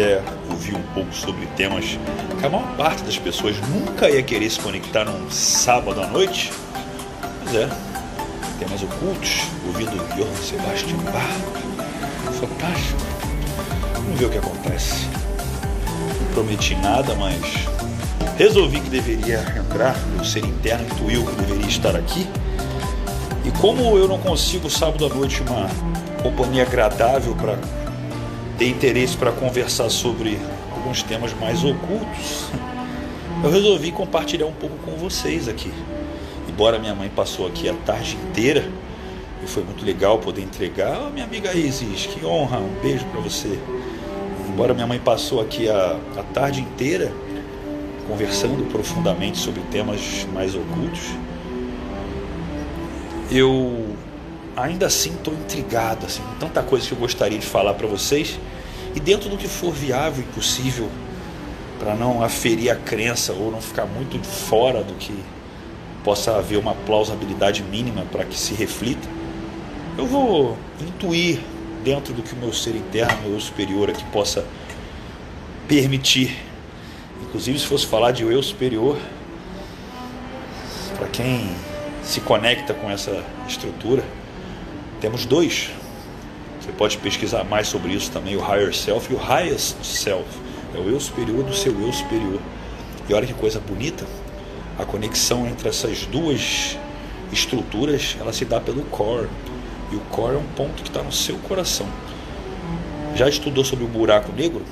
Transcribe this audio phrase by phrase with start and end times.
[0.00, 1.98] quer ouvir um pouco sobre temas
[2.38, 6.50] que a maior parte das pessoas nunca ia querer se conectar num sábado à noite,
[7.44, 7.68] pois é,
[8.58, 12.98] temas ocultos, ouvindo Johann Sebastian Bach, fantástico.
[13.94, 15.06] Vamos ver o que acontece.
[16.18, 17.42] Não prometi nada, mas
[18.38, 22.26] resolvi que deveria entrar, o ser interno intuiu que deveria estar aqui.
[23.44, 25.68] E como eu não consigo sábado à noite uma
[26.22, 27.58] companhia agradável para
[28.60, 30.38] ter interesse para conversar sobre
[30.70, 32.50] alguns temas mais ocultos,
[33.42, 35.72] eu resolvi compartilhar um pouco com vocês aqui.
[36.46, 38.68] Embora minha mãe passou aqui a tarde inteira
[39.42, 43.22] e foi muito legal poder entregar, oh, minha amiga Isis, que honra, um beijo para
[43.22, 43.58] você.
[44.46, 47.10] Embora minha mãe passou aqui a, a tarde inteira
[48.06, 51.00] conversando profundamente sobre temas mais ocultos,
[53.30, 53.86] eu
[54.54, 58.38] ainda assim estou intrigado, assim, tanta coisa que eu gostaria de falar para vocês
[58.94, 60.88] e dentro do que for viável e possível
[61.78, 65.18] para não aferir a crença ou não ficar muito fora do que
[66.04, 69.08] possa haver uma plausibilidade mínima para que se reflita,
[69.96, 71.40] eu vou intuir
[71.82, 74.44] dentro do que o meu ser interno, meu eu superior aqui possa
[75.66, 76.36] permitir.
[77.22, 78.98] Inclusive, se fosse falar de eu superior,
[80.96, 81.50] para quem
[82.02, 84.04] se conecta com essa estrutura,
[85.00, 85.70] temos dois.
[86.60, 90.28] Você pode pesquisar mais sobre isso também, o higher self e o highest self.
[90.74, 92.40] É o eu superior do seu eu superior.
[93.08, 94.06] E olha que coisa bonita,
[94.78, 96.78] a conexão entre essas duas
[97.32, 99.28] estruturas, ela se dá pelo core.
[99.90, 101.88] E o core é um ponto que está no seu coração.
[103.16, 104.62] Já estudou sobre o buraco negro?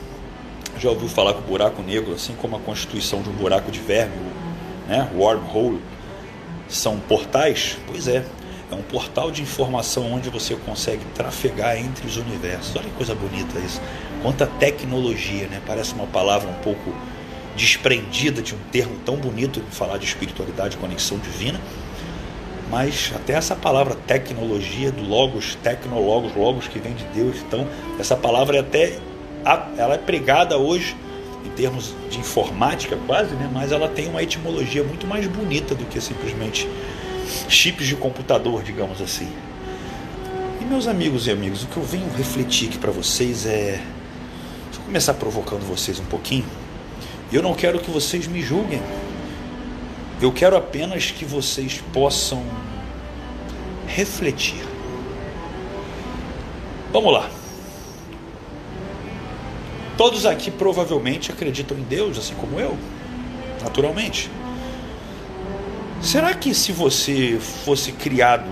[0.78, 3.80] Já ouviu falar que o buraco negro, assim como a constituição de um buraco de
[3.80, 4.14] verme,
[4.86, 5.80] né, wormhole,
[6.68, 7.78] são portais?
[7.86, 8.24] Pois é,
[8.70, 12.76] é um portal de informação onde você consegue trafegar entre os universos.
[12.76, 13.80] Olha que coisa bonita isso.
[14.22, 15.60] Quanta tecnologia, né?
[15.66, 16.92] Parece uma palavra um pouco
[17.56, 21.60] desprendida de um termo tão bonito de falar de espiritualidade conexão divina.
[22.70, 27.66] Mas até essa palavra tecnologia, do logos, tecnologos, logos que vem de Deus, então
[27.98, 28.98] essa palavra é até
[29.78, 30.94] ela é pregada hoje
[31.44, 33.48] em termos de informática quase, né?
[33.52, 36.68] mas ela tem uma etimologia muito mais bonita do que simplesmente
[37.48, 39.28] chips de computador, digamos assim.
[40.60, 43.80] E meus amigos e amigas, o que eu venho refletir aqui para vocês é.
[44.74, 46.46] Eu começar provocando vocês um pouquinho.
[47.32, 48.80] Eu não quero que vocês me julguem.
[50.20, 52.42] Eu quero apenas que vocês possam
[53.86, 54.62] refletir.
[56.92, 57.28] Vamos lá.
[59.96, 62.78] Todos aqui provavelmente acreditam em Deus, assim como eu,
[63.62, 64.30] naturalmente.
[66.00, 68.48] Será que se você fosse criado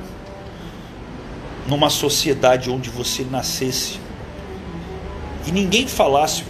[1.69, 4.01] numa sociedade onde você nascesse
[5.47, 6.45] e ninguém falasse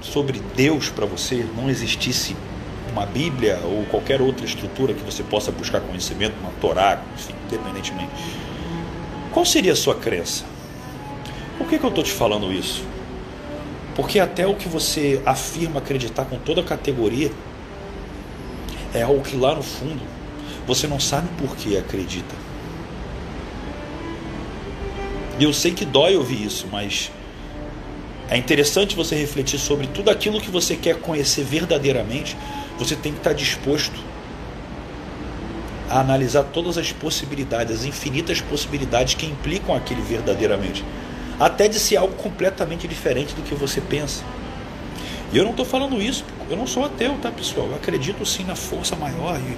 [0.00, 2.34] sobre Deus para você, não existisse
[2.90, 8.10] uma Bíblia ou qualquer outra estrutura que você possa buscar conhecimento, uma Torá, enfim, independentemente,
[9.32, 10.44] qual seria a sua crença?
[11.58, 12.84] Por que, que eu estou te falando isso?
[13.94, 17.30] Porque até o que você afirma acreditar com toda a categoria
[18.94, 20.00] é algo que lá no fundo
[20.66, 22.34] você não sabe por que acredita.
[25.38, 27.10] E eu sei que dói ouvir isso, mas
[28.30, 32.36] é interessante você refletir sobre tudo aquilo que você quer conhecer verdadeiramente.
[32.78, 33.98] Você tem que estar disposto
[35.90, 40.84] a analisar todas as possibilidades, as infinitas possibilidades que implicam aquele verdadeiramente,
[41.38, 44.24] até de ser algo completamente diferente do que você pensa.
[45.32, 47.66] E eu não estou falando isso, eu não sou ateu, tá pessoal?
[47.68, 49.56] Eu acredito sim na força maior e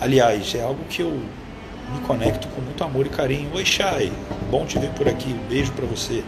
[0.00, 3.50] Aliás, é algo que eu me conecto com muito amor e carinho.
[3.54, 4.12] Oi, Chay,
[4.50, 5.30] bom te ver por aqui.
[5.30, 6.24] Um beijo para você.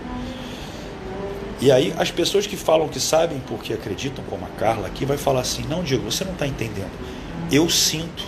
[1.60, 5.16] E aí, as pessoas que falam que sabem porque acreditam, como a Carla aqui, vai
[5.16, 6.90] falar assim: não, Diego, você não está entendendo.
[7.50, 8.24] Eu sinto,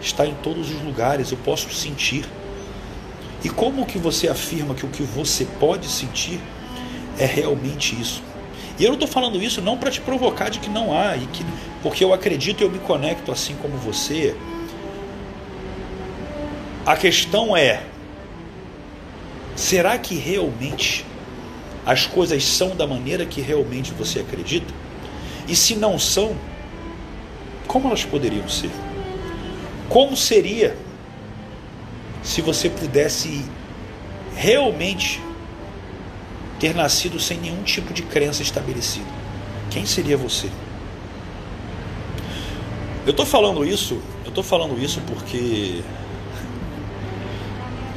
[0.00, 2.26] está em todos os lugares, eu posso sentir.
[3.44, 6.40] E como que você afirma que o que você pode sentir
[7.18, 8.22] é realmente isso?
[8.78, 11.26] E eu não estou falando isso não para te provocar de que não há, e
[11.26, 11.44] que,
[11.82, 14.36] porque eu acredito e eu me conecto assim como você
[16.86, 17.82] a questão é:
[19.56, 21.04] será que realmente
[21.84, 24.72] as coisas são da maneira que realmente você acredita?
[25.48, 26.36] E se não são,
[27.66, 28.70] como elas poderiam ser?
[29.88, 30.76] Como seria
[32.22, 33.44] se você pudesse
[34.36, 35.20] realmente
[36.58, 39.06] ter nascido sem nenhum tipo de crença estabelecida?
[39.70, 40.48] Quem seria você?
[43.04, 45.80] Eu estou falando isso, eu estou falando isso porque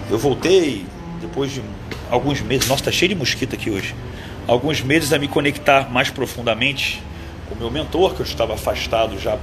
[0.10, 0.86] eu voltei
[1.22, 1.64] depois de
[2.10, 2.68] alguns meses.
[2.68, 3.96] Nossa, tá cheio de mosquito aqui hoje.
[4.48, 7.02] alguns meses a me conectar mais profundamente
[7.48, 9.38] com meu mentor, que eu estava afastado já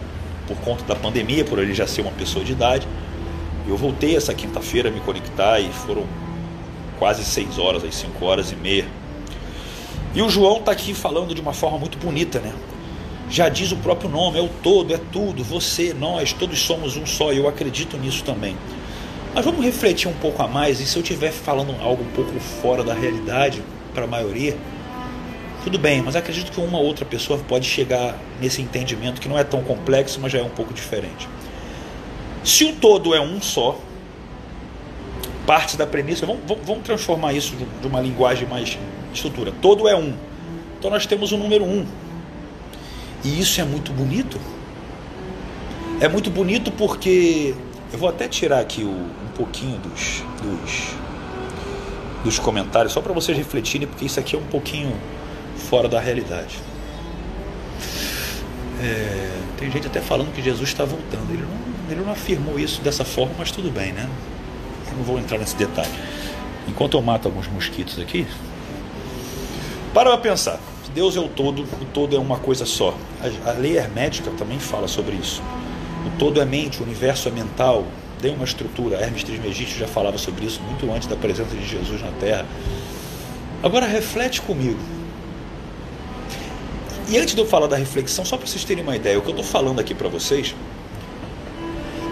[0.47, 2.87] por conta da pandemia, por ele já ser uma pessoa de idade.
[3.69, 6.05] Eu voltei essa quinta-feira a me conectar e foram
[6.99, 8.87] quase seis horas, aí cinco horas e meia.
[10.17, 12.51] E o João está aqui falando de uma forma muito bonita, né?
[13.29, 17.05] Já diz o próprio nome, é o todo, é tudo, você, nós, todos somos um
[17.05, 18.57] só, e eu acredito nisso também.
[19.35, 22.41] Mas vamos refletir um pouco a mais, e se eu estiver falando algo um pouco
[22.41, 24.57] fora da realidade para a maioria,
[25.63, 29.45] tudo bem, mas acredito que uma outra pessoa pode chegar nesse entendimento que não é
[29.45, 31.29] tão complexo, mas já é um pouco diferente.
[32.43, 33.79] Se o todo é um só,
[35.47, 38.79] parte da premissa, vamos, vamos transformar isso de uma linguagem mais
[39.12, 39.53] estrutura.
[39.61, 40.14] Todo é um.
[40.79, 41.87] Então nós temos o número um.
[43.25, 44.38] E isso é muito bonito.
[46.00, 47.55] É muito bonito porque
[47.93, 50.94] eu vou até tirar aqui o, um pouquinho dos, dos,
[52.23, 54.94] dos comentários, só para vocês refletirem, porque isso aqui é um pouquinho
[55.56, 56.59] fora da realidade.
[58.82, 61.32] É, tem gente até falando que Jesus está voltando.
[61.32, 64.09] Ele não, ele não afirmou isso dessa forma, mas tudo bem, né?
[64.91, 65.88] Eu não vou entrar nesse detalhe.
[66.69, 68.26] Enquanto eu mato alguns mosquitos aqui,
[69.97, 70.61] para pra pensar.
[70.95, 72.95] Deus é o todo, o todo é uma coisa só.
[73.19, 75.43] A, a lei hermética também fala sobre isso.
[76.05, 77.87] O todo é mente, o universo é mental,
[78.21, 78.99] tem uma estrutura.
[78.99, 82.45] Hermes Trismegisto já falava sobre isso muito antes da presença de Jesus na Terra.
[83.63, 84.79] Agora reflete comigo.
[87.09, 89.29] E antes de eu falar da reflexão, só para vocês terem uma ideia, o que
[89.29, 90.55] eu estou falando aqui para vocês.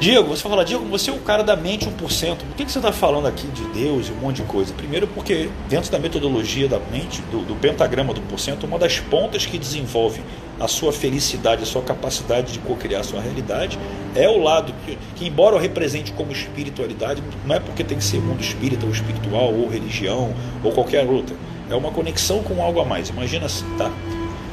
[0.04, 2.36] Diego, você vai falar, Diego, você é o cara da mente 1%.
[2.36, 4.74] Por que, que você está falando aqui de Deus e um monte de coisa?
[4.74, 9.46] Primeiro, porque dentro da metodologia da mente, do, do pentagrama do porcento, uma das pontas
[9.46, 10.20] que desenvolve
[10.60, 13.78] a sua felicidade, a sua capacidade de co-criar a sua realidade,
[14.14, 18.04] é o lado que, que, embora eu represente como espiritualidade, não é porque tem que
[18.04, 21.34] ser mundo espírita ou espiritual, ou religião, ou qualquer outra.
[21.70, 23.08] É uma conexão com algo a mais.
[23.08, 23.90] Imagina assim, tá?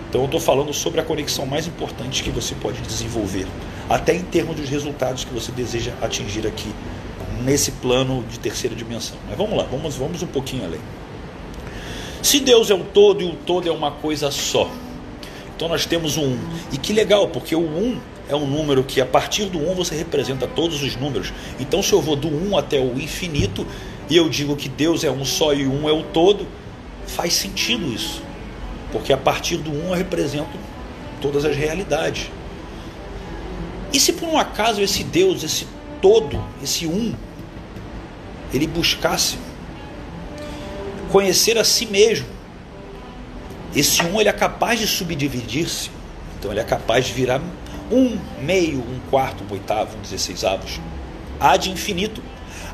[0.08, 3.46] Então eu estou falando sobre a conexão mais importante que você pode desenvolver,
[3.92, 6.74] até em termos dos resultados que você deseja atingir aqui
[7.44, 9.18] nesse plano de terceira dimensão.
[9.28, 10.80] Mas vamos lá, vamos, vamos um pouquinho além.
[12.22, 14.72] Se Deus é o todo e o todo é uma coisa só,
[15.54, 16.40] então nós temos o um.
[16.72, 18.00] E que legal, porque o um
[18.30, 21.34] é um número que a partir do um você representa todos os números.
[21.60, 23.68] Então se eu vou do um até o infinito
[24.10, 26.48] e eu digo que Deus é um só e um é o todo,
[27.06, 28.24] faz sentido isso.
[28.92, 30.58] Porque a partir do um eu represento
[31.22, 32.30] todas as realidades.
[33.94, 35.68] E se por um acaso esse Deus, esse
[36.02, 37.14] todo, esse um,
[38.54, 39.38] ele buscasse
[41.12, 42.28] conhecer a si mesmo,
[43.76, 45.90] esse um ele é capaz de subdividir-se,
[46.38, 47.42] então ele é capaz de virar
[47.92, 50.80] um meio, um quarto, um oitavo, um dezesseisavos,
[51.40, 52.24] há de infinito,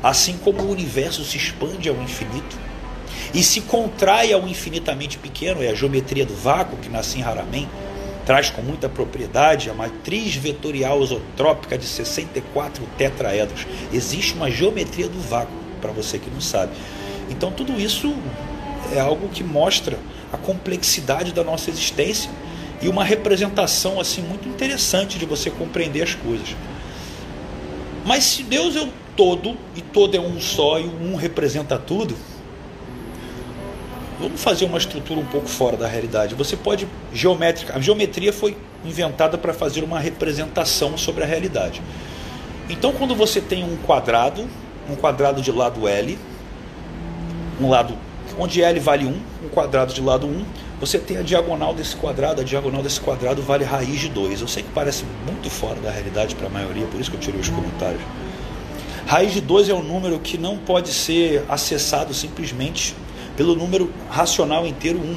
[0.02, 2.56] assim como o universo se expande ao infinito
[3.34, 7.68] e se contrai ao infinitamente pequeno, é a geometria do vácuo que Nassim Haramein
[8.28, 13.66] traz com muita propriedade a matriz vetorial isotrópica de 64 tetraedros.
[13.90, 16.72] Existe uma geometria do vácuo, para você que não sabe.
[17.30, 18.14] Então tudo isso
[18.94, 19.98] é algo que mostra
[20.30, 22.30] a complexidade da nossa existência
[22.82, 26.54] e uma representação assim muito interessante de você compreender as coisas.
[28.04, 32.14] Mas se Deus é o todo e todo é um só e um representa tudo,
[34.18, 36.34] Vamos fazer uma estrutura um pouco fora da realidade.
[36.34, 37.76] Você pode geométrica.
[37.76, 41.80] A geometria foi inventada para fazer uma representação sobre a realidade.
[42.68, 44.44] Então, quando você tem um quadrado,
[44.90, 46.18] um quadrado de lado L,
[47.60, 47.96] um lado
[48.36, 49.08] onde L vale 1,
[49.44, 50.44] um quadrado de lado 1,
[50.80, 54.40] você tem a diagonal desse quadrado, a diagonal desse quadrado vale raiz de 2.
[54.40, 57.20] Eu sei que parece muito fora da realidade para a maioria, por isso que eu
[57.20, 58.02] tirei os comentários.
[59.06, 62.94] Raiz de 2 é um número que não pode ser acessado simplesmente
[63.38, 65.16] pelo número racional inteiro 1.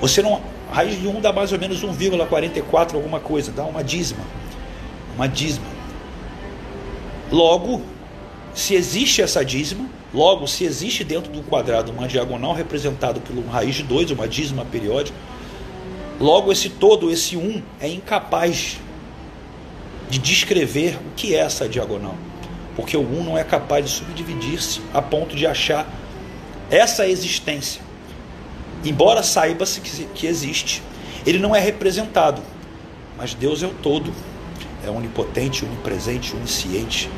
[0.00, 0.42] Você não.
[0.72, 4.24] Raiz de 1 dá mais ou menos 1,44 alguma coisa, dá uma dízima.
[5.14, 5.64] Uma dízima.
[7.30, 7.80] Logo,
[8.52, 13.52] se existe essa dízima, logo, se existe dentro do quadrado uma diagonal representada por uma
[13.52, 15.16] raiz de 2, uma dízima periódica,
[16.18, 18.78] logo esse todo, esse 1, é incapaz
[20.10, 22.16] de descrever o que é essa diagonal.
[22.74, 25.86] Porque o 1 não é capaz de subdividir-se a ponto de achar
[26.70, 27.80] essa existência,
[28.84, 30.82] embora saiba-se que existe,
[31.26, 32.42] ele não é representado,
[33.16, 34.12] mas Deus é o todo,
[34.84, 37.10] é onipotente, onipresente, onisciente.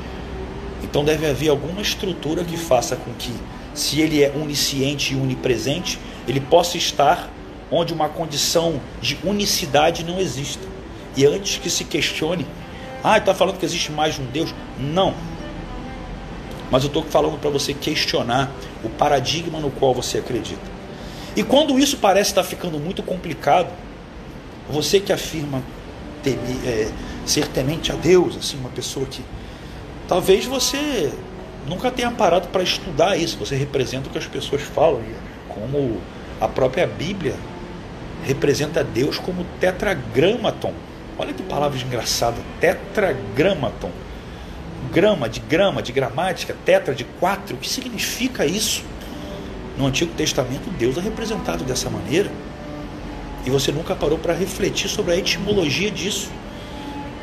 [0.82, 3.32] Então deve haver alguma estrutura que faça com que,
[3.74, 7.30] se ele é onisciente e onipresente, ele possa estar
[7.70, 10.66] onde uma condição de unicidade não exista.
[11.16, 12.46] E antes que se questione,
[13.02, 14.54] ah, está falando que existe mais um Deus?
[14.78, 15.14] Não.
[16.70, 18.50] Mas eu estou falando para você questionar
[18.84, 20.78] o paradigma no qual você acredita.
[21.36, 23.68] E quando isso parece estar ficando muito complicado,
[24.68, 25.62] você que afirma
[26.26, 26.90] é,
[27.24, 29.22] ser temente a Deus, assim, uma pessoa que
[30.06, 31.12] talvez você
[31.66, 33.38] nunca tenha parado para estudar isso.
[33.38, 35.02] Você representa o que as pessoas falam,
[35.48, 36.00] como
[36.40, 37.34] a própria Bíblia
[38.24, 40.72] representa Deus como tetragramaton.
[41.18, 43.90] Olha que palavra engraçada, tetragramaton.
[44.92, 47.56] Grama de grama, de gramática, tetra de quatro.
[47.56, 48.82] O que significa isso?
[49.76, 52.30] No Antigo Testamento, Deus é representado dessa maneira.
[53.44, 56.30] E você nunca parou para refletir sobre a etimologia disso.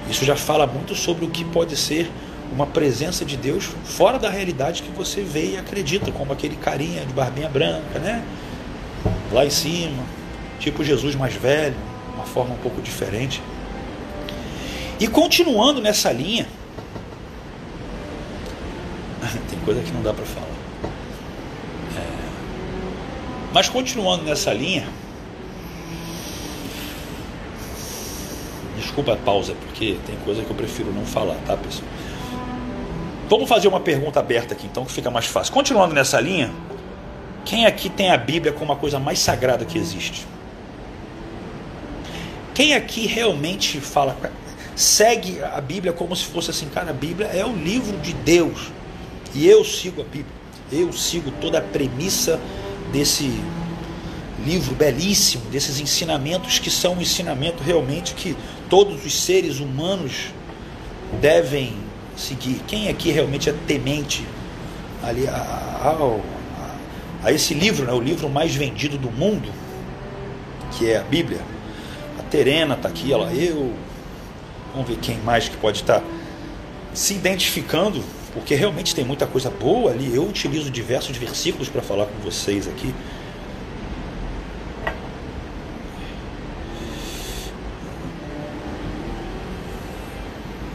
[0.10, 2.10] Isso já fala muito sobre o que pode ser
[2.52, 7.06] uma presença de Deus fora da realidade que você vê e acredita, como aquele carinha
[7.06, 8.24] de barbinha branca, né?
[9.32, 10.04] Lá em cima,
[10.60, 11.76] tipo Jesus mais velho,
[12.14, 13.42] uma forma um pouco diferente.
[15.00, 16.48] E continuando nessa linha,
[19.50, 20.48] tem coisa que não dá para falar.
[21.98, 22.02] É,
[23.54, 24.88] mas continuando nessa linha,
[28.78, 31.88] desculpa a pausa, porque tem coisa que eu prefiro não falar, tá, pessoal?
[33.28, 35.52] Vamos fazer uma pergunta aberta aqui, então, que fica mais fácil.
[35.52, 36.52] Continuando nessa linha,
[37.44, 40.28] quem aqui tem a Bíblia como a coisa mais sagrada que existe?
[42.54, 44.16] Quem aqui realmente fala,
[44.76, 48.72] segue a Bíblia como se fosse assim, cara, a Bíblia é o livro de Deus
[49.36, 50.34] e eu sigo a Bíblia,
[50.72, 52.40] eu sigo toda a premissa
[52.92, 53.30] desse
[54.46, 58.36] livro belíssimo, desses ensinamentos que são um ensinamento realmente que
[58.70, 60.34] todos os seres humanos
[61.22, 61.74] devem
[62.18, 62.62] seguir.
[62.68, 64.26] Quem aqui realmente é temente
[65.04, 69.50] ali a, a, a, a esse livro, né, o livro mais vendido do mundo,
[70.78, 71.42] que é a Bíblia?
[72.30, 73.74] Terena está aqui, ela, eu.
[74.74, 76.04] Vamos ver quem mais que pode estar
[76.94, 78.04] se identificando,
[78.36, 80.14] porque realmente tem muita coisa boa ali.
[80.14, 82.94] Eu utilizo diversos versículos para falar com vocês aqui.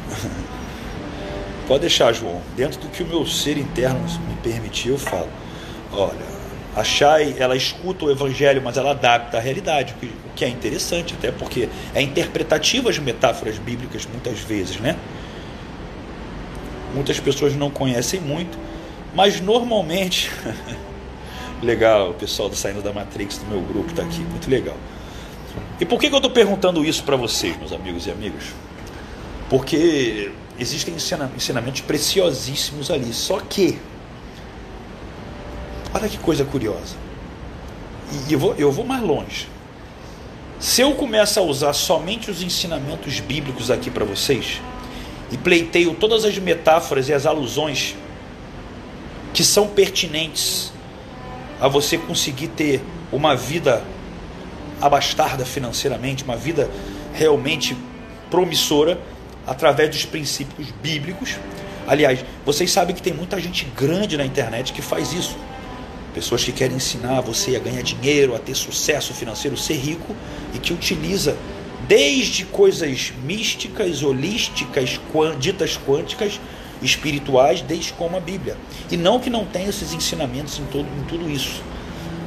[1.68, 2.40] Pode deixar, João.
[2.56, 5.28] Dentro do que o meu ser interno me permitir, eu falo.
[5.92, 6.40] Olha,
[6.74, 11.12] a Chay, ela escuta o evangelho, mas ela adapta à realidade, o que é interessante,
[11.12, 14.96] até porque é interpretativa as metáforas bíblicas muitas vezes, né?
[16.94, 18.58] Muitas pessoas não conhecem muito,
[19.14, 20.30] mas normalmente.
[21.62, 24.76] legal, o pessoal do Saindo da Matrix do meu grupo está aqui, muito legal.
[25.80, 28.44] E por que, que eu estou perguntando isso para vocês, meus amigos e amigas?
[29.48, 33.78] Porque existem ensinamentos preciosíssimos ali, só que
[35.92, 36.94] Olha que coisa curiosa.
[38.28, 39.48] E eu vou, eu vou mais longe.
[40.58, 44.60] Se eu começo a usar somente os ensinamentos bíblicos aqui para vocês,
[45.30, 47.96] e pleiteio todas as metáforas e as alusões
[49.32, 50.72] que são pertinentes
[51.60, 52.80] a você conseguir ter
[53.12, 53.82] uma vida
[54.80, 56.70] abastarda financeiramente, uma vida
[57.12, 57.76] realmente
[58.30, 58.98] promissora
[59.46, 61.36] através dos princípios bíblicos.
[61.86, 65.36] Aliás, vocês sabem que tem muita gente grande na internet que faz isso.
[66.14, 70.14] Pessoas que querem ensinar você a ganhar dinheiro, a ter sucesso financeiro, ser rico
[70.54, 71.36] e que utiliza
[71.90, 75.00] desde coisas místicas, holísticas,
[75.40, 76.40] ditas quânticas,
[76.80, 78.56] espirituais, desde como a Bíblia.
[78.88, 81.60] E não que não tenha esses ensinamentos em, todo, em tudo isso.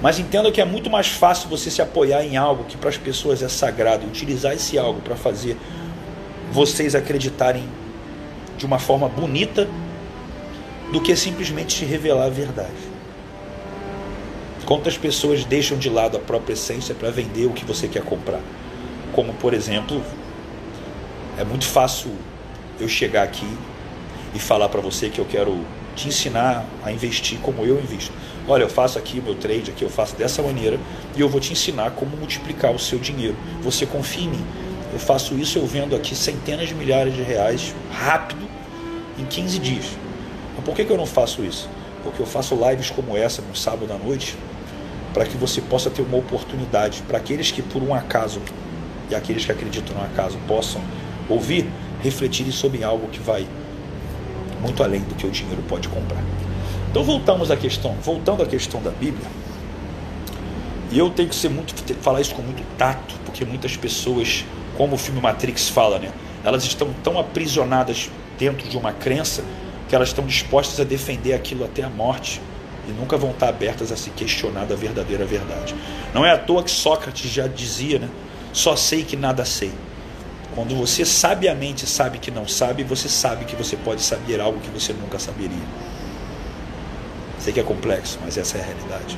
[0.01, 2.97] Mas entenda que é muito mais fácil você se apoiar em algo que para as
[2.97, 5.55] pessoas é sagrado, utilizar esse algo para fazer
[6.51, 7.63] vocês acreditarem
[8.57, 9.65] de uma forma bonita,
[10.91, 12.91] do que simplesmente te revelar a verdade.
[14.65, 18.41] Quantas pessoas deixam de lado a própria essência para vender o que você quer comprar?
[19.13, 20.03] Como, por exemplo,
[21.37, 22.11] é muito fácil
[22.79, 23.47] eu chegar aqui
[24.33, 25.63] e falar para você que eu quero
[25.95, 28.11] te ensinar a investir como eu invisto.
[28.47, 30.79] Olha, eu faço aqui o meu trade, aqui eu faço dessa maneira
[31.15, 33.35] e eu vou te ensinar como multiplicar o seu dinheiro.
[33.61, 34.45] Você confia em mim.
[34.91, 38.47] Eu faço isso, eu vendo aqui centenas de milhares de reais rápido
[39.17, 39.85] em 15 dias.
[40.55, 41.69] Mas por que, que eu não faço isso?
[42.03, 44.35] Porque eu faço lives como essa no sábado à noite
[45.13, 48.41] para que você possa ter uma oportunidade para aqueles que por um acaso
[49.09, 50.81] e aqueles que acreditam no acaso possam
[51.29, 51.69] ouvir,
[52.01, 53.47] refletirem sobre algo que vai
[54.61, 56.23] muito além do que o dinheiro pode comprar.
[56.89, 59.27] Então voltamos à questão, voltando à questão da Bíblia.
[60.91, 64.45] E eu tenho que ser muito falar isso com muito tato, porque muitas pessoas,
[64.77, 66.11] como o filme Matrix fala, né,
[66.43, 69.43] elas estão tão aprisionadas dentro de uma crença
[69.89, 72.41] que elas estão dispostas a defender aquilo até a morte
[72.87, 75.73] e nunca vão estar abertas a se questionar da verdadeira verdade.
[76.13, 78.09] Não é à toa que Sócrates já dizia, né?
[78.53, 79.73] Só sei que nada sei.
[80.55, 84.69] Quando você sabiamente sabe que não sabe, você sabe que você pode saber algo que
[84.69, 85.57] você nunca saberia.
[87.39, 89.17] Sei que é complexo, mas essa é a realidade.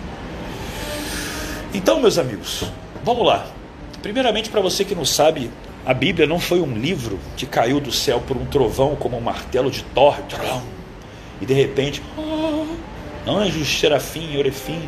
[1.74, 2.64] Então, meus amigos,
[3.04, 3.46] vamos lá.
[4.02, 5.52] Primeiramente, para você que não sabe,
[5.86, 9.22] a Bíblia não foi um livro que caiu do céu por um trovão como um
[9.22, 10.18] martelo de Thor,
[11.42, 12.02] e de repente,
[13.28, 14.82] anjos, serafim orefim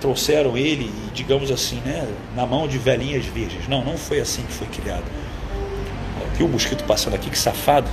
[0.00, 3.68] trouxeram ele, digamos assim, né, na mão de velhinhas virgens.
[3.68, 5.04] Não, não foi assim que foi criado.
[6.36, 7.88] Viu o mosquito passando aqui, que safado.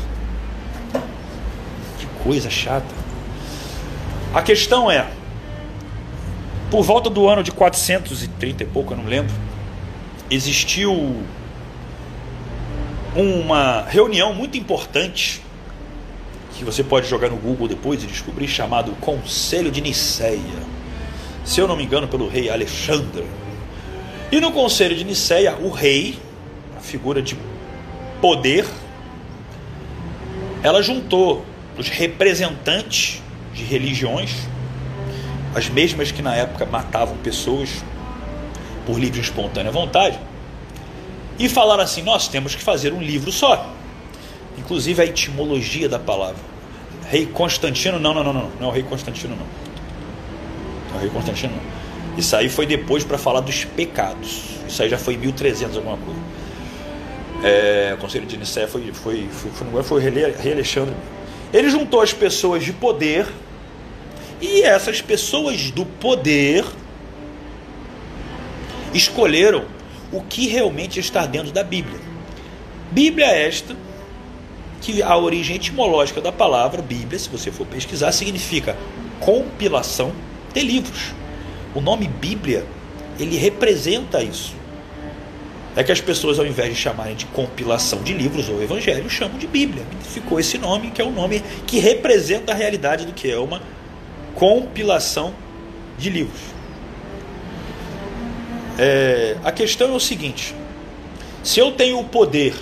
[2.00, 2.96] Que coisa chata.
[4.34, 5.08] A questão é,
[6.70, 9.34] por volta do ano de 430 e pouco, eu não lembro,
[10.30, 11.24] existiu
[13.16, 15.42] uma reunião muito importante
[16.56, 20.77] que você pode jogar no Google depois e descobrir chamado Conselho de Niceia.
[21.48, 23.26] Se eu não me engano, pelo rei Alexandre.
[24.32, 26.20] E no Conselho de Niceia, o rei,
[26.78, 27.38] a figura de
[28.22, 28.66] poder,
[30.62, 31.46] ela juntou
[31.78, 33.24] os representantes
[33.54, 34.36] de religiões
[35.56, 37.84] as mesmas que na época matavam pessoas
[38.86, 40.20] por livre e espontânea vontade,
[41.40, 43.74] e falaram assim: nós temos que fazer um livro só.
[44.58, 46.42] Inclusive a etimologia da palavra.
[47.10, 49.67] Rei Constantino, não, não, não, não, não é o rei Constantino, não.
[50.98, 51.54] Rei Constantino.
[52.18, 54.42] Isso aí foi depois para falar dos pecados.
[54.68, 56.20] Isso aí já foi em 1300 alguma coisa.
[57.44, 60.96] É, o Conselho de Nicéia foi, foi, foi, foi, foi rei Alexandre.
[61.54, 63.28] Ele juntou as pessoas de poder
[64.42, 66.66] e essas pessoas do poder
[68.94, 69.66] escolheram
[70.12, 72.00] o que realmente está dentro da Bíblia.
[72.92, 73.76] Bíblia esta,
[74.82, 78.76] que a origem etimológica da palavra Bíblia, se você for pesquisar, significa
[79.20, 80.14] compilação
[80.54, 81.14] de livros.
[81.76, 82.66] O nome Bíblia,
[83.20, 84.56] ele representa isso.
[85.76, 89.38] É que as pessoas, ao invés de chamarem de compilação de livros ou evangelho, chamam
[89.38, 89.86] de Bíblia.
[90.02, 93.62] Ficou esse nome, que é o nome que representa a realidade do que é uma
[94.34, 95.36] compilação
[95.98, 96.42] de livros.
[98.80, 100.56] É, a questão é o seguinte:
[101.44, 102.56] se eu tenho o poder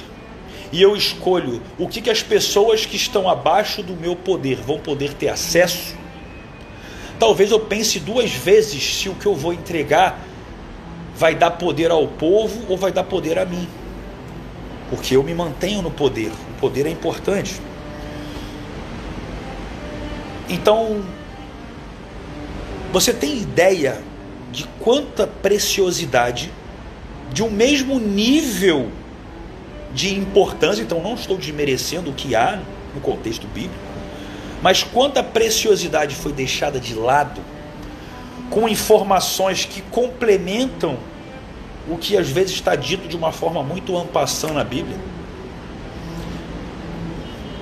[0.71, 4.79] e eu escolho o que, que as pessoas que estão abaixo do meu poder vão
[4.79, 5.95] poder ter acesso,
[7.19, 10.19] talvez eu pense duas vezes se o que eu vou entregar
[11.15, 13.67] vai dar poder ao povo ou vai dar poder a mim.
[14.89, 17.59] Porque eu me mantenho no poder, o poder é importante.
[20.47, 21.03] Então,
[22.91, 24.01] você tem ideia
[24.51, 26.51] de quanta preciosidade,
[27.33, 28.89] de um mesmo nível
[29.93, 32.61] de importância, então não estou desmerecendo o que há
[32.93, 33.84] no contexto bíblico,
[34.61, 37.41] mas quanta preciosidade foi deixada de lado
[38.49, 40.97] com informações que complementam
[41.87, 44.97] o que às vezes está dito de uma forma muito ampassã na Bíblia.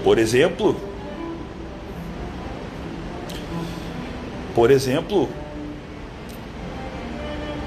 [0.04, 0.78] Por exemplo,
[4.54, 5.28] Por exemplo,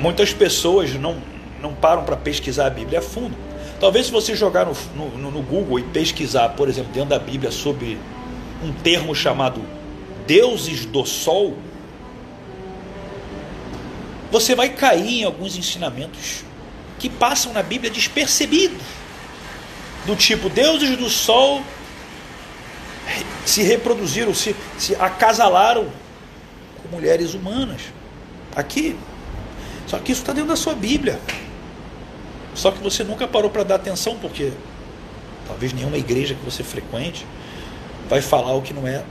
[0.00, 1.16] muitas pessoas não,
[1.60, 3.34] não param para pesquisar a Bíblia a fundo.
[3.80, 7.50] Talvez se você jogar no, no, no, Google e pesquisar, por exemplo, dentro da Bíblia
[7.50, 7.98] sobre
[8.62, 9.62] um termo chamado
[10.26, 11.56] deuses do sol,
[14.30, 16.44] você vai cair em alguns ensinamentos
[16.98, 18.82] que passam na Bíblia despercebidos.
[20.04, 21.62] Do tipo, deuses do sol
[23.44, 25.88] se reproduziram, se, se acasalaram
[26.82, 27.82] com mulheres humanas.
[28.54, 28.96] Aqui.
[29.86, 31.20] Só que isso está dentro da sua Bíblia.
[32.54, 34.52] Só que você nunca parou para dar atenção, porque
[35.46, 37.24] talvez nenhuma igreja que você frequente
[38.08, 39.02] vai falar o que não é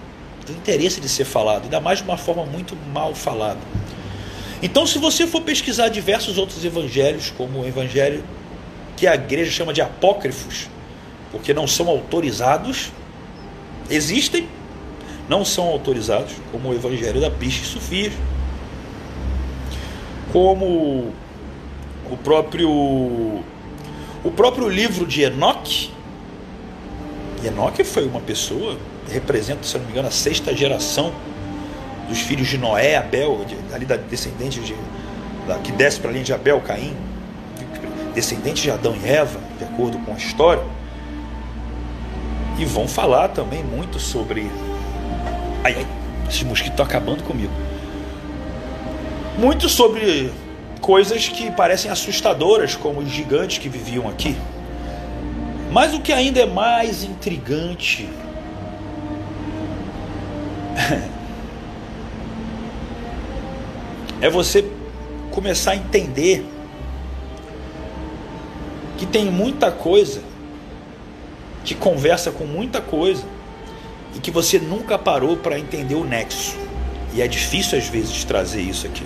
[0.46, 3.60] do interesse de ser falado, ainda mais de uma forma muito mal falada.
[4.62, 8.24] Então, se você for pesquisar diversos outros evangelhos, como o evangelho
[8.96, 10.70] que a igreja chama de apócrifos,
[11.32, 12.92] porque não são autorizados,
[13.90, 14.48] existem,
[15.28, 18.12] não são autorizados, como o Evangelho da Pista e Sofia,
[20.32, 21.14] como
[22.10, 22.70] o próprio
[24.24, 25.92] o próprio livro de Enoque.
[27.44, 28.78] Enoque foi uma pessoa,
[29.10, 31.14] representa, se não me engano, a sexta geração
[32.08, 34.76] dos filhos de Noé, Abel, de, ali da descendente de,
[35.48, 36.96] da, que desce para a linha de Abel, Caim,
[38.14, 40.64] descendente de Adão e Eva, de acordo com a história.
[42.58, 44.50] E vão falar também muito sobre
[45.66, 45.88] Ai, ai,
[46.30, 47.52] esses mosquitos estão acabando comigo.
[49.36, 50.32] Muito sobre
[50.80, 54.38] coisas que parecem assustadoras, como os gigantes que viviam aqui.
[55.76, 58.08] Mas o que ainda é mais intrigante
[64.22, 64.64] é você
[65.32, 66.46] começar a entender
[68.98, 70.22] que tem muita coisa
[71.66, 73.26] que conversa com muita coisa
[74.16, 76.56] e que você nunca parou para entender o nexo.
[77.14, 79.04] E é difícil às vezes trazer isso aqui.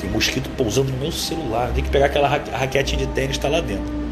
[0.00, 1.72] Tem mosquito pousando no meu celular.
[1.72, 4.03] Tem que pegar aquela raquete de tênis está lá dentro.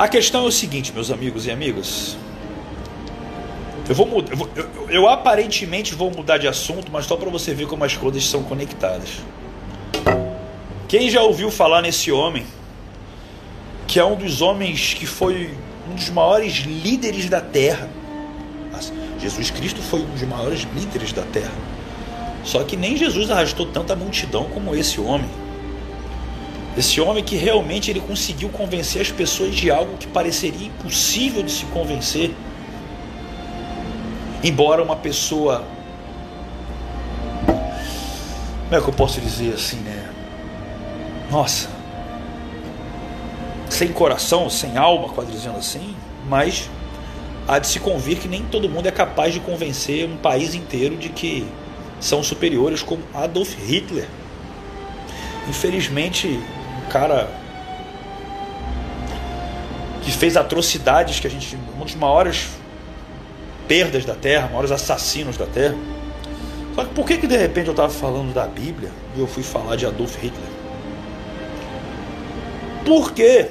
[0.00, 2.16] A questão é o seguinte, meus amigos e amigas.
[3.86, 7.52] Eu vou mudar, eu, eu, eu, aparentemente vou mudar de assunto, mas só para você
[7.52, 9.18] ver como as coisas são conectadas.
[10.88, 12.46] Quem já ouviu falar nesse homem,
[13.86, 15.50] que é um dos homens que foi
[15.90, 17.86] um dos maiores líderes da terra?
[19.18, 21.52] Jesus Cristo foi um dos maiores líderes da terra.
[22.42, 25.28] Só que nem Jesus arrastou tanta multidão como esse homem.
[26.80, 31.52] Esse homem que realmente ele conseguiu convencer as pessoas de algo que pareceria impossível de
[31.52, 32.34] se convencer.
[34.42, 35.62] Embora uma pessoa.
[37.44, 40.08] Como é que eu posso dizer assim, né?
[41.30, 41.68] Nossa.
[43.68, 45.94] Sem coração, sem alma, quase dizendo assim.
[46.30, 46.70] Mas
[47.46, 50.96] há de se convir que nem todo mundo é capaz de convencer um país inteiro
[50.96, 51.46] de que
[52.00, 54.08] são superiores, como Adolf Hitler.
[55.46, 56.40] Infelizmente,
[56.90, 57.28] cara
[60.02, 61.56] que fez atrocidades que a gente.
[61.56, 62.48] um dos maiores
[63.66, 65.76] perdas da terra, maiores assassinos da terra.
[66.74, 69.42] Só que por que, que de repente eu estava falando da Bíblia e eu fui
[69.42, 70.50] falar de Adolf Hitler?
[72.84, 73.48] Porque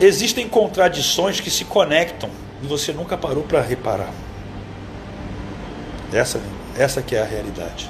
[0.00, 2.28] existem contradições que se conectam
[2.62, 4.12] e você nunca parou para reparar.
[6.12, 6.40] Essa,
[6.76, 7.88] essa que é a realidade.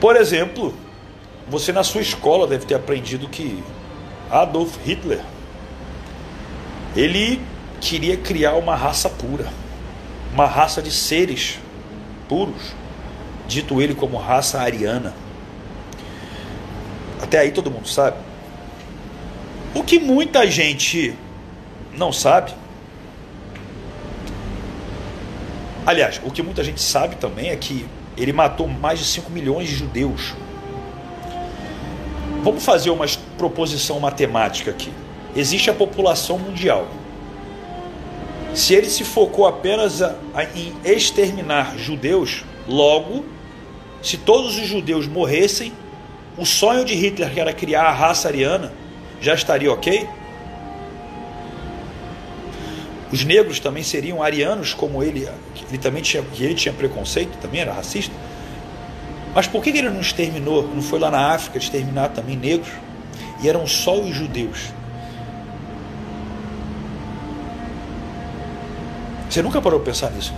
[0.00, 0.74] Por exemplo,
[1.48, 3.62] você na sua escola deve ter aprendido que
[4.30, 5.20] Adolf Hitler
[6.94, 7.40] ele
[7.80, 9.46] queria criar uma raça pura,
[10.32, 11.58] uma raça de seres
[12.28, 12.74] puros,
[13.46, 15.14] dito ele como raça ariana.
[17.20, 18.16] Até aí todo mundo sabe.
[19.74, 21.14] O que muita gente
[21.92, 22.52] não sabe.
[25.84, 29.68] Aliás, o que muita gente sabe também é que ele matou mais de 5 milhões
[29.68, 30.34] de judeus.
[32.42, 34.92] Vamos fazer uma proposição matemática aqui.
[35.36, 36.88] Existe a população mundial.
[38.54, 43.24] Se ele se focou apenas a, a, em exterminar judeus, logo,
[44.02, 45.72] se todos os judeus morressem,
[46.36, 48.72] o sonho de Hitler, que era criar a raça ariana,
[49.20, 50.08] já estaria ok?
[53.10, 55.28] Os negros também seriam arianos, como ele,
[55.68, 58.14] ele também tinha, ele tinha preconceito, também era racista.
[59.34, 62.72] Mas por que ele não exterminou, não foi lá na África exterminar também negros?
[63.42, 64.72] E eram só os judeus.
[69.30, 70.34] Você nunca parou para pensar nisso?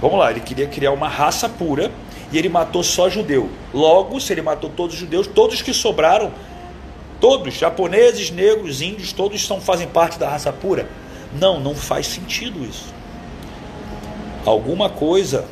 [0.00, 1.90] Vamos lá, ele queria criar uma raça pura
[2.32, 3.48] e ele matou só judeu.
[3.72, 6.32] Logo, se ele matou todos os judeus, todos que sobraram,
[7.20, 10.88] todos, japoneses, negros, índios, todos são, fazem parte da raça pura.
[11.38, 12.92] Não, não faz sentido isso.
[14.44, 15.48] Alguma coisa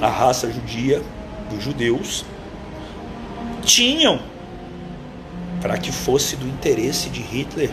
[0.00, 1.02] a raça judia
[1.50, 2.24] dos judeus
[3.62, 4.20] tinham
[5.60, 7.70] para que fosse do interesse de Hitler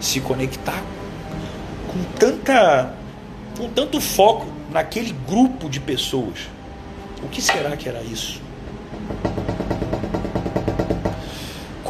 [0.00, 0.82] se conectar
[1.88, 2.94] com tanta
[3.56, 6.48] com tanto foco naquele grupo de pessoas.
[7.22, 8.41] O que será que era isso?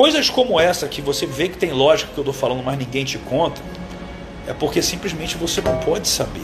[0.02, 3.04] Coisas como essa que você vê que tem lógica que eu estou falando, mas ninguém
[3.04, 3.62] te conta,
[4.48, 6.42] é porque simplesmente você não pode saber.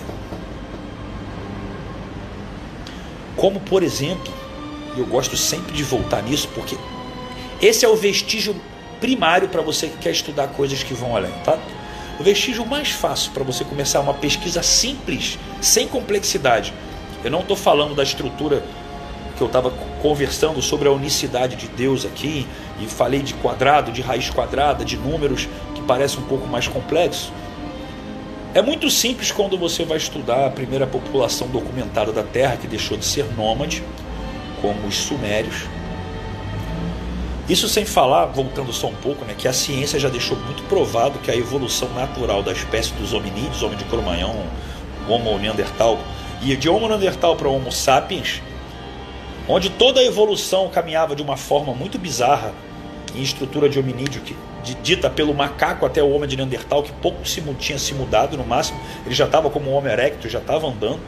[3.35, 4.33] Como, por exemplo,
[4.97, 6.77] eu gosto sempre de voltar nisso, porque
[7.61, 8.55] esse é o vestígio
[9.01, 11.59] primário para você que quer estudar coisas que vão além, tá?
[12.21, 16.73] O vestígio mais fácil para você começar uma pesquisa simples, sem complexidade.
[17.25, 18.62] Eu não estou falando da estrutura
[19.38, 19.70] que eu estava
[20.03, 22.46] conversando sobre a unicidade de Deus aqui
[22.81, 27.33] e falei de quadrado, de raiz quadrada, de números que parece um pouco mais complexo.
[28.53, 32.96] É muito simples quando você vai estudar a primeira população documentada da Terra que deixou
[32.96, 33.85] de ser nômade,
[34.61, 35.66] como os sumérios.
[37.48, 41.18] Isso sem falar, voltando só um pouco, né, que a ciência já deixou muito provado
[41.20, 44.44] que a evolução natural da espécie dos hominídeos, homem de Cro-Magnon,
[45.09, 45.98] Homo neandertal,
[46.42, 48.42] e de Homo neandertal para Homo sapiens,
[49.48, 52.52] onde toda a evolução caminhava de uma forma muito bizarra
[53.14, 56.92] em estrutura de hominídeo, que, de, dita pelo macaco até o homem de Neandertal, que
[56.92, 60.38] pouco se, tinha se mudado no máximo, ele já estava como um homem erecto, já
[60.38, 61.00] estava andando,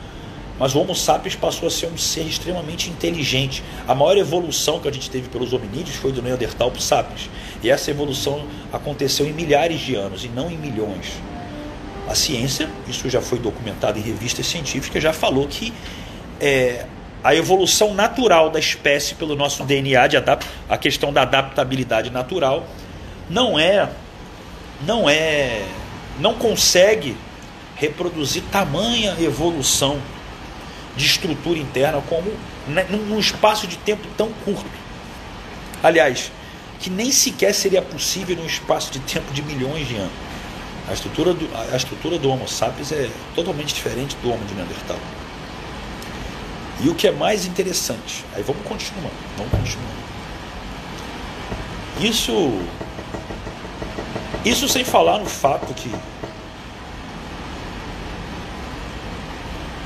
[0.59, 3.65] mas o Homo sapiens passou a ser um ser extremamente inteligente.
[3.89, 7.31] A maior evolução que a gente teve pelos hominídeos foi do Neandertal para o sapiens.
[7.63, 11.19] E essa evolução aconteceu em milhares de anos e não em milhões.
[12.07, 15.73] A ciência, isso já foi documentado em revistas científicas, já falou que
[16.39, 16.85] é,
[17.23, 20.17] a evolução natural da espécie pelo nosso DNA, de
[20.69, 22.67] a questão da adaptabilidade natural,
[23.29, 23.89] não é,
[24.87, 25.63] não é,
[26.19, 27.17] não consegue
[27.77, 29.99] reproduzir tamanha evolução
[30.97, 32.31] de estrutura interna como
[32.67, 34.65] né, num espaço de tempo tão curto.
[35.83, 36.31] Aliás,
[36.79, 40.13] que nem sequer seria possível num espaço de tempo de milhões de anos.
[40.89, 44.99] A estrutura do, a estrutura do Homo sapiens é totalmente diferente do Homo de Neandertal.
[46.83, 49.91] E o que é mais interessante, aí vamos continuar, vamos continuar.
[52.01, 52.59] Isso,
[54.45, 55.95] isso sem falar no fato que,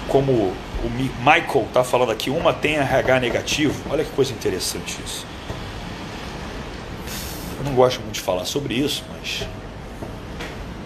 [0.06, 0.32] como
[0.84, 3.82] o Michael está falando aqui, uma tem RH negativo.
[3.90, 5.26] Olha que coisa interessante isso.
[7.58, 9.48] Eu não gosto muito de falar sobre isso, mas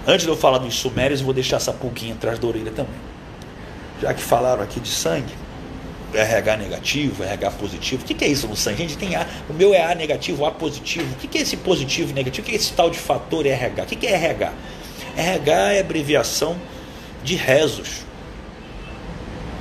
[0.07, 3.01] antes de eu falar dos sumérios, eu vou deixar essa pulguinha atrás da orelha também.
[4.01, 5.35] Já que falaram aqui de sangue,
[6.14, 8.03] RH negativo, RH positivo.
[8.03, 8.79] O que, é isso no sangue?
[8.79, 9.27] Gente, tem A.
[9.49, 11.12] O meu é A negativo, A positivo.
[11.12, 12.47] O que, é esse positivo e negativo?
[12.47, 13.83] O que é esse tal de fator RH?
[13.83, 14.53] O que, é RH?
[15.16, 16.57] RH é abreviação
[17.23, 18.07] de rezos,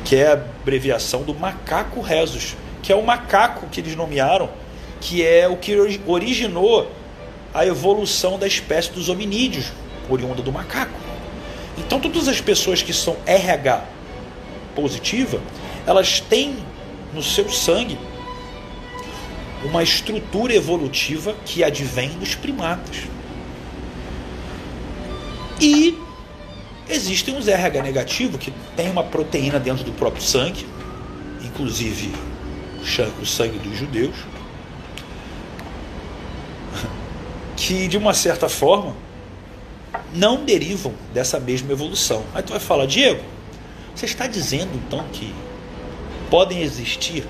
[0.06, 4.50] que é a abreviação do macaco rezos, que é o macaco que eles nomearam,
[5.02, 6.92] que é o que originou
[7.54, 9.72] a evolução da espécie dos hominídeos,
[10.10, 10.94] oriunda do macaco.
[11.78, 13.84] Então, todas as pessoas que são RH
[14.76, 15.42] positiva,
[15.88, 16.58] elas têm
[17.14, 17.98] no seu sangue
[19.64, 23.04] uma estrutura evolutiva que advém dos primatas.
[25.60, 25.98] E
[26.90, 30.68] existem os RH negativo que tem uma proteína dentro do próprio sangue,
[31.42, 32.14] inclusive
[33.22, 34.16] o sangue dos judeus,
[37.56, 38.94] que de uma certa forma
[40.14, 42.24] não derivam dessa mesma evolução.
[42.36, 43.24] Aí tu vai falar, Diego,
[43.96, 45.34] você está dizendo então que
[46.30, 47.28] podem existir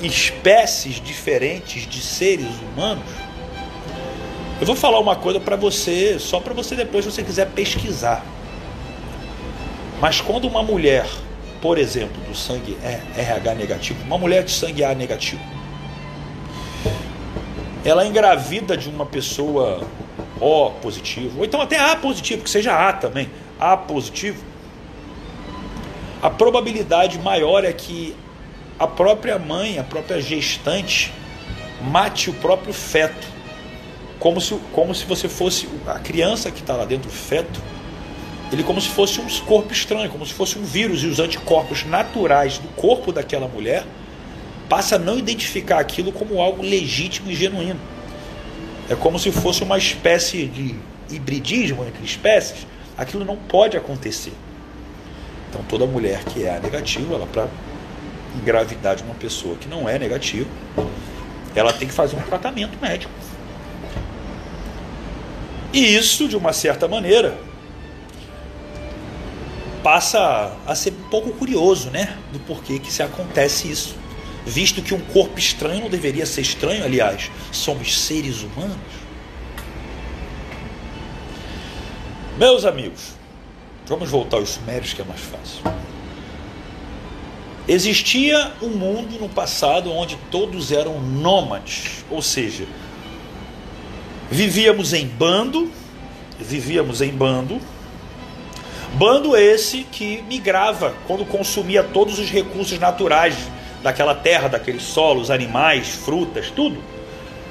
[0.00, 3.04] espécies diferentes de seres humanos?
[4.58, 8.24] Eu vou falar uma coisa para você, só para você depois, se você quiser pesquisar.
[10.00, 11.06] Mas quando uma mulher,
[11.60, 12.76] por exemplo, do sangue
[13.16, 15.42] RH negativo, uma mulher de sangue A negativo,
[17.84, 19.86] ela é engravida de uma pessoa
[20.40, 24.42] O positivo, ou então até A positivo, que seja A também, A positivo,
[26.22, 28.16] a probabilidade maior é que
[28.78, 31.12] a própria mãe, a própria gestante,
[31.82, 33.36] mate o próprio feto.
[34.18, 37.60] Como se, como se você fosse a criança que está lá dentro do feto,
[38.50, 41.84] ele como se fosse um corpo estranho, como se fosse um vírus, e os anticorpos
[41.84, 43.84] naturais do corpo daquela mulher
[44.68, 47.80] passa a não identificar aquilo como algo legítimo e genuíno.
[48.88, 50.74] É como se fosse uma espécie de
[51.10, 52.66] hibridismo entre espécies.
[52.96, 54.32] Aquilo não pode acontecer.
[55.56, 57.48] Então toda mulher que é negativa, ela para
[58.38, 60.48] engravidar de uma pessoa que não é negativa,
[61.54, 63.10] ela tem que fazer um tratamento médico.
[65.72, 67.38] E isso, de uma certa maneira,
[69.82, 72.18] passa a ser um pouco curioso, né?
[72.32, 73.96] Do porquê que se acontece isso.
[74.44, 78.76] Visto que um corpo estranho não deveria ser estranho, aliás, somos seres humanos.
[82.38, 83.15] Meus amigos,
[83.88, 85.62] Vamos voltar aos sumérios que é mais fácil.
[87.68, 92.64] Existia um mundo no passado onde todos eram nômades, ou seja,
[94.30, 95.70] vivíamos em bando,
[96.38, 97.60] vivíamos em bando.
[98.94, 103.36] Bando esse que migrava quando consumia todos os recursos naturais
[103.82, 106.82] daquela terra, daqueles solos, animais, frutas, tudo,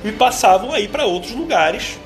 [0.03, 1.97] e passavam aí para outros lugares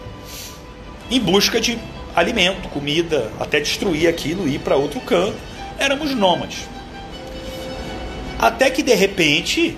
[1.10, 1.80] em busca de
[2.20, 5.38] alimento, comida, até destruir aquilo e ir para outro canto.
[5.78, 6.68] Éramos nômades.
[8.38, 9.78] Até que de repente,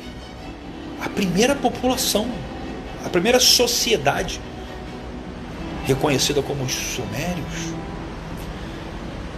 [1.01, 2.27] a primeira população,
[3.05, 4.39] a primeira sociedade
[5.85, 7.73] reconhecida como os sumérios,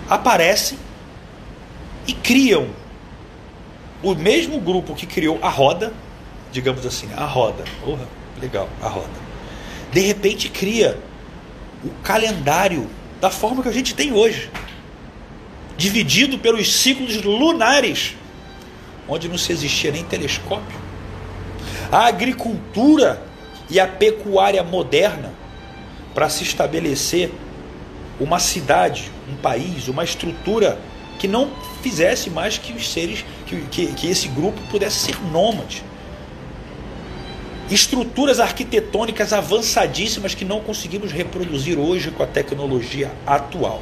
[0.09, 0.77] aparece
[2.05, 2.67] e criam
[4.01, 5.93] o mesmo grupo que criou a roda,
[6.51, 7.63] digamos assim, a roda.
[7.83, 8.07] Porra,
[8.41, 9.07] legal, a roda.
[9.91, 10.97] De repente cria
[11.83, 14.49] o calendário da forma que a gente tem hoje,
[15.77, 18.15] dividido pelos ciclos lunares,
[19.07, 20.77] onde não se existia nem telescópio.
[21.91, 23.21] A agricultura
[23.69, 25.33] e a pecuária moderna
[26.13, 27.31] para se estabelecer
[28.19, 30.79] uma cidade, um país, uma estrutura
[31.19, 35.83] que não fizesse mais que os seres, que, que, que esse grupo pudesse ser nômade
[37.69, 43.81] estruturas arquitetônicas avançadíssimas que não conseguimos reproduzir hoje com a tecnologia atual.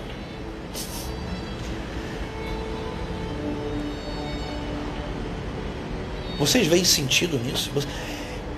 [6.38, 7.72] Vocês veem sentido nisso?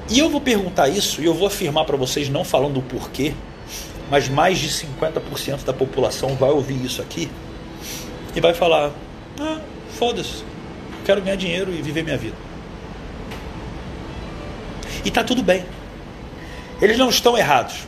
[0.09, 3.33] E eu vou perguntar isso e eu vou afirmar para vocês, não falando o porquê,
[4.09, 7.29] mas mais de 50% da população vai ouvir isso aqui
[8.35, 8.91] e vai falar:
[9.39, 9.59] ah,
[9.97, 10.43] foda-se.
[11.05, 12.35] Quero ganhar dinheiro e viver minha vida.
[15.03, 15.65] E está tudo bem.
[16.81, 17.87] Eles não estão errados.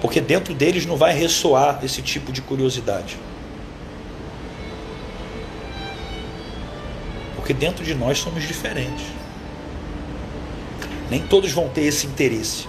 [0.00, 3.18] Porque dentro deles não vai ressoar esse tipo de curiosidade.
[7.36, 9.04] Porque dentro de nós somos diferentes.
[11.10, 12.68] Nem todos vão ter esse interesse.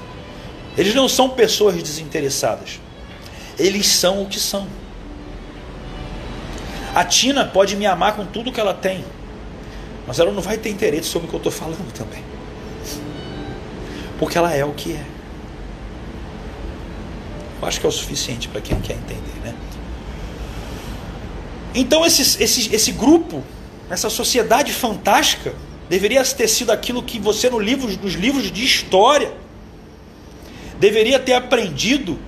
[0.78, 2.80] Eles não são pessoas desinteressadas.
[3.58, 4.68] Eles são o que são.
[6.94, 9.06] A Tina pode me amar com tudo que ela tem,
[10.06, 12.22] mas ela não vai ter interesse sobre o que eu estou falando também.
[14.22, 15.04] Porque ela é o que é.
[17.60, 19.56] Eu acho que é o suficiente para quem quer entender, né?
[21.74, 23.44] Então esse, esse, esse grupo,
[23.90, 25.56] essa sociedade fantástica,
[25.90, 29.34] deveria ter sido aquilo que você no livro, nos livros de história
[30.80, 32.20] deveria ter aprendido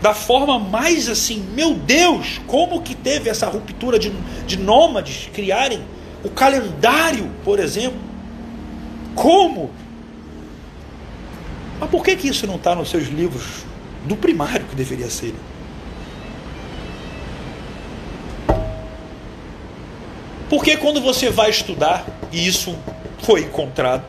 [0.00, 4.10] da forma mais assim, meu Deus, como que teve essa ruptura de,
[4.46, 5.82] de nômades criarem
[6.24, 8.00] o calendário, por exemplo?
[9.14, 9.70] Como?
[11.78, 13.64] Mas por que, que isso não está nos seus livros
[14.04, 15.34] do primário que deveria ser?
[20.48, 22.76] Porque quando você vai estudar, e isso
[23.22, 24.04] foi encontrado,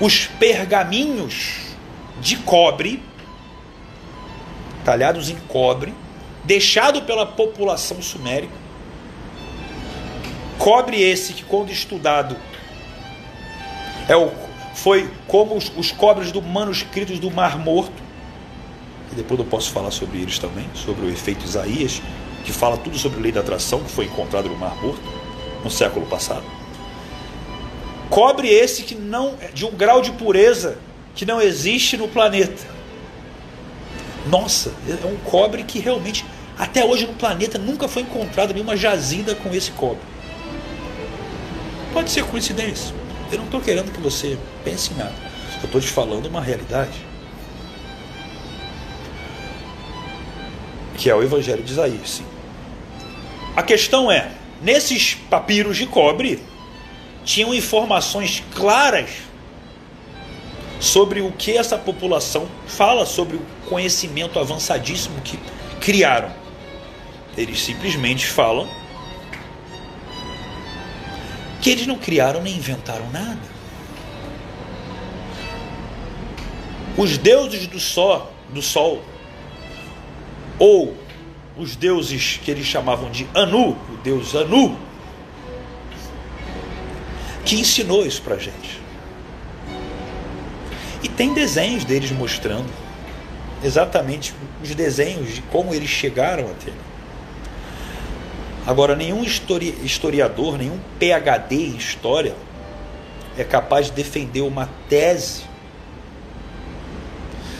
[0.00, 1.72] os pergaminhos
[2.20, 3.02] de cobre,
[4.84, 5.92] talhados em cobre,
[6.44, 8.62] deixado pela população sumérica.
[10.58, 12.36] Cobre esse que, quando estudado,
[14.08, 14.30] é o,
[14.74, 18.02] foi como os, os cobres do manuscritos do Mar Morto.
[19.12, 22.00] E depois eu posso falar sobre eles também, sobre o efeito Isaías,
[22.44, 25.02] que fala tudo sobre a lei da atração que foi encontrado no Mar Morto
[25.62, 26.44] no século passado.
[28.10, 30.78] Cobre esse que não de um grau de pureza
[31.14, 32.66] que não existe no planeta.
[34.26, 36.24] Nossa, é um cobre que realmente
[36.58, 40.02] até hoje no planeta nunca foi encontrado nenhuma jazida com esse cobre.
[41.92, 42.94] Pode ser coincidência.
[43.30, 45.14] Eu não estou querendo que você pense em nada.
[45.60, 47.06] Eu estou te falando uma realidade.
[50.96, 52.26] Que é o Evangelho de Isaías, sim.
[53.56, 54.30] A questão é,
[54.62, 56.40] nesses papiros de cobre,
[57.24, 59.10] tinham informações claras
[60.80, 65.38] sobre o que essa população fala sobre o conhecimento avançadíssimo que
[65.80, 66.32] criaram.
[67.36, 68.68] Eles simplesmente falam
[71.60, 73.51] que eles não criaram nem inventaram nada.
[76.96, 79.02] Os deuses do sol, do sol
[80.58, 80.94] ou
[81.56, 84.76] os deuses que eles chamavam de Anu, o deus Anu,
[87.44, 88.80] que ensinou isso para gente.
[91.02, 92.70] E tem desenhos deles mostrando
[93.64, 96.72] exatamente os desenhos de como eles chegaram até.
[98.66, 102.34] Agora, nenhum historiador, nenhum PhD em história
[103.36, 105.51] é capaz de defender uma tese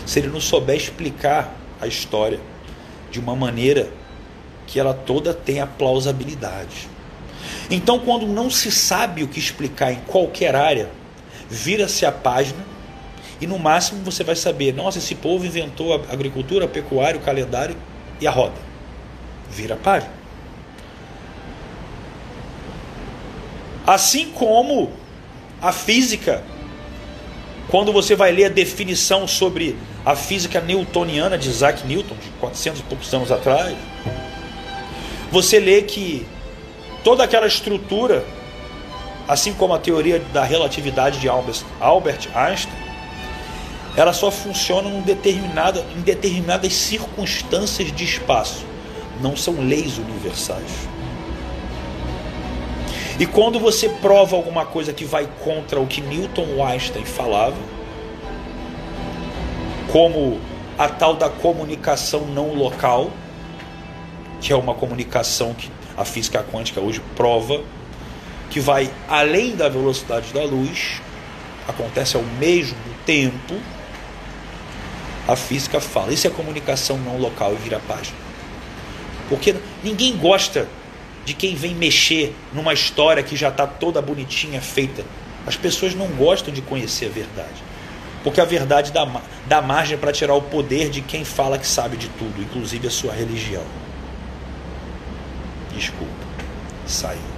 [0.06, 2.40] se ele não souber explicar a história
[3.10, 3.90] de uma maneira
[4.66, 6.88] que ela toda tenha plausibilidade.
[7.70, 10.90] Então, quando não se sabe o que explicar em qualquer área,
[11.48, 12.64] vira-se a página
[13.40, 17.22] e no máximo você vai saber: nossa, esse povo inventou a agricultura, a pecuária, o
[17.22, 17.76] calendário
[18.20, 18.54] e a roda.
[19.50, 20.12] Vira a página.
[23.84, 24.92] Assim como
[25.60, 26.44] a física,
[27.68, 32.80] quando você vai ler a definição sobre a física newtoniana de Isaac Newton, de 400
[32.80, 33.76] e poucos anos atrás,
[35.30, 36.26] você lê que
[37.04, 38.24] toda aquela estrutura,
[39.28, 42.82] assim como a teoria da relatividade de Albert Einstein,
[43.96, 48.64] ela só funciona em, determinada, em determinadas circunstâncias de espaço,
[49.20, 50.88] não são leis universais.
[53.20, 57.56] E quando você prova alguma coisa que vai contra o que Newton Einstein falava,
[59.92, 60.40] como
[60.78, 63.12] a tal da comunicação não local,
[64.40, 67.60] que é uma comunicação que a física quântica hoje prova
[68.48, 71.00] que vai além da velocidade da luz,
[71.68, 72.76] acontece ao mesmo
[73.06, 73.54] tempo.
[75.28, 78.16] A física fala, isso é comunicação não local e vira página.
[79.28, 80.68] Porque ninguém gosta
[81.24, 85.04] de quem vem mexer numa história que já está toda bonitinha, feita.
[85.46, 87.71] As pessoas não gostam de conhecer a verdade.
[88.22, 89.06] Porque a verdade dá,
[89.46, 92.90] dá margem para tirar o poder de quem fala que sabe de tudo, inclusive a
[92.90, 93.64] sua religião.
[95.74, 96.12] Desculpa,
[96.86, 97.32] saiu.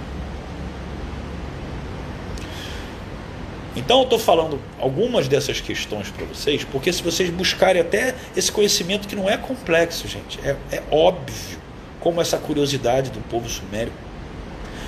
[3.75, 8.49] Então eu estou falando algumas dessas questões para vocês, porque se vocês buscarem até esse
[8.51, 11.59] conhecimento que não é complexo, gente, é, é óbvio
[11.99, 13.91] como essa curiosidade do povo sumério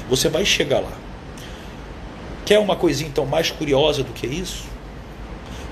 [0.08, 0.94] Você vai chegar lá.
[2.46, 4.64] Quer uma coisinha então mais curiosa do que isso?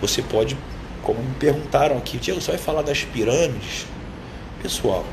[0.08, 0.56] Você pode,
[1.02, 3.88] como me perguntaram aqui, Diego, você vai falar das pirâmides?
[4.62, 5.04] Pessoal,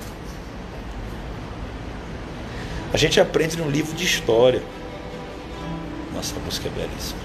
[2.93, 4.62] a gente aprende num livro de história.
[6.14, 7.20] Nossa, a música é belíssima.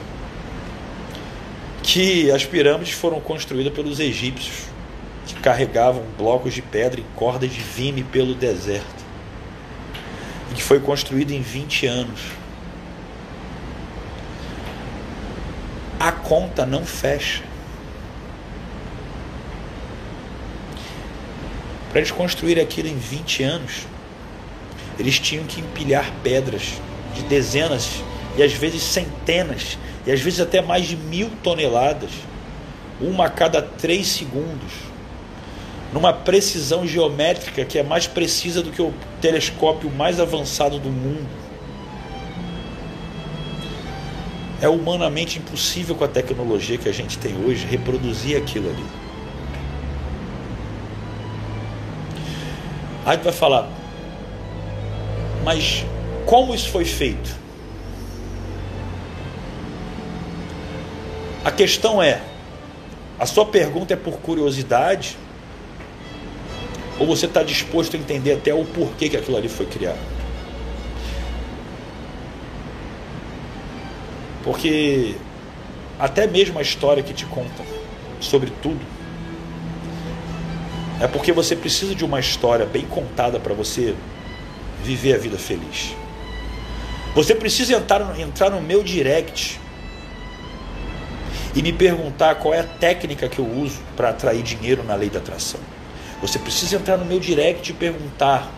[1.84, 4.68] Que as pirâmides foram construídas pelos egípcios,
[5.26, 9.06] que carregavam blocos de pedra em cordas de vime pelo deserto.
[10.52, 12.22] E que foi construído em 20 anos.
[16.00, 17.44] A conta não fecha.
[21.98, 23.88] Para eles construírem aquilo em 20 anos,
[25.00, 26.74] eles tinham que empilhar pedras
[27.16, 28.04] de dezenas
[28.38, 32.12] e às vezes centenas e às vezes até mais de mil toneladas,
[33.02, 34.74] uma a cada três segundos,
[35.92, 41.28] numa precisão geométrica que é mais precisa do que o telescópio mais avançado do mundo.
[44.62, 49.07] É humanamente impossível com a tecnologia que a gente tem hoje reproduzir aquilo ali.
[53.08, 53.70] Aí tu vai falar,
[55.42, 55.86] mas
[56.26, 57.34] como isso foi feito?
[61.46, 62.20] A questão é:
[63.18, 65.18] a sua pergunta é por curiosidade?
[67.00, 70.00] Ou você está disposto a entender até o porquê que aquilo ali foi criado?
[74.44, 75.16] Porque
[75.98, 77.66] até mesmo a história que te contam
[78.20, 78.97] sobre tudo
[81.00, 83.96] é porque você precisa de uma história bem contada para você
[84.84, 85.96] viver a vida feliz.
[87.14, 89.60] Você precisa entrar, entrar no meu direct
[91.56, 95.10] e me perguntar qual é a técnica que eu uso para atrair dinheiro na lei
[95.10, 95.60] da atração.
[96.22, 98.52] Você precisa entrar no meu direct e perguntar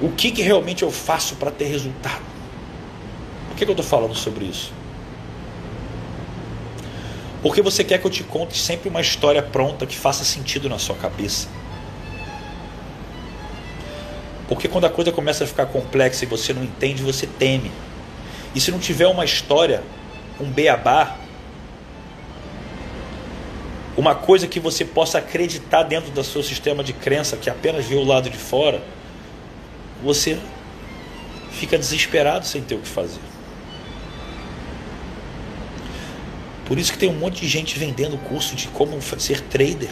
[0.00, 2.24] o que, que realmente eu faço para ter resultado.
[3.48, 4.72] Por que, que eu estou falando sobre isso?
[7.46, 10.80] Porque você quer que eu te conte sempre uma história pronta que faça sentido na
[10.80, 11.46] sua cabeça.
[14.48, 17.70] Porque quando a coisa começa a ficar complexa e você não entende, você teme.
[18.52, 19.84] E se não tiver uma história,
[20.40, 21.18] um beabá,
[23.96, 27.94] uma coisa que você possa acreditar dentro do seu sistema de crença, que apenas vê
[27.94, 28.82] o lado de fora,
[30.02, 30.36] você
[31.52, 33.35] fica desesperado sem ter o que fazer.
[36.66, 39.90] Por isso que tem um monte de gente vendendo curso de como ser trader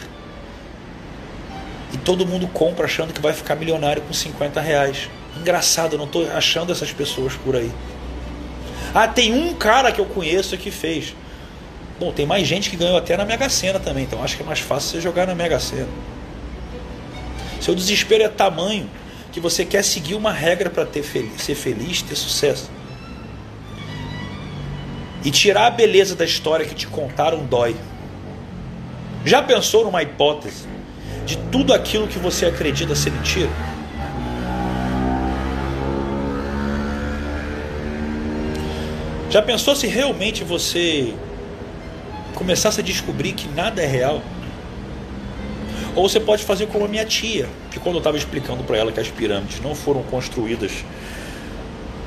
[1.95, 5.09] e todo mundo compra achando que vai ficar milionário com 50 reais.
[5.39, 7.71] Engraçado, eu não estou achando essas pessoas por aí.
[8.93, 11.15] Ah, tem um cara que eu conheço que fez.
[11.97, 14.45] Bom, tem mais gente que ganhou até na Mega Sena também, então acho que é
[14.45, 15.87] mais fácil você jogar na Mega Sena.
[17.61, 18.89] Seu desespero é tamanho
[19.31, 22.69] que você quer seguir uma regra para feliz, ser feliz, ter sucesso.
[25.25, 27.75] E tirar a beleza da história que te contaram dói.
[29.25, 30.67] Já pensou numa hipótese
[31.25, 33.49] de tudo aquilo que você acredita ser mentira?
[39.31, 41.13] Já pensou se realmente você
[42.35, 44.21] começasse a descobrir que nada é real?
[45.95, 48.91] Ou você pode fazer como a minha tia, que quando eu estava explicando para ela
[48.91, 50.71] que as pirâmides não foram construídas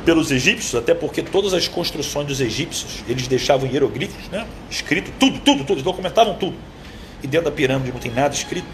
[0.08, 4.46] pelos egípcios, até porque todas as construções dos egípcios eles deixavam hieroglifos, né?
[4.70, 6.56] escrito tudo, tudo, tudo, documentavam tudo.
[7.22, 8.66] E dentro da pirâmide não tem nada escrito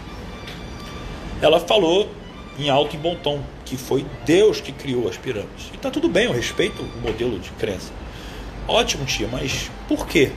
[1.41, 2.09] ela falou
[2.57, 5.69] em alto e bom tom que foi Deus que criou as pirâmides.
[5.73, 7.91] E está tudo bem, eu respeito o modelo de crença.
[8.65, 10.31] Ótimo, tia, mas por quê?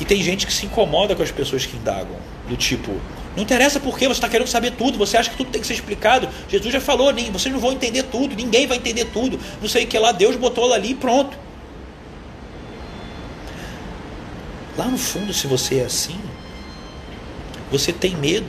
[0.00, 2.16] E tem gente que se incomoda com as pessoas que indagam,
[2.48, 2.92] do tipo,
[3.36, 5.66] não interessa por que você está querendo saber tudo, você acha que tudo tem que
[5.66, 6.28] ser explicado.
[6.48, 9.38] Jesus já falou, vocês não vão entender tudo, ninguém vai entender tudo.
[9.60, 11.36] Não sei o que lá, Deus botou ela ali e pronto.
[14.76, 16.18] Lá no fundo, se você é assim,
[17.70, 18.46] você tem medo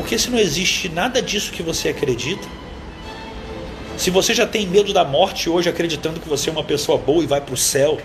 [0.00, 2.46] porque se não existe nada disso que você acredita,
[3.96, 7.22] se você já tem medo da morte hoje acreditando que você é uma pessoa boa
[7.22, 8.00] e vai para o céu,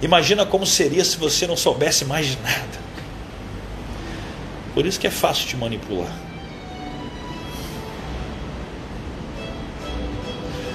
[0.00, 2.89] imagina como seria se você não soubesse mais de nada.
[4.74, 6.12] Por isso que é fácil te manipular.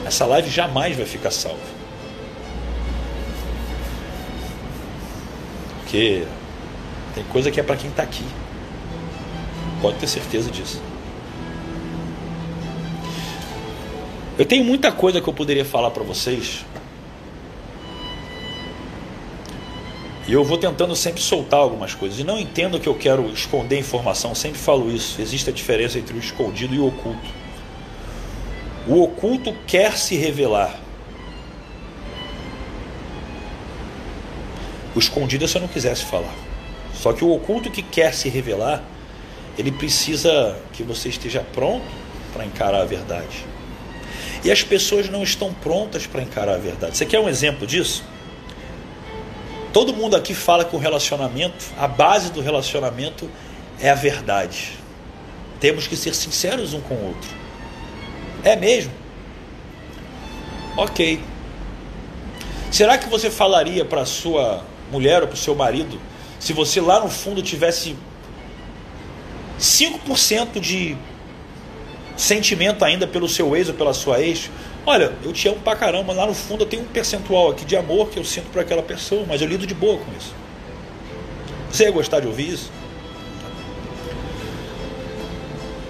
[0.06, 1.60] Essa live jamais vai ficar salva.
[5.82, 6.28] Porque
[7.14, 8.26] tem coisa que é para quem está aqui.
[9.82, 10.82] Pode ter certeza disso.
[14.38, 16.66] Eu tenho muita coisa que eu poderia falar para vocês.
[20.28, 22.19] E eu vou tentando sempre soltar algumas coisas.
[22.19, 25.21] E não entendo que eu quero esconder informação, sempre falo isso.
[25.21, 27.30] Existe a diferença entre o escondido e o oculto.
[28.88, 30.80] O oculto quer se revelar.
[34.95, 36.34] O escondido é se eu não quisesse falar.
[36.93, 38.84] Só que o oculto que quer se revelar,
[39.57, 41.86] ele precisa que você esteja pronto
[42.34, 43.45] para encarar a verdade.
[44.43, 46.97] E as pessoas não estão prontas para encarar a verdade.
[46.97, 48.03] Você quer um exemplo disso?
[49.76, 53.30] Todo mundo aqui fala que o relacionamento, a base do relacionamento
[53.78, 54.71] é a verdade.
[55.59, 57.30] Temos que ser sinceros um com o outro.
[58.41, 58.93] É mesmo?
[60.78, 61.21] Ok.
[62.71, 65.99] Será que você falaria para sua mulher ou para o seu marido
[66.39, 67.97] se você lá no fundo tivesse
[69.59, 70.95] 5% de
[72.15, 74.49] sentimento ainda pelo seu ex ou pela sua ex?
[74.88, 77.75] Olha, eu te amo pra caramba, lá no fundo eu tenho um percentual aqui de
[77.75, 80.33] amor que eu sinto por aquela pessoa, mas eu lido de boa com isso.
[81.71, 82.71] Você ia gostar de ouvir isso?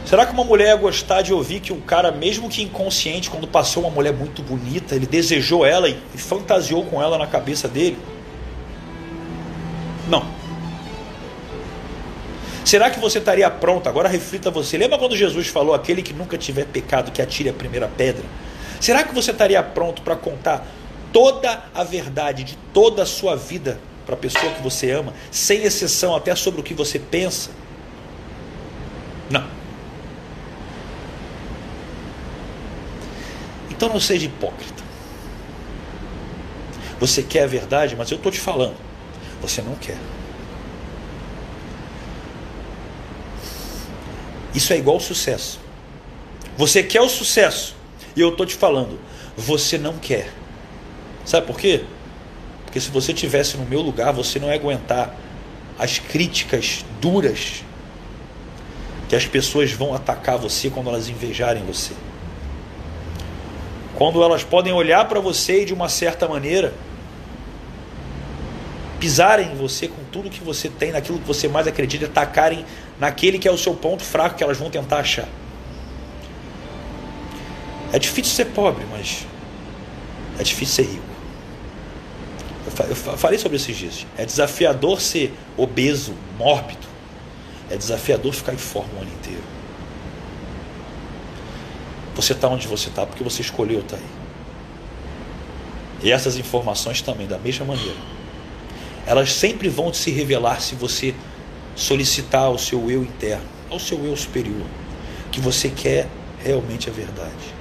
[0.05, 3.47] Será que uma mulher ia gostar de ouvir que um cara, mesmo que inconsciente, quando
[3.47, 7.97] passou uma mulher muito bonita, ele desejou ela e, fantasiou com ela na cabeça dele?
[10.07, 10.25] Não.
[12.63, 13.89] Será que você estaria pronto?
[13.89, 14.77] Agora reflita você.
[14.77, 18.23] Lembra quando Jesus falou: aquele que nunca tiver pecado, que atire a primeira pedra?
[18.80, 20.65] Será que você estaria pronto para contar
[21.11, 25.63] toda a verdade de toda a sua vida para a pessoa que você ama, sem
[25.63, 27.49] exceção até sobre o que você pensa?
[29.30, 29.47] Não.
[33.69, 34.84] Então não seja hipócrita.
[36.99, 38.78] Você quer a verdade, mas eu estou te falando,
[39.41, 39.97] você não quer.
[44.53, 45.59] Isso é igual sucesso.
[46.57, 47.74] Você quer o sucesso,
[48.16, 48.99] e eu estou te falando,
[49.36, 50.32] você não quer.
[51.26, 51.84] Sabe por quê?
[52.66, 55.16] Porque se você tivesse no meu lugar, você não ia aguentar
[55.78, 57.63] as críticas duras
[59.09, 61.93] que as pessoas vão atacar você quando elas invejarem você.
[63.95, 66.74] Quando elas podem olhar para você e de uma certa maneira
[68.99, 72.66] pisarem em você com tudo que você tem, naquilo que você mais acredita, atacarem
[72.99, 75.28] naquele que é o seu ponto fraco que elas vão tentar achar.
[77.93, 79.25] É difícil ser pobre, mas
[80.39, 81.15] é difícil ser rico.
[82.89, 84.05] Eu falei sobre esses dias.
[84.17, 86.88] É desafiador ser obeso, mórbido.
[87.69, 89.43] É desafiador ficar em forma o ano inteiro.
[92.15, 94.09] Você está onde você está porque você escolheu estar tá aí.
[96.03, 97.97] E essas informações também, da mesma maneira,
[99.05, 101.13] elas sempre vão se revelar se você
[101.75, 104.65] solicitar ao seu eu interno, ao seu eu superior,
[105.31, 106.07] que você quer
[106.43, 107.55] realmente a verdade.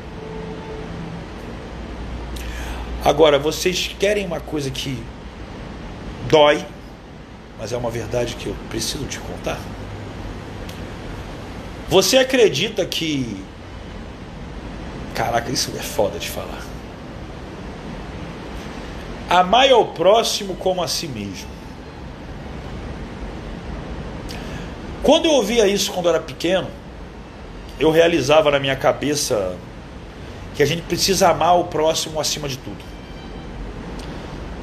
[3.04, 4.98] Agora, vocês querem uma coisa que
[6.26, 6.64] dói,
[7.58, 9.58] mas é uma verdade que eu preciso te contar?
[11.86, 13.44] Você acredita que.
[15.14, 16.62] Caraca, isso é foda de falar.
[19.28, 21.50] Amar ao próximo como a si mesmo.
[25.02, 26.70] Quando eu ouvia isso quando eu era pequeno,
[27.78, 29.54] eu realizava na minha cabeça
[30.54, 32.93] que a gente precisa amar o próximo acima de tudo.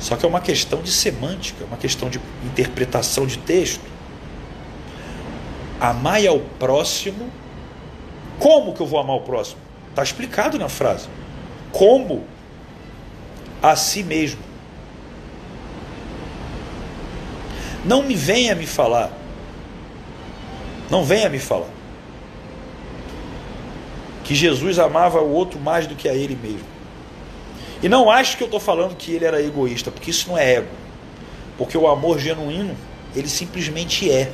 [0.02, 3.86] Só que é uma questão de semântica, uma questão de interpretação de texto.
[5.80, 7.30] Amai ao próximo.
[8.39, 9.62] Como que eu vou amar o próximo?
[9.91, 11.08] Está explicado na frase.
[11.72, 12.26] Como?
[13.62, 14.41] A si mesmo.
[17.86, 19.12] Não me venha me falar.
[20.89, 21.70] Não venha me falar.
[24.24, 26.70] Que Jesus amava o outro mais do que a ele mesmo.
[27.82, 30.56] E não acho que eu estou falando que ele era egoísta, porque isso não é
[30.56, 30.68] ego.
[31.58, 32.76] Porque o amor genuíno,
[33.16, 34.32] ele simplesmente é.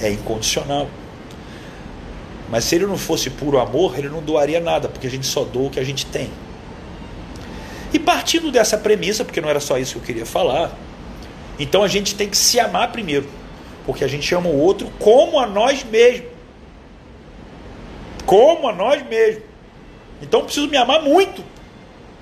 [0.00, 0.88] É incondicional.
[2.48, 5.44] Mas se ele não fosse puro amor, ele não doaria nada, porque a gente só
[5.44, 6.30] doa o que a gente tem.
[7.92, 10.76] E partindo dessa premissa, porque não era só isso que eu queria falar,
[11.58, 13.28] então a gente tem que se amar primeiro,
[13.84, 16.28] porque a gente ama o outro como a nós mesmos.
[18.24, 19.45] Como a nós mesmos.
[20.20, 21.44] Então eu preciso me amar muito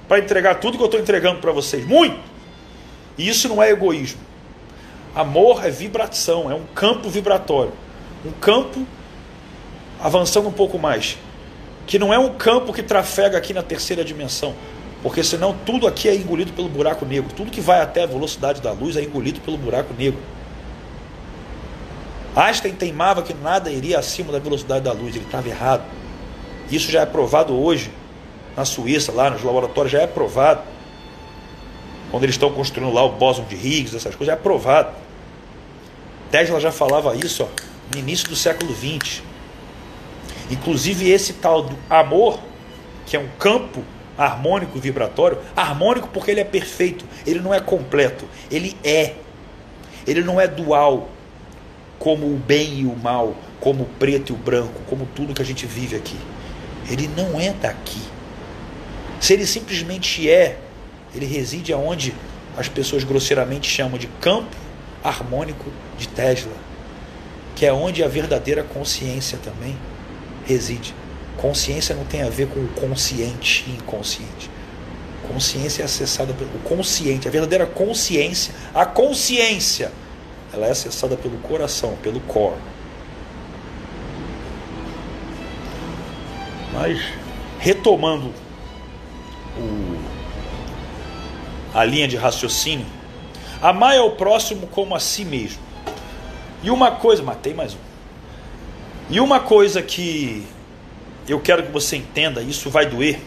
[0.08, 1.86] para entregar tudo que eu estou entregando para vocês.
[1.86, 2.18] Muito!
[3.16, 4.20] E isso não é egoísmo.
[5.14, 7.72] Amor é vibração, é um campo vibratório.
[8.24, 8.84] Um campo
[10.00, 11.16] avançando um pouco mais.
[11.86, 14.54] Que não é um campo que trafega aqui na terceira dimensão.
[15.02, 17.30] Porque senão tudo aqui é engolido pelo buraco negro.
[17.36, 20.18] Tudo que vai até a velocidade da luz é engolido pelo buraco negro.
[22.34, 25.14] Einstein teimava que nada iria acima da velocidade da luz.
[25.14, 25.84] Ele estava errado.
[26.70, 27.90] Isso já é provado hoje
[28.56, 30.62] na Suíça, lá nos laboratórios, já é provado.
[32.10, 34.94] quando eles estão construindo lá o bóson de Higgs, essas coisas, é aprovado.
[36.30, 37.48] Tesla já falava isso ó,
[37.92, 39.22] no início do século XX.
[40.50, 42.38] Inclusive esse tal do amor,
[43.06, 43.82] que é um campo
[44.16, 49.14] harmônico vibratório, harmônico porque ele é perfeito, ele não é completo, ele é.
[50.06, 51.08] Ele não é dual,
[51.98, 55.42] como o bem e o mal, como o preto e o branco, como tudo que
[55.42, 56.18] a gente vive aqui.
[56.88, 58.00] Ele não é daqui.
[59.20, 60.58] Se ele simplesmente é,
[61.14, 62.14] ele reside aonde
[62.56, 64.56] as pessoas grosseiramente chamam de campo
[65.02, 66.52] harmônico de Tesla,
[67.54, 69.76] que é onde a verdadeira consciência também
[70.44, 70.94] reside.
[71.36, 74.50] Consciência não tem a ver com o consciente e inconsciente.
[75.28, 79.90] Consciência é acessada pelo consciente, a verdadeira consciência, a consciência,
[80.52, 82.56] ela é acessada pelo coração, pelo core.
[86.74, 87.00] Mas
[87.60, 88.32] retomando
[89.56, 89.96] o,
[91.72, 92.86] a linha de raciocínio,
[93.62, 95.62] amar é o próximo como a si mesmo.
[96.62, 97.78] E uma coisa, matei mais um.
[99.08, 100.44] E uma coisa que
[101.28, 103.20] eu quero que você entenda, isso vai doer.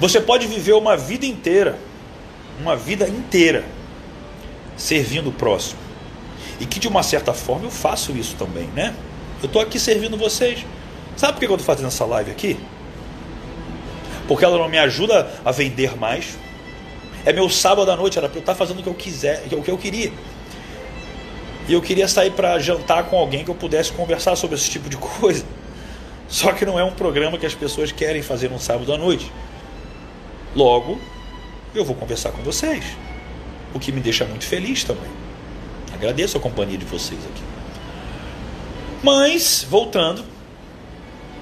[0.00, 1.78] Você pode viver uma vida inteira,
[2.60, 3.64] uma vida inteira,
[4.76, 5.80] servindo o próximo.
[6.60, 8.94] E que de uma certa forma eu faço isso também, né?
[9.42, 10.64] Eu estou aqui servindo vocês.
[11.16, 12.56] Sabe por que eu estou fazendo essa live aqui?
[14.28, 16.38] Porque ela não me ajuda a vender mais,
[17.24, 19.62] é meu sábado à noite, era para eu estar fazendo o que eu quiser, o
[19.62, 20.12] que eu queria.
[21.68, 24.88] E eu queria sair para jantar com alguém que eu pudesse conversar sobre esse tipo
[24.88, 25.44] de coisa.
[26.28, 29.30] Só que não é um programa que as pessoas querem fazer um sábado à noite.
[30.56, 31.00] Logo,
[31.74, 32.84] eu vou conversar com vocês.
[33.74, 35.10] O que me deixa muito feliz também.
[35.92, 37.42] Agradeço a companhia de vocês aqui.
[39.02, 40.24] Mas, voltando,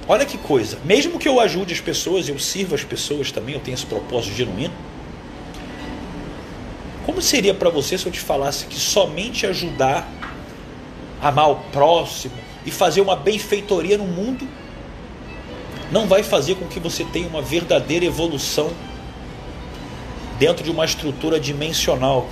[0.09, 0.79] olha que coisa.
[0.85, 4.35] Mesmo que eu ajude as pessoas, eu sirva as pessoas também, eu tenho esse propósito
[4.35, 4.75] genuíno
[7.11, 10.09] como seria para você se eu te falasse que somente ajudar,
[11.21, 14.47] amar o próximo e fazer uma benfeitoria no mundo
[15.91, 18.71] não vai fazer com que você tenha uma verdadeira evolução
[20.41, 22.27] dentro de uma estrutura dimensional?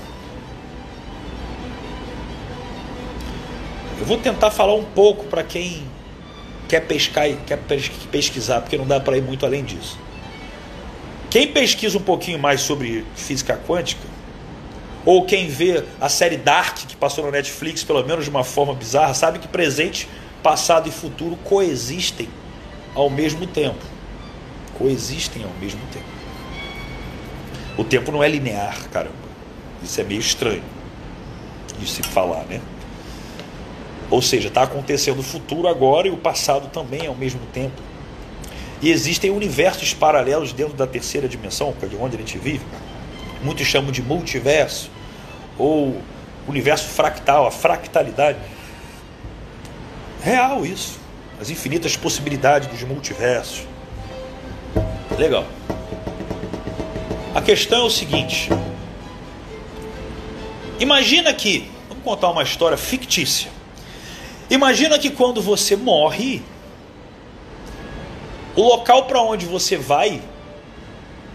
[4.01, 5.87] Eu vou tentar falar um pouco para quem
[6.67, 7.59] quer pescar e quer
[8.11, 9.99] pesquisar, porque não dá para ir muito além disso.
[11.29, 14.09] Quem pesquisa um pouquinho mais sobre física quântica
[15.05, 18.73] ou quem vê a série Dark que passou na Netflix, pelo menos de uma forma
[18.73, 20.09] bizarra, sabe que presente,
[20.43, 22.29] passado e futuro coexistem
[22.95, 23.85] ao mesmo tempo.
[24.79, 26.18] Coexistem ao mesmo tempo.
[27.79, 29.15] O tempo não é linear, caramba.
[29.83, 30.65] Isso é meio estranho
[31.79, 32.61] de se falar, né?
[34.11, 37.81] Ou seja, está acontecendo o futuro agora e o passado também ao mesmo tempo.
[38.83, 42.65] E existem universos paralelos dentro da terceira dimensão, que é de onde a gente vive.
[43.43, 44.91] Muitos chamam de multiverso
[45.57, 46.01] ou
[46.49, 48.39] universo fractal, a fractalidade.
[50.23, 50.99] Real isso.
[51.41, 53.65] As infinitas possibilidades dos multiversos.
[55.17, 55.47] Legal.
[57.39, 58.51] A questão é o seguinte:
[60.81, 63.49] imagina que, vamos contar uma história fictícia.
[64.51, 66.43] Imagina que quando você morre,
[68.57, 70.21] o local para onde você vai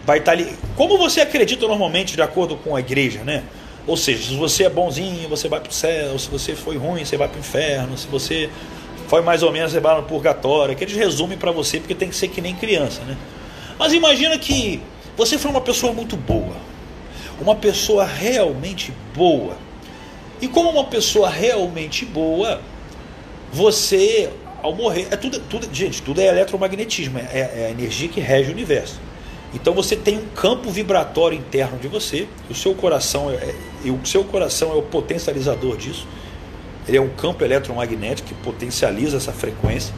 [0.05, 0.53] vai estar tá ali.
[0.75, 3.45] Como você acredita normalmente, de acordo com a igreja, né?
[3.87, 6.19] Ou seja, se você é bonzinho, você vai para o céu.
[6.19, 7.97] Se você foi ruim, você vai para o inferno.
[7.97, 8.49] Se você
[9.07, 10.75] foi mais ou menos, você vai no purgatório.
[10.75, 13.15] Que eles resumem para você, porque tem que ser que nem criança, né?
[13.79, 14.81] Mas imagina que
[15.15, 16.55] você foi uma pessoa muito boa.
[17.39, 19.57] Uma pessoa realmente boa.
[20.41, 22.61] E como uma pessoa realmente boa,
[23.51, 24.29] você,
[24.61, 28.49] ao morrer, é tudo, tudo gente, tudo é eletromagnetismo, é, é a energia que rege
[28.49, 28.99] o universo.
[29.53, 33.53] Então você tem um campo vibratório interno de você, o seu coração é,
[33.83, 36.07] e o seu coração é o potencializador disso.
[36.87, 39.93] Ele é um campo eletromagnético que potencializa essa frequência.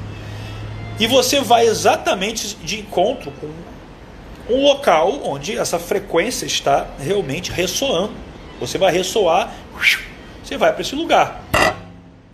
[0.99, 3.47] E você vai exatamente de encontro com
[4.49, 8.13] um local onde essa frequência está realmente ressoando.
[8.59, 9.53] Você vai ressoar,
[10.43, 11.43] você vai para esse lugar.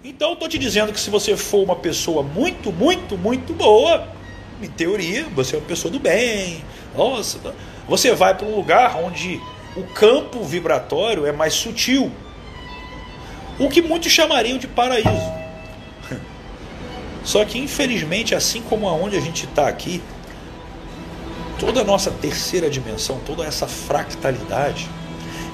[0.04, 4.08] Então, estou te dizendo que se você for uma pessoa muito, muito, muito boa,
[4.62, 6.64] em teoria, você é uma pessoa do bem.
[6.96, 7.40] Nossa,
[7.88, 9.40] você vai para um lugar onde
[9.76, 12.12] o campo vibratório é mais sutil.
[13.60, 15.10] O que muitos chamariam de paraíso.
[17.24, 20.02] Só que, infelizmente, assim como aonde a gente está aqui,
[21.62, 24.90] toda a nossa terceira dimensão, toda essa fractalidade,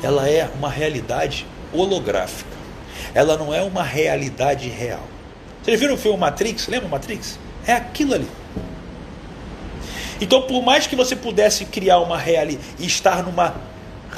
[0.01, 2.55] ela é uma realidade holográfica.
[3.13, 5.03] Ela não é uma realidade real.
[5.61, 6.69] Vocês viram o filme Matrix?
[6.69, 7.37] Lembra Matrix?
[7.65, 8.27] É aquilo ali.
[10.21, 13.55] Então, por mais que você pudesse criar uma realidade e estar numa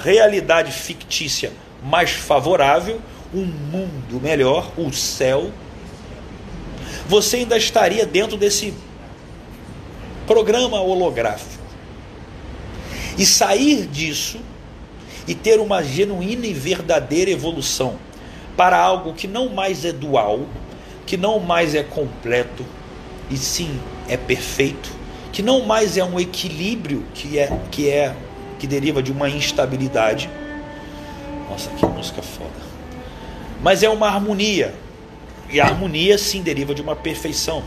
[0.04, 1.52] realidade fictícia
[1.84, 3.02] mais favorável,
[3.34, 5.50] um mundo melhor, o céu,
[7.08, 8.76] você ainda estaria dentro desse
[10.28, 11.59] programa holográfico.
[13.20, 14.40] E sair disso
[15.28, 17.98] e ter uma genuína e verdadeira evolução
[18.56, 20.46] para algo que não mais é dual,
[21.06, 22.66] que não mais é completo,
[23.30, 24.90] e sim é perfeito,
[25.34, 28.16] que não mais é um equilíbrio que é que é
[28.58, 30.30] que deriva de uma instabilidade.
[31.50, 32.50] Nossa, que música foda.
[33.62, 34.74] Mas é uma harmonia.
[35.50, 37.64] E a harmonia sim deriva de uma perfeição.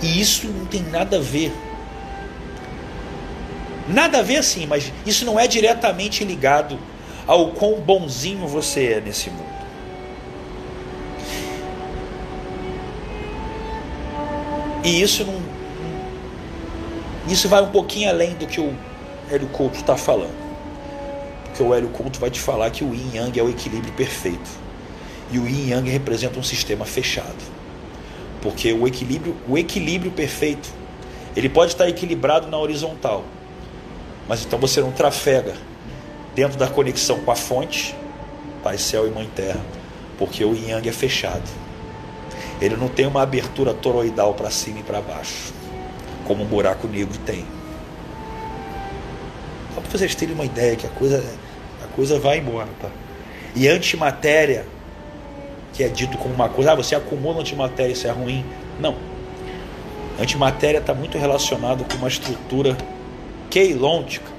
[0.00, 1.52] E isso não tem nada a ver.
[3.92, 6.78] Nada a ver sim, mas isso não é diretamente ligado
[7.26, 9.52] ao quão bonzinho você é nesse mundo.
[14.82, 15.40] E isso não.
[17.28, 18.74] Isso vai um pouquinho além do que o
[19.30, 20.42] Hélio Couto está falando.
[21.44, 24.50] Porque o Hélio Couto vai te falar que o Yin Yang é o equilíbrio perfeito.
[25.30, 27.52] E o Yin Yang representa um sistema fechado.
[28.40, 30.68] Porque o equilíbrio, o equilíbrio perfeito,
[31.36, 33.24] ele pode estar equilibrado na horizontal.
[34.32, 35.52] Mas então você não trafega
[36.34, 37.94] dentro da conexão com a fonte,
[38.62, 39.60] Pai Céu e Mãe Terra,
[40.16, 41.42] porque o Yang é fechado.
[42.58, 45.52] Ele não tem uma abertura toroidal para cima e para baixo,
[46.26, 47.44] como um buraco negro tem.
[49.74, 51.22] Só para vocês terem uma ideia que a coisa,
[51.84, 52.88] a coisa vai embora, tá?
[53.54, 54.64] E antimatéria,
[55.74, 58.46] que é dito como uma coisa, ah, você acumula antimatéria, isso é ruim.
[58.80, 58.96] Não.
[60.18, 62.74] Antimatéria está muito relacionado com uma estrutura
[63.52, 64.32] queilôntica.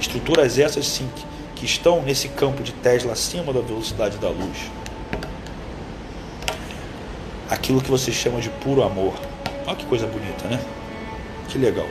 [0.00, 1.10] Estruturas essas sim,
[1.56, 4.70] que, estão nesse campo de Tesla acima da velocidade da luz
[7.50, 9.14] aquilo que você chama de puro amor.
[9.66, 10.60] Olha que coisa bonita, né?
[11.48, 11.86] Que legal.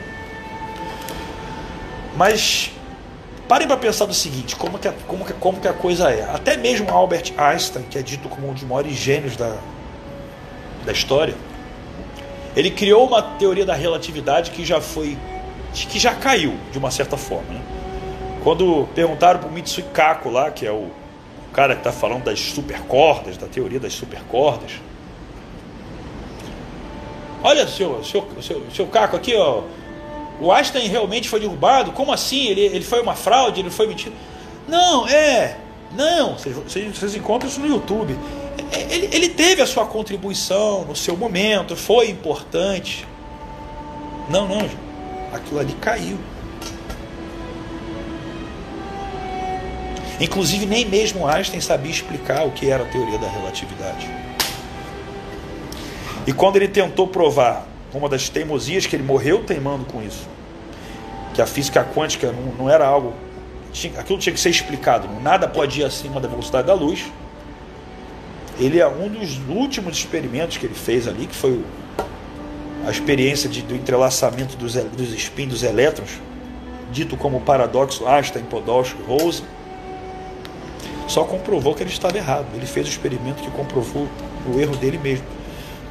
[2.16, 2.70] Mas
[3.48, 6.22] parem para pensar do seguinte, como que, a, como, que, como que a coisa é.
[6.24, 9.56] Até mesmo Albert Einstein, que é dito como um dos maiores gênios da,
[10.84, 11.34] da história,
[12.54, 15.16] ele criou uma teoria da relatividade que já foi
[15.84, 17.52] que já caiu de uma certa forma.
[17.52, 17.60] Né?
[18.42, 20.90] Quando perguntaram para o Mitsuki Kaku lá, que é o
[21.52, 24.80] cara que está falando das supercordas, da teoria das supercordas,
[27.42, 29.62] Olha, seu, seu, seu, seu Caco aqui, ó.
[30.40, 31.92] O Einstein realmente foi derrubado?
[31.92, 32.48] Como assim?
[32.48, 33.60] Ele, ele foi uma fraude?
[33.60, 34.14] Ele foi mentido?
[34.66, 35.56] Não, é.
[35.96, 38.18] Não, vocês, vocês encontram isso no YouTube.
[38.72, 43.06] É, ele, ele teve a sua contribuição no seu momento, foi importante.
[44.28, 44.68] Não, não,
[45.32, 46.18] aquilo ali caiu.
[50.18, 54.08] Inclusive, nem mesmo Einstein sabia explicar o que era a teoria da relatividade.
[56.26, 60.26] E quando ele tentou provar uma das teimosias que ele morreu teimando com isso,
[61.34, 63.12] que a física quântica não, não era algo.
[63.72, 67.04] Tinha, aquilo tinha que ser explicado, nada pode ir acima da velocidade da luz.
[68.58, 71.62] Ele é um dos últimos experimentos que ele fez ali, que foi
[72.86, 76.20] a experiência de, do entrelaçamento dos, dos spins dos elétrons,
[76.90, 79.42] dito como paradoxo Einstein-Podolsky-Rose,
[81.08, 82.46] só comprovou que ele estava errado.
[82.54, 84.08] Ele fez o experimento que comprovou
[84.48, 85.26] o erro dele mesmo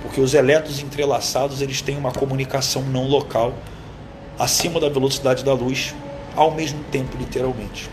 [0.05, 3.55] porque os elétrons entrelaçados eles têm uma comunicação não local
[4.37, 5.95] acima da velocidade da luz
[6.35, 7.89] ao mesmo tempo, literalmente.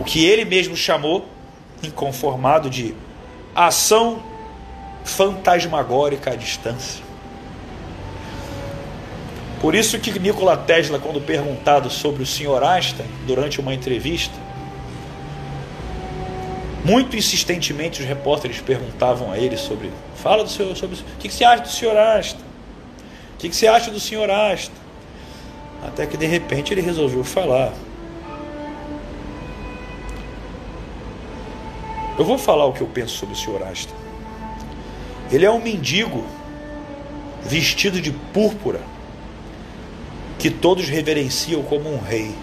[0.00, 1.26] O que ele mesmo chamou,
[1.82, 2.94] inconformado, de
[3.54, 4.22] ação
[5.04, 7.04] fantasmagórica à distância.
[9.60, 12.62] Por isso que Nikola Tesla, quando perguntado sobre o Sr.
[12.62, 14.34] Einstein durante uma entrevista,
[16.84, 21.44] muito insistentemente os repórteres perguntavam a ele sobre Fala do senhor sobre o que, você
[21.44, 22.40] acha do senhor Asta?
[23.34, 24.74] O que, que você acha do senhor Asta?
[25.86, 27.72] Até que de repente ele resolveu falar.
[32.18, 33.92] Eu vou falar o que eu penso sobre o senhor Asta.
[35.30, 36.24] Ele é um mendigo
[37.44, 38.80] vestido de púrpura
[40.38, 42.34] que todos reverenciam como um rei.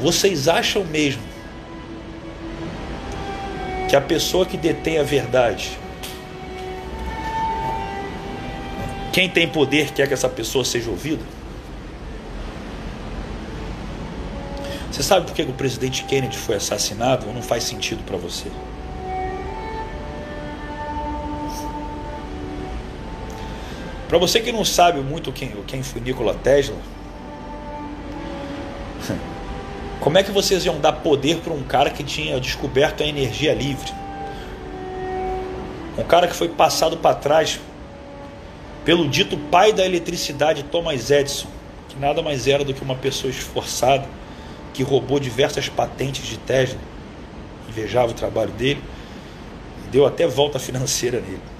[0.00, 1.22] Vocês acham mesmo
[3.88, 5.78] que a pessoa que detém a verdade
[9.14, 11.22] Quem tem poder quer que essa pessoa seja ouvida?
[14.90, 18.50] Você sabe por que o presidente Kennedy foi assassinado não faz sentido para você?
[24.14, 26.76] Para você que não sabe muito quem, quem foi Nikola Tesla,
[29.98, 33.52] como é que vocês iam dar poder para um cara que tinha descoberto a energia
[33.52, 33.92] livre?
[35.98, 37.58] Um cara que foi passado para trás
[38.84, 41.48] pelo dito pai da eletricidade Thomas Edison,
[41.88, 44.06] que nada mais era do que uma pessoa esforçada
[44.72, 46.78] que roubou diversas patentes de Tesla,
[47.68, 48.80] invejava o trabalho dele,
[49.90, 51.53] deu até volta financeira nele.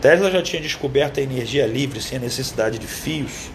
[0.00, 3.50] Tesla já tinha descoberto a energia livre sem a necessidade de fios,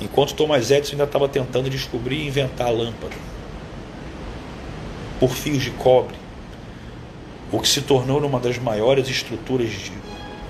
[0.00, 3.14] enquanto Thomas Edison ainda estava tentando descobrir e inventar a lâmpada
[5.18, 6.14] por fios de cobre,
[7.50, 9.92] o que se tornou uma das maiores estruturas de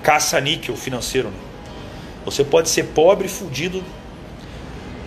[0.03, 1.29] caça-níquel financeiro.
[1.29, 1.37] Né?
[2.25, 3.83] Você pode ser pobre fudido,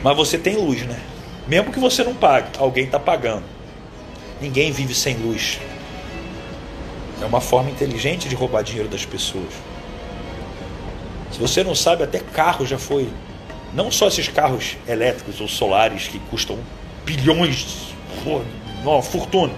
[0.03, 0.99] mas você tem luz, né?
[1.47, 3.45] Mesmo que você não pague, alguém está pagando.
[4.41, 5.59] Ninguém vive sem luz.
[7.21, 9.53] É uma forma inteligente de roubar dinheiro das pessoas.
[11.33, 13.09] Se você não sabe, até carro já foi.
[13.75, 16.59] Não só esses carros elétricos ou solares que custam
[17.05, 17.93] bilhões,
[18.83, 19.53] uma fortuna.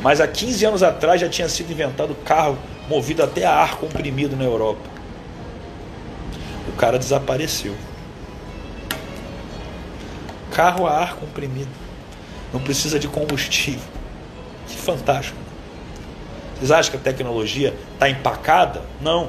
[0.00, 2.58] Mas há 15 anos atrás já tinha sido inventado carro
[2.88, 4.88] movido até a ar comprimido na Europa.
[6.68, 7.74] O cara desapareceu.
[10.52, 11.70] Carro a ar comprimido.
[12.52, 13.80] Não precisa de combustível.
[14.68, 15.45] Que fantástico.
[16.56, 18.82] Vocês acham que a tecnologia está empacada?
[19.00, 19.28] Não.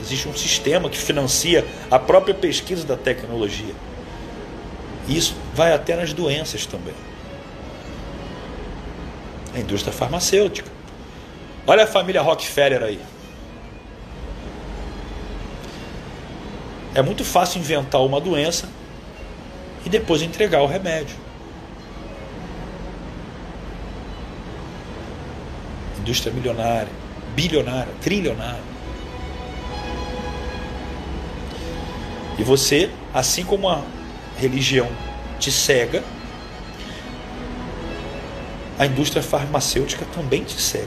[0.00, 3.74] Existe um sistema que financia a própria pesquisa da tecnologia.
[5.08, 6.94] E isso vai até nas doenças também.
[9.54, 10.70] A indústria farmacêutica.
[11.66, 13.00] Olha a família Rockefeller aí.
[16.94, 18.68] É muito fácil inventar uma doença
[19.84, 21.16] e depois entregar o remédio.
[26.06, 26.88] Indústria milionária,
[27.34, 28.62] bilionária, trilionária.
[32.38, 33.82] E você, assim como a
[34.38, 34.88] religião
[35.40, 36.04] te cega,
[38.78, 40.86] a indústria farmacêutica também te cega.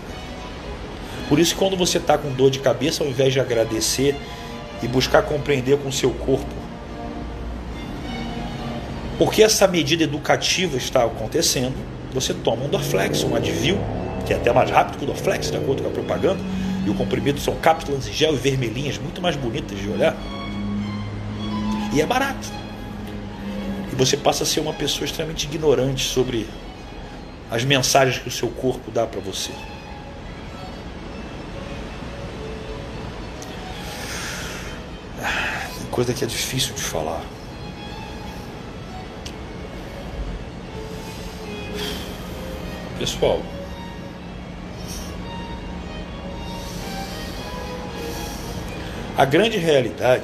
[1.28, 4.15] Por isso, quando você está com dor de cabeça, ao invés de agradecer
[4.82, 6.55] e buscar compreender com o seu corpo
[9.17, 11.76] por que essa medida educativa está acontecendo,
[12.13, 13.78] você toma um Dorflex, um Advil,
[14.30, 16.39] que é até mais rápido que o Dorflex, de acordo com a propaganda,
[16.86, 20.15] e o comprimido são cápsulas em gel e vermelhinhas, muito mais bonitas de olhar.
[21.91, 22.47] E é barato.
[23.91, 26.47] E você passa a ser uma pessoa extremamente ignorante sobre
[27.49, 29.51] as mensagens que o seu corpo dá para você.
[35.89, 37.23] Coisa que é difícil de falar.
[42.99, 43.41] Pessoal,
[49.20, 50.24] a grande realidade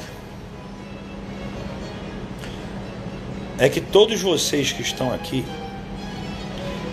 [3.58, 5.44] é que todos vocês que estão aqui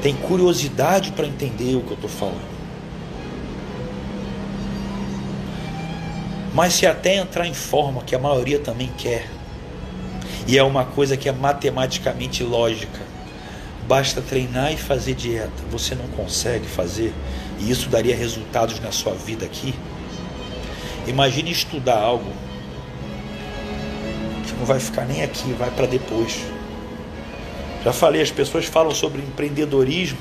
[0.03, 2.53] têm curiosidade para entender o que eu estou falando.
[6.53, 9.31] Mas se até entrar em forma, que a maioria também quer,
[10.49, 13.01] e é uma coisa que é matematicamente lógica,
[13.87, 15.63] Basta treinar e fazer dieta.
[15.71, 17.13] Você não consegue fazer
[17.59, 19.75] e isso daria resultados na sua vida aqui.
[21.07, 22.31] Imagine estudar algo
[24.47, 26.41] que não vai ficar nem aqui, vai para depois.
[27.85, 30.19] Já falei, as pessoas falam sobre empreendedorismo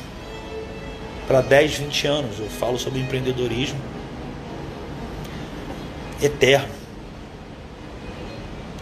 [1.28, 2.40] para 10, 20 anos.
[2.40, 3.80] Eu falo sobre empreendedorismo
[6.22, 6.74] eterno.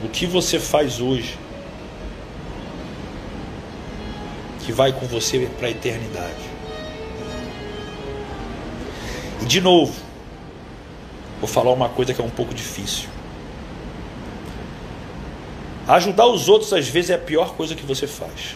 [0.04, 1.38] O que você faz hoje
[4.70, 6.50] que vai com você para a eternidade.
[9.42, 9.94] E de novo,
[11.40, 13.10] vou falar uma coisa que é um pouco difícil.
[15.88, 18.56] Ajudar os outros às vezes é a pior coisa que você faz.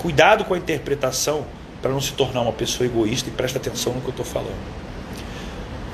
[0.00, 1.46] Cuidado com a interpretação
[1.80, 4.56] para não se tornar uma pessoa egoísta e presta atenção no que eu estou falando.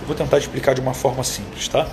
[0.00, 1.86] Eu vou tentar explicar de uma forma simples, tá?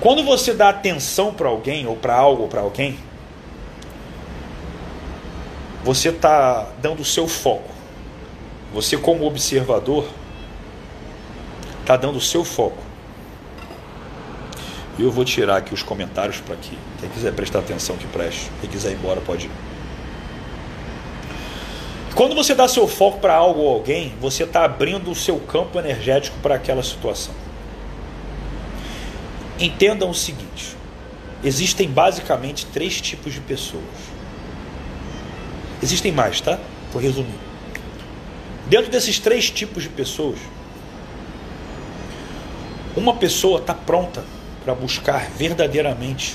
[0.00, 2.98] Quando você dá atenção para alguém ou para algo ou para alguém,
[5.82, 7.75] você está dando o seu foco.
[8.76, 10.06] Você, como observador,
[11.80, 12.76] está dando o seu foco.
[14.98, 18.50] Eu vou tirar aqui os comentários para que quem quiser prestar atenção que preste.
[18.60, 19.50] Quem quiser ir embora pode ir.
[22.14, 25.78] Quando você dá seu foco para algo ou alguém, você está abrindo o seu campo
[25.78, 27.32] energético para aquela situação.
[29.58, 30.76] Entendam o seguinte:
[31.42, 33.84] existem basicamente três tipos de pessoas.
[35.82, 36.58] Existem mais, tá?
[36.92, 37.55] Vou resumir.
[38.68, 40.38] Dentro desses três tipos de pessoas,
[42.96, 44.24] uma pessoa está pronta
[44.64, 46.34] para buscar verdadeiramente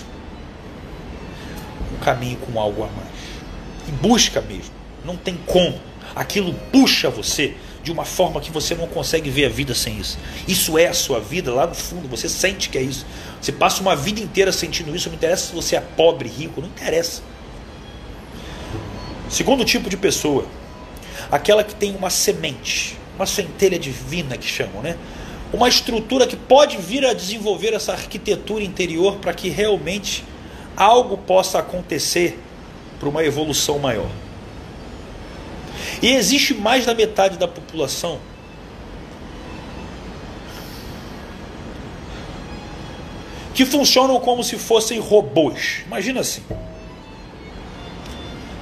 [1.93, 3.09] um caminho com algo a mais.
[3.87, 4.71] E busca mesmo.
[5.03, 5.77] Não tem como.
[6.15, 10.17] Aquilo puxa você de uma forma que você não consegue ver a vida sem isso.
[10.47, 13.05] Isso é a sua vida lá no fundo, você sente que é isso.
[13.41, 16.67] Você passa uma vida inteira sentindo isso, não interessa se você é pobre, rico, não
[16.67, 17.23] interessa.
[19.29, 20.45] Segundo tipo de pessoa,
[21.31, 24.97] aquela que tem uma semente, uma centelha divina que chamam, né?
[25.53, 30.23] Uma estrutura que pode vir a desenvolver essa arquitetura interior para que realmente
[30.75, 32.37] algo possa acontecer
[32.99, 34.09] para uma evolução maior.
[36.01, 38.19] E existe mais da metade da população
[43.53, 45.83] que funcionam como se fossem robôs.
[45.85, 46.43] Imagina assim.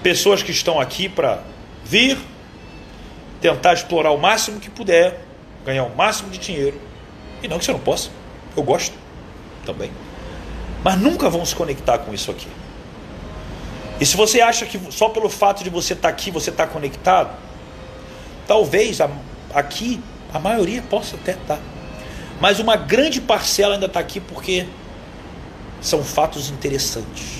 [0.01, 1.43] Pessoas que estão aqui para
[1.85, 2.17] vir,
[3.41, 5.21] tentar explorar o máximo que puder,
[5.65, 6.79] ganhar o máximo de dinheiro.
[7.41, 8.09] E não que você não possa.
[8.55, 8.95] Eu gosto
[9.65, 9.91] também.
[10.83, 12.47] Mas nunca vão se conectar com isso aqui.
[13.99, 16.65] E se você acha que só pelo fato de você estar tá aqui você está
[16.65, 17.35] conectado,
[18.47, 19.09] talvez a,
[19.53, 20.01] aqui
[20.33, 21.57] a maioria possa até estar.
[21.57, 21.61] Tá.
[22.39, 24.65] Mas uma grande parcela ainda está aqui porque
[25.81, 27.38] são fatos interessantes.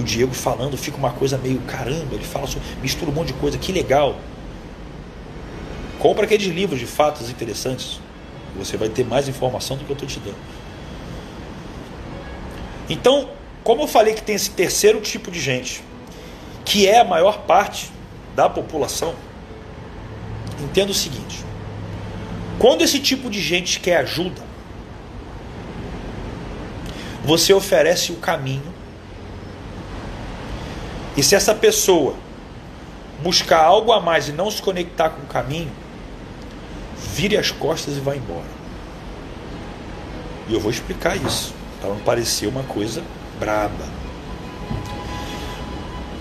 [0.00, 2.48] O Diego falando fica uma coisa meio caramba, ele fala
[2.80, 4.18] mistura um monte de coisa, que legal.
[5.98, 8.00] Compra aqueles livros de fatos interessantes.
[8.56, 10.38] Você vai ter mais informação do que eu estou te dando.
[12.88, 13.28] Então,
[13.62, 15.84] como eu falei que tem esse terceiro tipo de gente,
[16.64, 17.90] que é a maior parte
[18.34, 19.14] da população,
[20.58, 21.44] entenda o seguinte:
[22.58, 24.42] quando esse tipo de gente quer ajuda,
[27.22, 28.79] você oferece o caminho,
[31.20, 32.14] e se essa pessoa
[33.22, 35.70] buscar algo a mais e não se conectar com o caminho,
[37.12, 38.48] vire as costas e vá embora.
[40.48, 43.02] E eu vou explicar isso, para não parecer uma coisa
[43.38, 43.84] braba.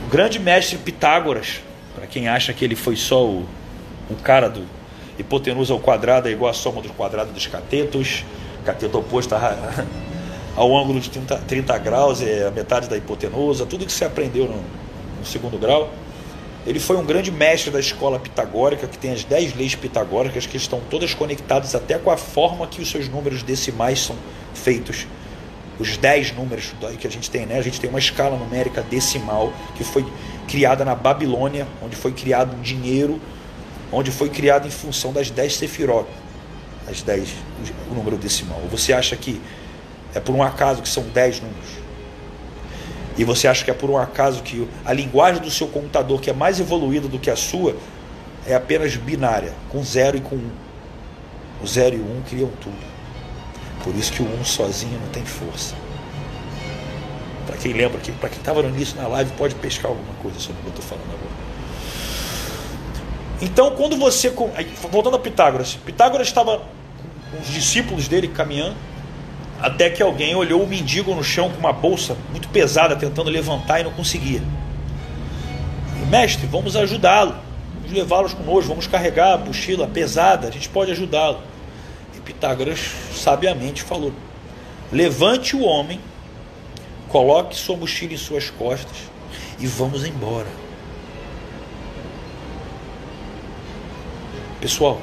[0.06, 1.62] O grande mestre Pitágoras,
[1.95, 3.47] para quem acha que ele foi só o,
[4.10, 4.66] o cara do
[5.18, 8.26] hipotenusa ao quadrado é igual a soma do quadrado dos catetos,
[8.66, 9.34] cateto oposto
[10.58, 14.45] ao ângulo de 30, 30 graus é a metade da hipotenusa, tudo que você aprendeu
[14.45, 14.89] no,
[15.20, 15.93] no segundo grau.
[16.65, 20.57] Ele foi um grande mestre da escola pitagórica, que tem as 10 leis pitagóricas, que
[20.57, 24.15] estão todas conectadas até com a forma que os seus números decimais são
[24.53, 25.07] feitos
[25.80, 27.57] os 10 números que a gente tem, né?
[27.57, 30.05] A gente tem uma escala numérica decimal que foi
[30.47, 33.20] criada na Babilônia, onde foi criado um dinheiro,
[33.91, 36.05] onde foi criado em função das 10 sefirot,
[36.88, 37.30] as 10,
[37.89, 38.59] o número decimal.
[38.70, 39.41] Você acha que
[40.13, 41.70] é por um acaso que são 10 números?
[43.20, 46.30] E você acha que é por um acaso que a linguagem do seu computador, que
[46.30, 47.76] é mais evoluída do que a sua,
[48.47, 50.39] é apenas binária, com 0 e com 1.
[50.39, 50.51] Um.
[51.61, 52.78] O 0 e o 1 um criam tudo.
[53.84, 55.76] Por isso que o um sozinho não tem força.
[57.45, 60.61] Para quem lembra, para quem estava no início na live, pode pescar alguma coisa sobre
[60.61, 61.49] o que eu estou falando agora.
[63.41, 64.30] Então, quando você.
[64.89, 65.74] Voltando a Pitágoras.
[65.86, 68.78] Pitágoras estava com os discípulos dele caminhando,
[69.62, 73.80] até que alguém olhou o mendigo no chão com uma bolsa muito pesada, tentando levantar
[73.80, 74.41] e não conseguia.
[76.10, 77.36] Mestre, vamos ajudá-lo.
[77.76, 81.39] Vamos levá-los conosco, vamos carregar a mochila pesada, a gente pode ajudá-lo.
[82.30, 84.14] Pitágoras sabiamente falou:
[84.91, 85.99] levante o homem,
[87.07, 88.97] coloque sua mochila em suas costas
[89.60, 90.45] e vamos embora.
[94.62, 95.01] Pessoal,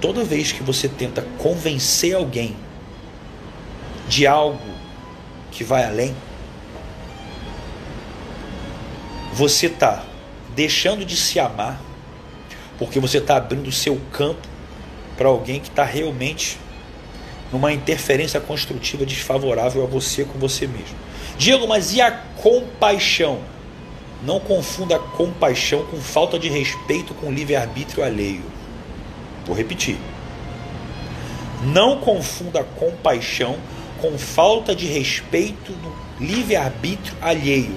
[0.00, 2.56] toda vez que você tenta convencer alguém
[4.08, 4.58] de algo
[5.50, 6.14] que vai além,
[9.32, 10.04] você está
[10.54, 11.80] deixando de se amar,
[12.78, 14.46] porque você está abrindo o seu campo
[15.16, 16.58] para alguém que está realmente
[17.52, 20.96] numa interferência construtiva desfavorável a você com você mesmo.
[21.38, 23.40] Diego, mas e a compaixão?
[24.22, 28.44] Não confunda compaixão com falta de respeito com livre-arbítrio alheio.
[29.44, 29.98] Vou repetir.
[31.64, 33.56] Não confunda compaixão
[34.02, 37.74] com falta de respeito no livre-arbítrio alheio.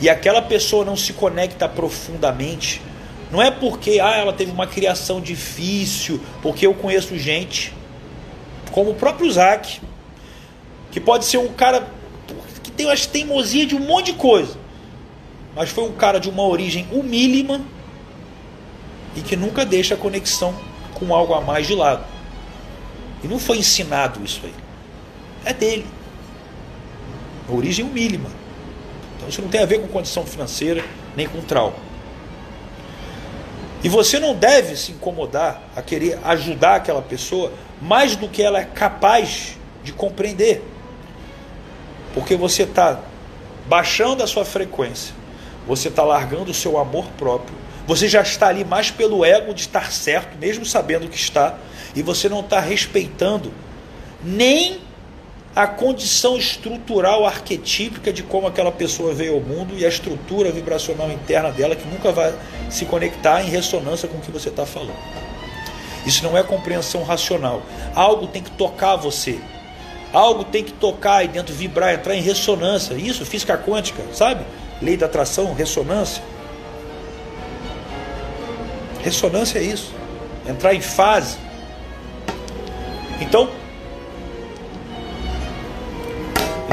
[0.00, 2.82] E aquela pessoa não se conecta profundamente
[3.32, 7.72] não é porque ah, ela teve uma criação difícil, porque eu conheço gente,
[8.70, 9.80] como o próprio Isaac,
[10.90, 11.88] que pode ser um cara
[12.62, 14.58] que tem as teimosia de um monte de coisa,
[15.56, 17.62] mas foi um cara de uma origem humílima
[19.16, 20.54] e que nunca deixa a conexão
[20.92, 22.04] com algo a mais de lado.
[23.24, 24.61] E não foi ensinado isso aí.
[25.44, 25.86] É dele.
[27.48, 28.30] origem humílima.
[29.16, 30.84] Então isso não tem a ver com condição financeira
[31.16, 31.76] nem com trauma.
[33.84, 38.60] E você não deve se incomodar a querer ajudar aquela pessoa mais do que ela
[38.60, 40.62] é capaz de compreender.
[42.14, 43.00] Porque você está
[43.66, 45.14] baixando a sua frequência,
[45.66, 47.56] você está largando o seu amor próprio.
[47.86, 51.58] Você já está ali mais pelo ego de estar certo, mesmo sabendo que está,
[51.94, 53.52] e você não está respeitando
[54.22, 54.80] nem
[55.54, 61.10] a condição estrutural arquetípica de como aquela pessoa veio ao mundo e a estrutura vibracional
[61.10, 62.34] interna dela que nunca vai
[62.70, 64.96] se conectar em ressonância com o que você está falando.
[66.06, 67.62] Isso não é compreensão racional.
[67.94, 69.38] Algo tem que tocar você.
[70.12, 72.94] Algo tem que tocar e dentro, vibrar, entrar em ressonância.
[72.94, 74.44] Isso, física quântica, sabe?
[74.80, 76.22] Lei da atração, ressonância.
[79.02, 79.92] Ressonância é isso.
[80.48, 81.36] Entrar em fase.
[83.20, 83.50] Então,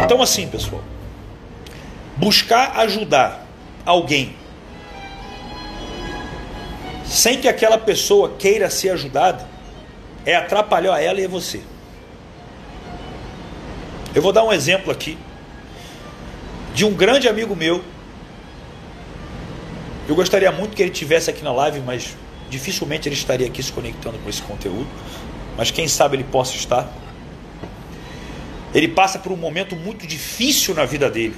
[0.04, 0.84] então assim, pessoal,
[2.18, 3.46] buscar ajudar
[3.86, 4.36] alguém
[7.06, 9.48] sem que aquela pessoa queira ser ajudada
[10.26, 11.62] é atrapalhar ela e você.
[14.14, 15.18] Eu vou dar um exemplo aqui
[16.74, 17.84] de um grande amigo meu.
[20.08, 22.16] Eu gostaria muito que ele tivesse aqui na live, mas
[22.50, 24.88] dificilmente ele estaria aqui se conectando com esse conteúdo.
[25.58, 26.92] Mas quem sabe ele possa estar.
[28.74, 31.36] Ele passa por um momento muito difícil na vida dele.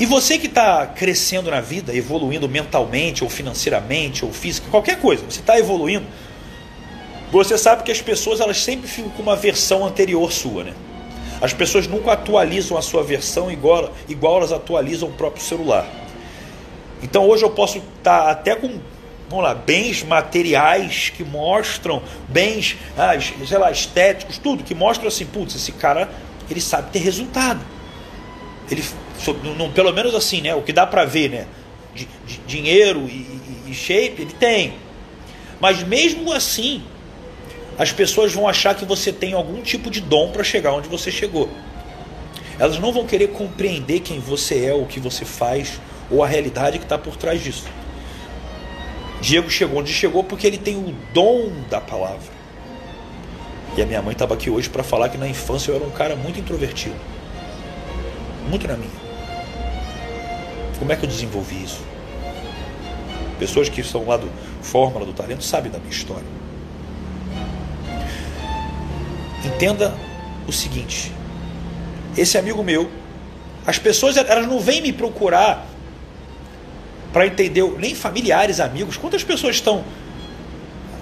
[0.00, 5.24] E você que está crescendo na vida, evoluindo mentalmente, ou financeiramente, ou física, qualquer coisa,
[5.28, 6.06] você está evoluindo,
[7.32, 10.74] você sabe que as pessoas elas sempre ficam com uma versão anterior sua, né?
[11.40, 15.86] As pessoas nunca atualizam a sua versão igual, igual elas atualizam o próprio celular.
[17.02, 18.80] Então hoje eu posso estar tá até com,
[19.28, 23.12] vamos lá, bens materiais que mostram, bens, ah,
[23.46, 26.08] sei lá, estéticos, tudo, que mostram assim, putz, esse cara,
[26.50, 27.60] ele sabe ter resultado.
[28.70, 28.82] Ele,
[29.74, 30.54] pelo menos assim, né?
[30.54, 31.46] O que dá para ver, né?
[31.94, 33.12] De, de dinheiro e,
[33.66, 34.74] e, e shape, ele tem.
[35.60, 36.82] Mas mesmo assim,
[37.78, 41.10] as pessoas vão achar que você tem algum tipo de dom para chegar onde você
[41.10, 41.48] chegou.
[42.58, 46.78] Elas não vão querer compreender quem você é, o que você faz ou a realidade
[46.78, 47.64] que está por trás disso.
[49.20, 52.38] Diego chegou onde chegou porque ele tem o dom da palavra.
[53.76, 55.90] E a minha mãe estava aqui hoje para falar que na infância eu era um
[55.90, 56.96] cara muito introvertido.
[58.48, 58.90] Muito na minha.
[60.78, 61.80] Como é que eu desenvolvi isso?
[63.38, 64.28] Pessoas que são lá do
[64.62, 66.26] Fórmula do Talento sabem da minha história.
[69.44, 69.94] Entenda
[70.46, 71.12] o seguinte:
[72.16, 72.90] esse amigo meu,
[73.66, 75.67] as pessoas elas não vêm me procurar
[77.12, 78.96] para entender, nem familiares, amigos.
[78.96, 79.84] Quantas pessoas estão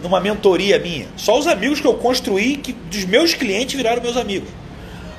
[0.02, 1.06] numa mentoria minha?
[1.16, 4.48] Só os amigos que eu construí, que dos meus clientes viraram meus amigos.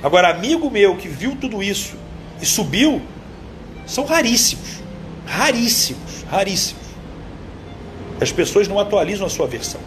[0.01, 1.95] Agora, amigo meu que viu tudo isso
[2.41, 3.01] e subiu,
[3.85, 4.81] são raríssimos.
[5.25, 6.87] Raríssimos, raríssimos.
[8.21, 9.81] As pessoas não atualizam a sua versão.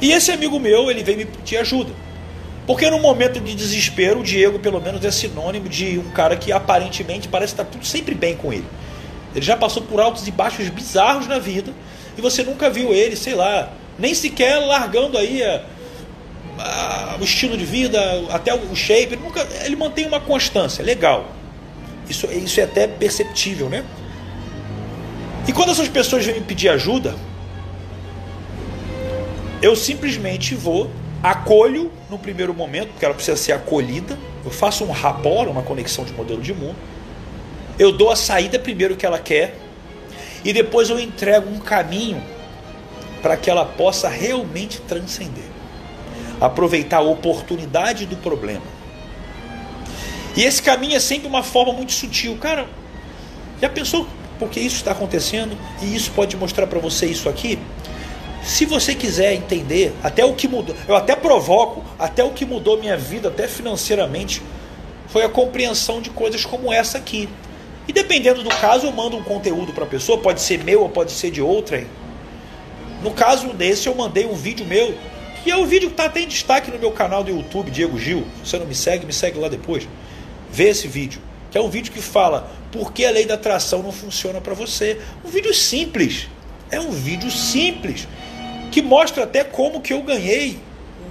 [0.00, 1.92] E esse amigo meu, ele veio me pedir ajuda.
[2.66, 6.52] Porque no momento de desespero, o Diego, pelo menos, é sinônimo de um cara que
[6.52, 8.66] aparentemente parece estar tudo sempre bem com ele.
[9.34, 11.72] Ele já passou por altos e baixos bizarros na vida
[12.16, 15.62] e você nunca viu ele, sei lá, nem sequer largando aí a,
[16.58, 18.00] a, o estilo de vida,
[18.30, 19.14] até o shape.
[19.14, 21.32] Ele, nunca, ele mantém uma constância, legal.
[22.08, 23.84] Isso, isso é até perceptível, né?
[25.46, 27.14] E quando essas pessoas vêm me pedir ajuda,
[29.62, 30.90] eu simplesmente vou
[31.22, 34.18] acolho no primeiro momento, porque ela precisa ser acolhida.
[34.44, 36.76] Eu faço um rapport, uma conexão de modelo de mundo.
[37.80, 39.56] Eu dou a saída primeiro que ela quer
[40.44, 42.22] e depois eu entrego um caminho
[43.22, 45.46] para que ela possa realmente transcender.
[46.38, 48.66] Aproveitar a oportunidade do problema.
[50.36, 52.36] E esse caminho é sempre uma forma muito sutil.
[52.36, 52.68] Cara,
[53.62, 54.06] já pensou
[54.38, 57.58] porque isso está acontecendo e isso pode mostrar para você isso aqui?
[58.42, 62.78] Se você quiser entender até o que mudou, eu até provoco, até o que mudou
[62.78, 64.42] minha vida, até financeiramente,
[65.08, 67.26] foi a compreensão de coisas como essa aqui.
[67.88, 70.88] E dependendo do caso, eu mando um conteúdo para a pessoa, pode ser meu ou
[70.88, 71.84] pode ser de outra.
[73.02, 74.94] No caso desse, eu mandei um vídeo meu,
[75.42, 77.98] que é o vídeo que está até em destaque no meu canal do YouTube, Diego
[77.98, 78.26] Gil.
[78.44, 79.88] Se você não me segue, me segue lá depois.
[80.52, 81.20] Vê esse vídeo,
[81.50, 84.54] que é um vídeo que fala por que a lei da atração não funciona para
[84.54, 85.00] você.
[85.24, 86.28] Um vídeo simples.
[86.70, 88.06] É um vídeo simples
[88.70, 90.58] que mostra até como que eu ganhei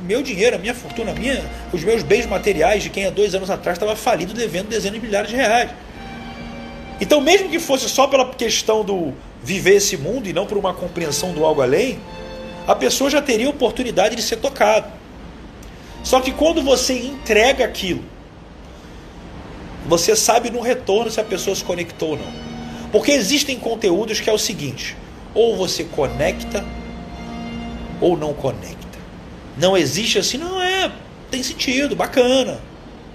[0.03, 1.43] meu dinheiro, a minha fortuna, a minha,
[1.73, 5.05] os meus bens materiais de quem há dois anos atrás estava falido devendo dezenas de
[5.05, 5.71] milhares de reais.
[7.01, 10.73] Então, mesmo que fosse só pela questão do viver esse mundo e não por uma
[10.73, 11.99] compreensão do algo além,
[12.67, 14.91] a pessoa já teria oportunidade de ser tocada.
[16.03, 18.03] Só que quando você entrega aquilo,
[19.85, 22.49] você sabe no retorno se a pessoa se conectou ou não.
[22.91, 24.95] Porque existem conteúdos que é o seguinte:
[25.33, 26.65] ou você conecta
[28.01, 28.77] ou não conecta.
[29.57, 30.91] Não existe assim, não é,
[31.29, 32.59] tem sentido, bacana.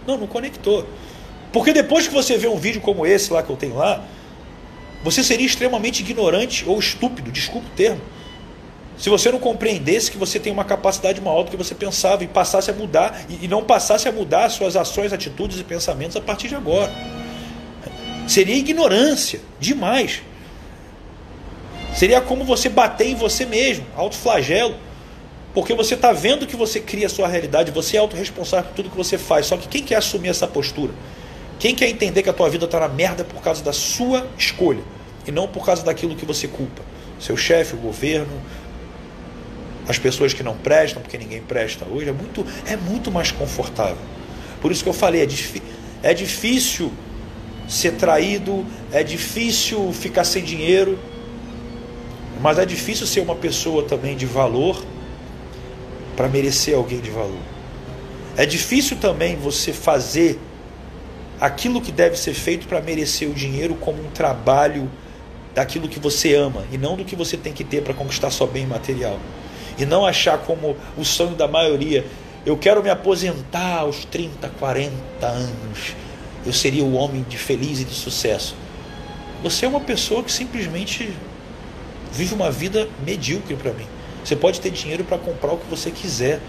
[0.07, 0.87] Não, não conectou.
[1.55, 4.03] Porque depois que você vê um vídeo como esse lá que eu tenho lá,
[5.05, 8.01] você seria extremamente ignorante ou estúpido, desculpa o termo.
[8.99, 12.27] Se você não compreendesse que você tem uma capacidade maior do que você pensava e
[12.27, 16.49] passasse a mudar, e não passasse a mudar suas ações, atitudes e pensamentos a partir
[16.49, 16.93] de agora.
[18.27, 20.23] Seria ignorância demais.
[21.95, 24.75] Seria como você bater em você mesmo, autoflagelo.
[25.53, 28.91] Porque você está vendo que você cria a sua realidade, você é autorresponsável por tudo
[28.91, 29.47] que você faz.
[29.47, 30.93] Só que quem quer assumir essa postura?
[31.59, 34.83] Quem quer entender que a tua vida está na merda por causa da sua escolha
[35.27, 36.83] e não por causa daquilo que você culpa?
[37.19, 38.41] Seu chefe, o governo,
[39.89, 43.97] as pessoas que não prestam, porque ninguém presta hoje, é muito, é muito mais confortável.
[44.61, 46.93] Por isso que eu falei, é, é difícil
[47.69, 50.99] ser traído, é difícil ficar sem dinheiro,
[52.41, 54.83] mas é difícil ser uma pessoa também de valor
[56.17, 57.41] para merecer alguém de valor.
[58.37, 60.39] É difícil também você fazer
[61.41, 64.91] aquilo que deve ser feito para merecer o dinheiro como um trabalho
[65.55, 68.47] daquilo que você ama e não do que você tem que ter para conquistar só
[68.47, 69.19] bem material.
[69.79, 72.05] E não achar como o sonho da maioria,
[72.47, 74.93] eu quero me aposentar aos 30, 40
[75.27, 75.95] anos.
[76.45, 78.55] Eu seria o homem de feliz e de sucesso.
[79.43, 81.13] Você é uma pessoa que simplesmente
[82.13, 83.87] vive uma vida medíocre para mim.
[84.25, 86.41] Você pode ter dinheiro para comprar o que você quiser,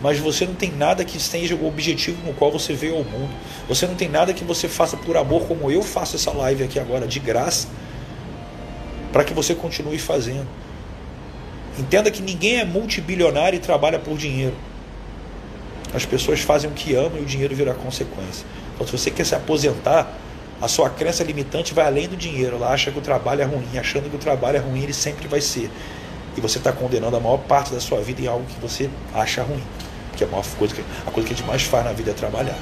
[0.00, 3.30] mas você não tem nada que seja o objetivo no qual você veio ao mundo.
[3.68, 6.78] Você não tem nada que você faça por amor, como eu faço essa live aqui
[6.78, 7.68] agora, de graça,
[9.12, 10.46] para que você continue fazendo.
[11.78, 14.54] Entenda que ninguém é multibilionário e trabalha por dinheiro.
[15.94, 18.46] As pessoas fazem o que amam e o dinheiro vira consequência.
[18.74, 20.12] Então, se você quer se aposentar,
[20.60, 22.56] a sua crença limitante vai além do dinheiro.
[22.56, 25.26] Ela acha que o trabalho é ruim, achando que o trabalho é ruim, ele sempre
[25.28, 25.70] vai ser
[26.36, 29.42] e você está condenando a maior parte da sua vida em algo que você acha
[29.42, 29.62] ruim.
[30.16, 32.10] Que é a maior coisa que, a coisa que a gente mais faz na vida
[32.10, 32.58] é trabalhar.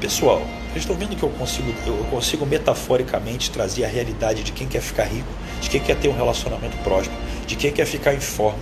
[0.00, 4.68] Pessoal, vocês estão vendo que eu consigo, eu consigo metaforicamente trazer a realidade de quem
[4.68, 5.28] quer ficar rico,
[5.60, 8.58] de quem quer ter um relacionamento próspero, de quem quer ficar em forma,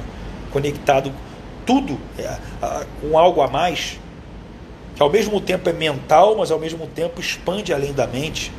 [0.50, 1.12] conectado
[1.66, 2.36] tudo é,
[3.00, 3.98] com algo a mais,
[4.94, 8.52] que ao mesmo tempo é mental, mas ao mesmo tempo expande além da mente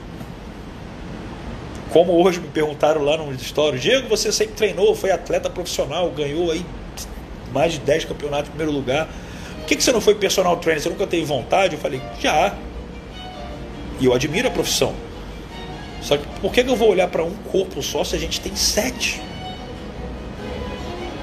[1.94, 6.50] como hoje me perguntaram lá no história, Diego, você sempre treinou, foi atleta profissional, ganhou
[6.50, 6.66] aí
[7.54, 9.08] mais de 10 campeonatos em primeiro lugar.
[9.60, 10.82] Por que, que você não foi personal trainer?
[10.82, 11.76] Você nunca teve vontade?
[11.76, 12.56] Eu falei, já.
[14.00, 14.96] E eu admiro a profissão.
[16.02, 18.42] Só que por que, que eu vou olhar para um corpo só se a gente
[18.42, 19.22] tem sete?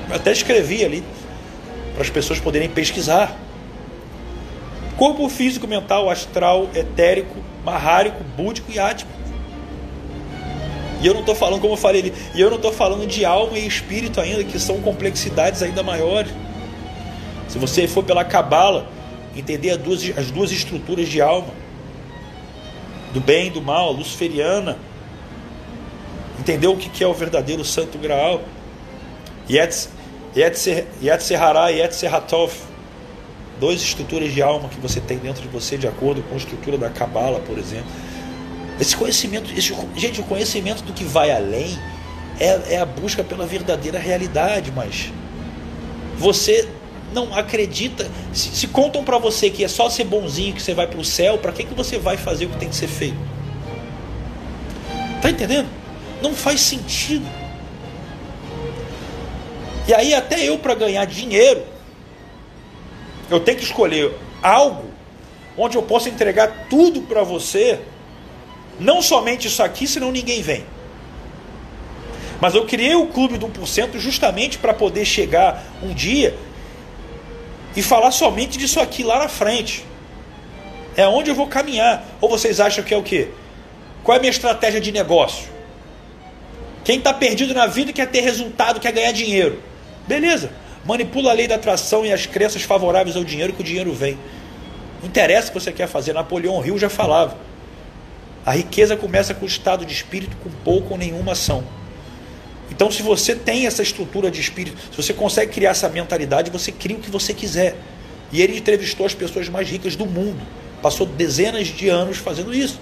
[0.09, 1.03] Eu até escrevi ali
[1.95, 3.37] para as pessoas poderem pesquisar.
[4.97, 7.35] Corpo físico, mental, astral, etérico,
[7.65, 9.20] marrárico, búdico e átmico.
[11.01, 13.59] E eu não estou falando, como eu falei, e eu não estou falando de alma
[13.59, 16.33] e espírito ainda, que são complexidades ainda maiores.
[17.49, 18.87] Se você for pela cabala,
[19.35, 21.49] entender as duas, as duas estruturas de alma,
[23.13, 24.79] do bem e do mal, luciferiana,
[26.39, 28.43] entender o que é o verdadeiro santo graal,
[31.03, 32.61] Yetzirah e Yetziratof,
[33.59, 36.79] duas estruturas de alma que você tem dentro de você, de acordo com a estrutura
[36.79, 37.91] da cabala, por exemplo.
[38.81, 41.79] Esse conhecimento, esse, gente, o conhecimento do que vai além
[42.39, 45.13] é, é a busca pela verdadeira realidade, mas
[46.17, 46.67] você
[47.13, 48.11] não acredita.
[48.33, 51.05] Se, se contam para você que é só ser bonzinho que você vai para o
[51.05, 53.19] céu, para que, que você vai fazer o que tem que ser feito?
[55.21, 55.69] Tá entendendo?
[56.23, 57.27] Não faz sentido.
[59.87, 61.63] E aí até eu para ganhar dinheiro,
[63.29, 64.85] eu tenho que escolher algo
[65.57, 67.81] onde eu possa entregar tudo para você
[68.81, 70.65] não somente isso aqui, senão ninguém vem.
[72.41, 76.35] Mas eu criei o clube do 1% justamente para poder chegar um dia
[77.77, 79.85] e falar somente disso aqui lá na frente.
[80.97, 82.03] É onde eu vou caminhar.
[82.21, 83.29] Ou vocês acham que é o quê?
[84.03, 85.49] Qual é a minha estratégia de negócio?
[86.83, 89.63] Quem está perdido na vida quer ter resultado, quer ganhar dinheiro.
[90.09, 90.51] Beleza.
[90.87, 94.19] Manipula a lei da atração e as crenças favoráveis ao dinheiro que o dinheiro vem.
[95.03, 96.15] Não interessa o que você quer fazer.
[96.15, 97.50] Napoleão Hill já falava.
[98.51, 101.63] A riqueza começa com o estado de espírito com pouco ou nenhuma ação.
[102.69, 106.73] Então, se você tem essa estrutura de espírito, se você consegue criar essa mentalidade, você
[106.73, 107.77] cria o que você quiser.
[108.33, 110.41] E ele entrevistou as pessoas mais ricas do mundo.
[110.83, 112.81] Passou dezenas de anos fazendo isso.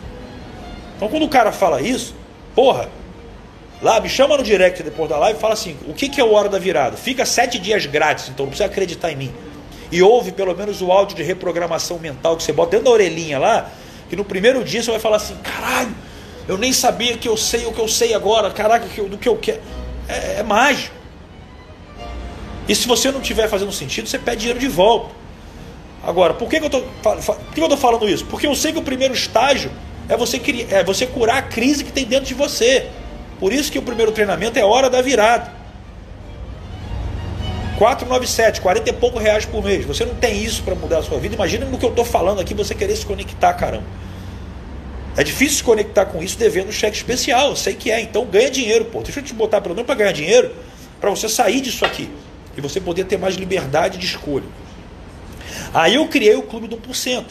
[0.97, 2.15] Então, quando o cara fala isso,
[2.55, 2.89] porra,
[3.83, 6.25] lá me chama no direct depois da live e fala assim: o que, que é
[6.25, 6.97] o hora da virada?
[6.97, 9.35] Fica sete dias grátis, então não precisa acreditar em mim.
[9.93, 13.39] E ouve pelo menos o áudio de reprogramação mental que você bota dentro da orelhinha
[13.39, 13.71] lá
[14.09, 15.95] que no primeiro dia você vai falar assim: caralho,
[16.47, 19.37] eu nem sabia que eu sei o que eu sei agora, caraca, do que eu
[19.37, 19.61] quero.
[20.09, 20.95] É, é mágico.
[22.69, 25.15] E se você não estiver fazendo sentido, você pede dinheiro de volta.
[26.03, 28.25] Agora, por que, que eu estou falando isso?
[28.27, 29.71] Porque eu sei que o primeiro estágio
[30.09, 30.41] é você,
[30.71, 32.87] é você curar a crise que tem dentro de você.
[33.41, 35.58] Por isso que o primeiro treinamento é hora da virada.
[37.79, 39.85] 497, 40 e pouco reais por mês.
[39.85, 41.37] Você não tem isso para mudar a sua vida.
[41.37, 43.85] Imagina no que eu estou falando aqui, você querer se conectar, caramba.
[45.17, 47.51] É difícil se conectar com isso devendo um cheque especial.
[47.51, 48.01] Eu sei que é.
[48.01, 49.01] Então ganha dinheiro, pô.
[49.01, 50.53] Deixa eu te botar pelo menos para ganhar dinheiro,
[51.01, 52.11] para você sair disso aqui.
[52.57, 54.47] E você poder ter mais liberdade de escolha.
[55.73, 57.27] Aí eu criei o Clube do 1%.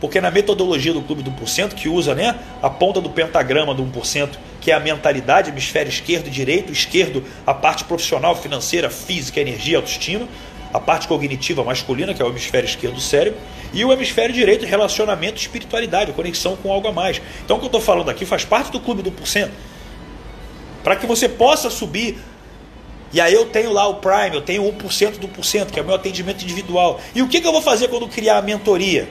[0.00, 3.82] Porque na metodologia do Clube do 1%, que usa né, a ponta do pentagrama do
[3.82, 9.40] 1%, que é a mentalidade, hemisfério esquerdo e direito, esquerdo a parte profissional, financeira, física,
[9.40, 10.28] energia, autoestima,
[10.72, 13.38] a parte cognitiva masculina, que é o hemisfério esquerdo do cérebro,
[13.72, 17.20] e o hemisfério direito, relacionamento, espiritualidade, conexão com algo a mais.
[17.44, 19.48] Então o que eu estou falando aqui faz parte do Clube do 1%.
[20.84, 22.18] Para que você possa subir
[23.12, 25.86] e aí eu tenho lá o Prime, eu tenho 1% do 1%, que é o
[25.86, 27.00] meu atendimento individual.
[27.14, 29.08] E o que, que eu vou fazer quando criar a mentoria?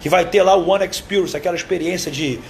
[0.00, 2.40] Que vai ter lá o One Experience, aquela experiência de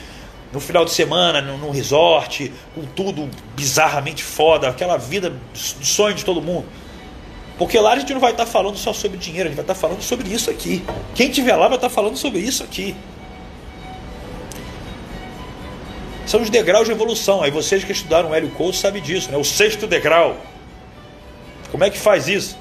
[0.53, 6.25] no final de semana, num resort, com tudo bizarramente foda, aquela vida do sonho de
[6.25, 6.67] todo mundo.
[7.59, 9.75] Porque lá a gente não vai estar falando só sobre dinheiro, a gente vai estar
[9.75, 10.85] falando sobre isso aqui.
[11.15, 12.95] Quem estiver lá vai estar falando sobre isso aqui.
[16.27, 17.43] São os degraus de evolução.
[17.43, 19.39] Aí vocês que estudaram Hélio Couto sabem disso, né?
[19.39, 20.37] O sexto degrau.
[21.71, 22.59] Como é que faz isso?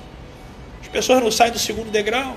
[0.81, 2.35] As pessoas não saem do segundo degrau.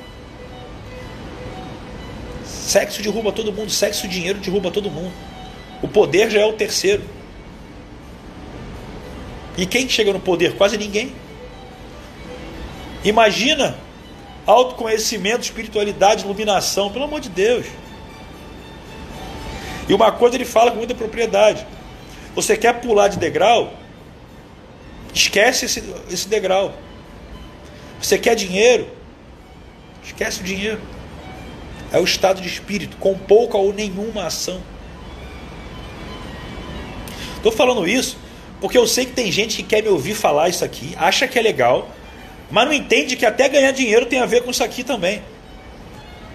[2.68, 5.14] Sexo derruba todo mundo, sexo e dinheiro derruba todo mundo.
[5.80, 7.02] O poder já é o terceiro.
[9.56, 10.54] E quem chega no poder?
[10.54, 11.14] Quase ninguém.
[13.02, 13.74] Imagina
[14.44, 17.64] autoconhecimento, espiritualidade, iluminação, pelo amor de Deus.
[19.88, 21.66] E uma coisa ele fala com muita propriedade:
[22.34, 23.72] você quer pular de degrau?
[25.14, 26.74] Esquece esse, esse degrau.
[27.98, 28.86] Você quer dinheiro?
[30.04, 30.97] Esquece o dinheiro.
[31.92, 34.60] É o estado de espírito, com pouca ou nenhuma ação.
[37.36, 38.18] Estou falando isso
[38.60, 41.38] porque eu sei que tem gente que quer me ouvir falar isso aqui, acha que
[41.38, 41.88] é legal,
[42.50, 45.22] mas não entende que até ganhar dinheiro tem a ver com isso aqui também.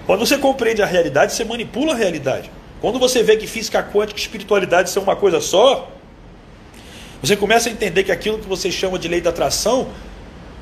[0.06, 2.50] Quando você compreende a realidade, você manipula a realidade.
[2.80, 5.90] Quando você vê que física quântica e espiritualidade são uma coisa só,
[7.22, 9.90] você começa a entender que aquilo que você chama de lei da atração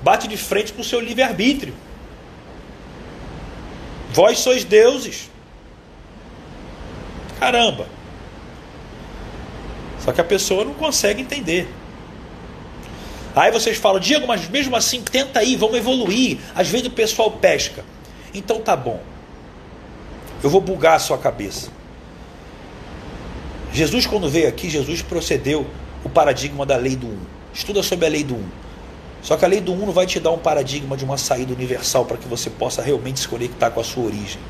[0.04, 1.74] bate de frente com o seu livre-arbítrio.
[4.12, 5.30] Vós sois deuses.
[7.40, 7.88] Caramba.
[10.00, 11.68] Só que a pessoa não consegue entender.
[13.36, 16.40] Aí vocês falam, Diego, mas mesmo assim, tenta aí, vamos evoluir.
[16.54, 17.86] Às vezes o pessoal pesca.
[18.34, 19.02] Então tá bom.
[20.44, 21.70] Eu vou bugar a sua cabeça.
[23.72, 25.66] Jesus, quando veio aqui, Jesus procedeu
[26.04, 27.20] o paradigma da lei do um.
[27.54, 28.50] Estuda sobre a lei do um.
[29.22, 31.54] Só que a lei do um não vai te dar um paradigma de uma saída
[31.54, 34.42] universal para que você possa realmente se conectar com a sua origem.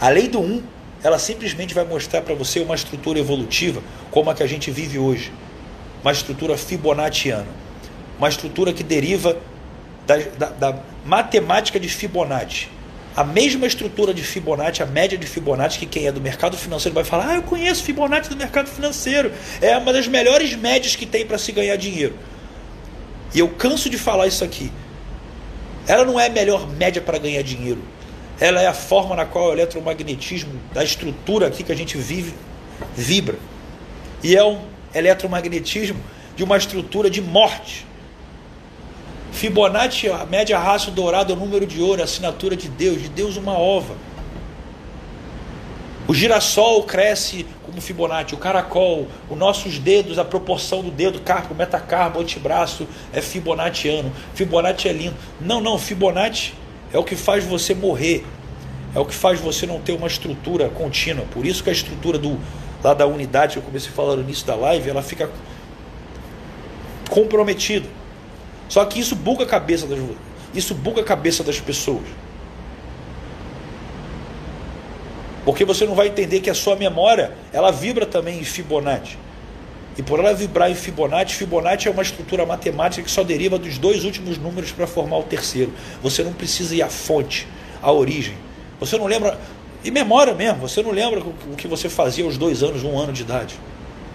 [0.00, 0.62] A lei do um,
[1.02, 3.80] ela simplesmente vai mostrar para você uma estrutura evolutiva
[4.10, 5.32] como a que a gente vive hoje.
[6.02, 7.46] Uma estrutura fibonacciana.
[8.18, 9.36] Uma estrutura que deriva
[10.06, 12.68] da, da, da matemática de Fibonacci
[13.16, 16.94] a mesma estrutura de Fibonacci, a média de Fibonacci, que quem é do mercado financeiro
[16.94, 19.32] vai falar: Ah, eu conheço Fibonacci do mercado financeiro.
[19.60, 22.14] É uma das melhores médias que tem para se ganhar dinheiro.
[23.34, 24.70] E eu canso de falar isso aqui.
[25.86, 27.82] Ela não é a melhor média para ganhar dinheiro.
[28.40, 32.34] Ela é a forma na qual o eletromagnetismo, da estrutura aqui que a gente vive,
[32.94, 33.36] vibra.
[34.22, 34.60] E é um
[34.94, 36.00] eletromagnetismo
[36.36, 37.87] de uma estrutura de morte.
[39.38, 43.36] Fibonacci, a média raça dourada o número de ouro, a assinatura de Deus, de Deus
[43.36, 43.94] uma ova.
[46.08, 51.54] O girassol cresce como Fibonacci, o caracol, os nossos dedos, a proporção do dedo, carpo,
[51.54, 54.12] metacarpo, antebraço é Fibonacciano.
[54.34, 55.14] Fibonacci é lindo.
[55.40, 56.52] Não, não, Fibonacci
[56.92, 58.26] é o que faz você morrer.
[58.92, 61.24] É o que faz você não ter uma estrutura contínua.
[61.30, 62.40] Por isso que a estrutura do,
[62.82, 65.30] lá da unidade eu comecei a falar no início da live, ela fica
[67.08, 67.97] comprometida.
[68.68, 69.98] Só que isso buga a cabeça das,
[70.54, 72.04] isso buga a cabeça das pessoas.
[75.44, 79.16] Porque você não vai entender que a sua memória, ela vibra também em Fibonacci.
[79.96, 83.78] E por ela vibrar em Fibonacci, Fibonacci é uma estrutura matemática que só deriva dos
[83.78, 85.72] dois últimos números para formar o terceiro.
[86.02, 87.48] Você não precisa ir à fonte,
[87.82, 88.36] à origem.
[88.78, 89.36] Você não lembra,
[89.82, 93.12] e memória mesmo, você não lembra o que você fazia aos dois anos, um ano
[93.12, 93.56] de idade.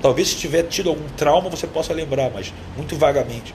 [0.02, 3.54] Talvez se tiver tido algum trauma você possa lembrar, mas muito vagamente.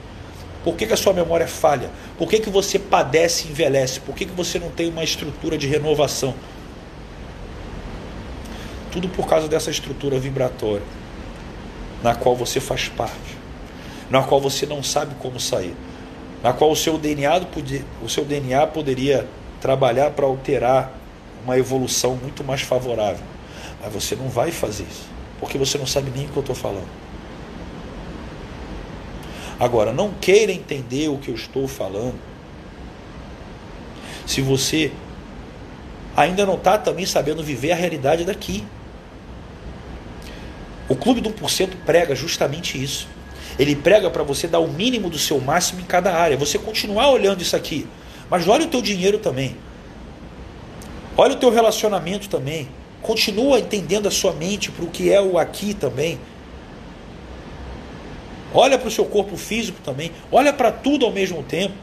[0.63, 1.89] Por que, que a sua memória falha?
[2.17, 3.99] Por que, que você padece e envelhece?
[4.01, 6.35] Por que, que você não tem uma estrutura de renovação?
[8.91, 10.85] Tudo por causa dessa estrutura vibratória,
[12.03, 13.37] na qual você faz parte,
[14.09, 15.75] na qual você não sabe como sair.
[16.41, 17.41] na qual o seu DNA,
[18.01, 19.27] o seu DNA poderia
[19.59, 20.93] trabalhar para alterar
[21.43, 23.23] uma evolução muito mais favorável.
[23.81, 25.07] Mas você não vai fazer isso,
[25.39, 26.87] porque você não sabe nem o que eu estou falando.
[29.59, 32.15] Agora, não queira entender o que eu estou falando
[34.25, 34.91] se você
[36.15, 38.63] ainda não está também sabendo viver a realidade daqui.
[40.87, 43.07] O Clube do 1% prega justamente isso.
[43.57, 46.37] Ele prega para você dar o mínimo do seu máximo em cada área.
[46.37, 47.87] Você continuar olhando isso aqui.
[48.29, 49.55] Mas olha o teu dinheiro também.
[51.17, 52.69] Olha o teu relacionamento também.
[53.01, 56.19] Continua entendendo a sua mente para o que é o aqui também.
[58.53, 60.11] Olha para o seu corpo físico também.
[60.31, 61.75] Olha para tudo ao mesmo tempo.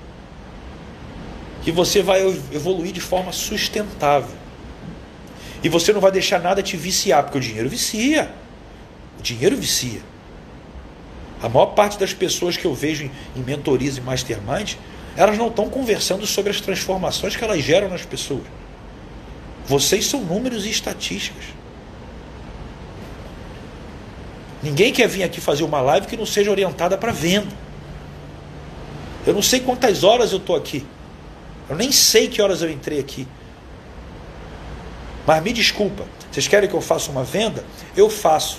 [1.63, 2.23] Que você vai
[2.53, 4.35] evoluir de forma sustentável.
[5.63, 8.31] E você não vai deixar nada te viciar, porque o dinheiro vicia.
[9.19, 10.01] O dinheiro vicia.
[11.43, 14.75] A maior parte das pessoas que eu vejo em, em mentorias e mastermind,
[15.17, 18.45] elas não estão conversando sobre as transformações que elas geram nas pessoas.
[19.67, 21.45] Vocês são números e estatísticas.
[24.67, 27.55] Ninguém quer vir aqui fazer uma live que não seja orientada para venda.
[29.25, 30.85] Eu não sei quantas horas eu estou aqui.
[31.71, 33.29] Eu nem sei que horas eu entrei aqui.
[35.25, 36.03] Mas me desculpa,
[36.33, 37.65] vocês querem que eu faça uma venda?
[37.97, 38.59] Eu faço.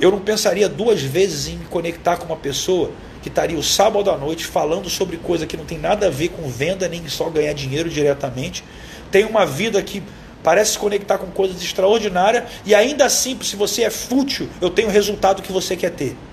[0.00, 2.90] Eu não pensaria duas vezes em me conectar com uma pessoa
[3.22, 6.30] que estaria o sábado à noite falando sobre coisa que não tem nada a ver
[6.30, 8.64] com venda, nem só ganhar dinheiro diretamente.
[9.12, 10.02] Tem uma vida que
[10.44, 14.88] parece se conectar com coisas extraordinárias e ainda assim, se você é fútil, eu tenho
[14.88, 16.16] o resultado que você quer ter.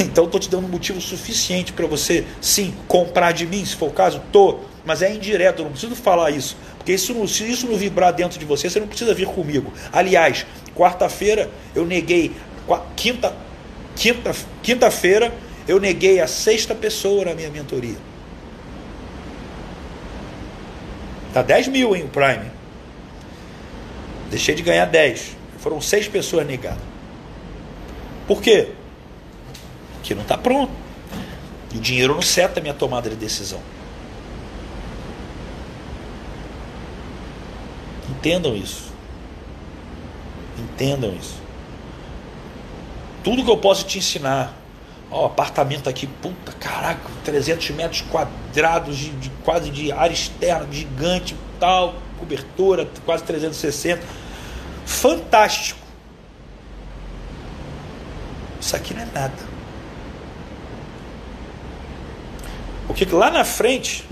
[0.00, 3.88] Então estou te dando um motivo suficiente para você, sim, comprar de mim, se for
[3.88, 6.56] o caso, tô, mas é indireto, não preciso falar isso.
[6.76, 9.72] Porque isso não, se isso não vibrar dentro de você, você não precisa vir comigo.
[9.92, 12.32] Aliás, quarta-feira eu neguei,
[12.96, 13.32] quinta,
[13.94, 15.32] quinta, quinta-feira
[15.68, 18.11] eu neguei a sexta pessoa na minha mentoria.
[21.32, 22.50] Tá 10 mil, o Prime.
[24.30, 25.36] Deixei de ganhar 10.
[25.58, 26.82] Foram seis pessoas negadas.
[28.26, 28.68] Por quê?
[29.94, 30.72] Porque não está pronto.
[31.72, 33.60] E o dinheiro não seta a minha tomada de decisão.
[38.10, 38.92] Entendam isso.
[40.58, 41.40] Entendam isso.
[43.24, 44.61] Tudo que eu posso te ensinar.
[45.12, 51.36] Ó, apartamento aqui, puta caraca, 300 metros quadrados de, de quase de área externa, gigante,
[51.60, 54.02] tal, cobertura, quase 360.
[54.86, 55.78] Fantástico.
[58.58, 59.52] Isso aqui não é nada.
[62.86, 64.08] Porque lá na frente,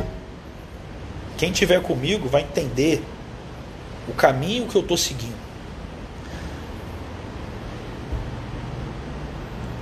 [1.38, 3.02] quem tiver comigo vai entender
[4.06, 5.40] o caminho que eu estou seguindo.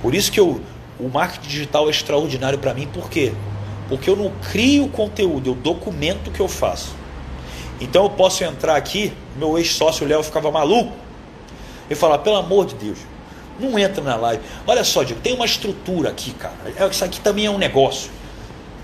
[0.01, 0.61] Por isso que eu,
[0.99, 3.33] o marketing digital é extraordinário para mim, por quê?
[3.87, 6.93] Porque eu não crio conteúdo, eu documento o que eu faço.
[7.79, 10.91] Então eu posso entrar aqui, meu ex-sócio Léo ficava maluco,
[11.89, 12.99] e falar, pelo amor de Deus,
[13.59, 14.43] não entra na live.
[14.67, 16.55] Olha só, Diego, tem uma estrutura aqui, cara.
[16.77, 18.11] É, isso aqui também é um negócio.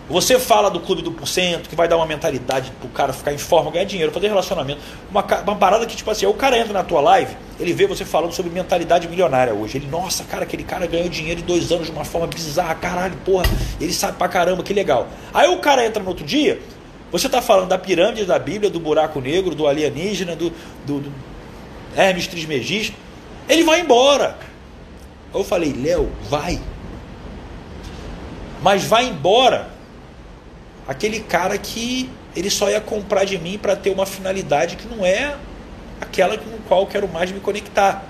[0.08, 3.40] Você fala do clube do porcento, que vai dar uma mentalidade pro cara ficar em
[3.40, 4.80] forma, ganhar dinheiro, fazer relacionamento.
[5.10, 8.06] Uma, uma parada que, tipo assim, o cara entra na tua live, ele vê você
[8.06, 9.80] falando sobre mentalidade milionária hoje.
[9.80, 13.18] Ele, nossa, cara, aquele cara ganhou dinheiro em dois anos de uma forma bizarra, caralho,
[13.26, 13.46] porra,
[13.82, 15.08] ele sabe pra caramba, que legal.
[15.34, 16.62] Aí o cara entra no outro dia,
[17.12, 20.52] você tá falando da pirâmide da Bíblia, do buraco negro, do alienígena, do,
[20.86, 21.12] do, do
[21.96, 22.96] Hermes Trismegisto.
[23.50, 24.38] Ele vai embora.
[25.34, 26.60] Eu falei, Léo, vai.
[28.62, 29.75] Mas vai embora
[30.88, 35.06] aquele cara que ele só ia comprar de mim para ter uma finalidade que não
[35.06, 35.36] é
[36.00, 38.06] aquela com qual eu quero mais me conectar.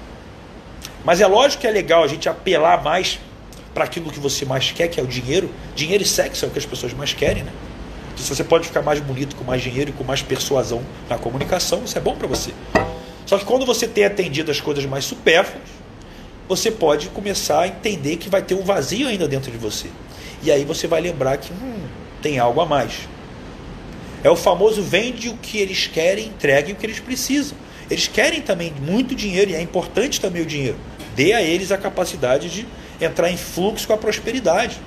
[1.03, 3.19] Mas é lógico que é legal a gente apelar mais
[3.73, 5.51] para aquilo que você mais quer, que é o dinheiro.
[5.75, 7.51] Dinheiro e sexo é o que as pessoas mais querem, né?
[8.13, 11.17] Então, se você pode ficar mais bonito com mais dinheiro e com mais persuasão na
[11.17, 12.53] comunicação, isso é bom para você.
[13.25, 15.67] Só que quando você tem atendido as coisas mais supérfluas,
[16.47, 19.89] você pode começar a entender que vai ter um vazio ainda dentro de você.
[20.41, 21.83] E aí você vai lembrar que hum,
[22.25, 23.07] tem algo a mais.
[24.23, 27.55] É o famoso vende o que eles querem, entregue o que eles precisam.
[27.87, 30.75] Eles querem também muito dinheiro e é importante também o dinheiro.
[31.15, 32.65] Dê a eles a capacidade de
[32.99, 34.81] entrar em fluxo com a prosperidade.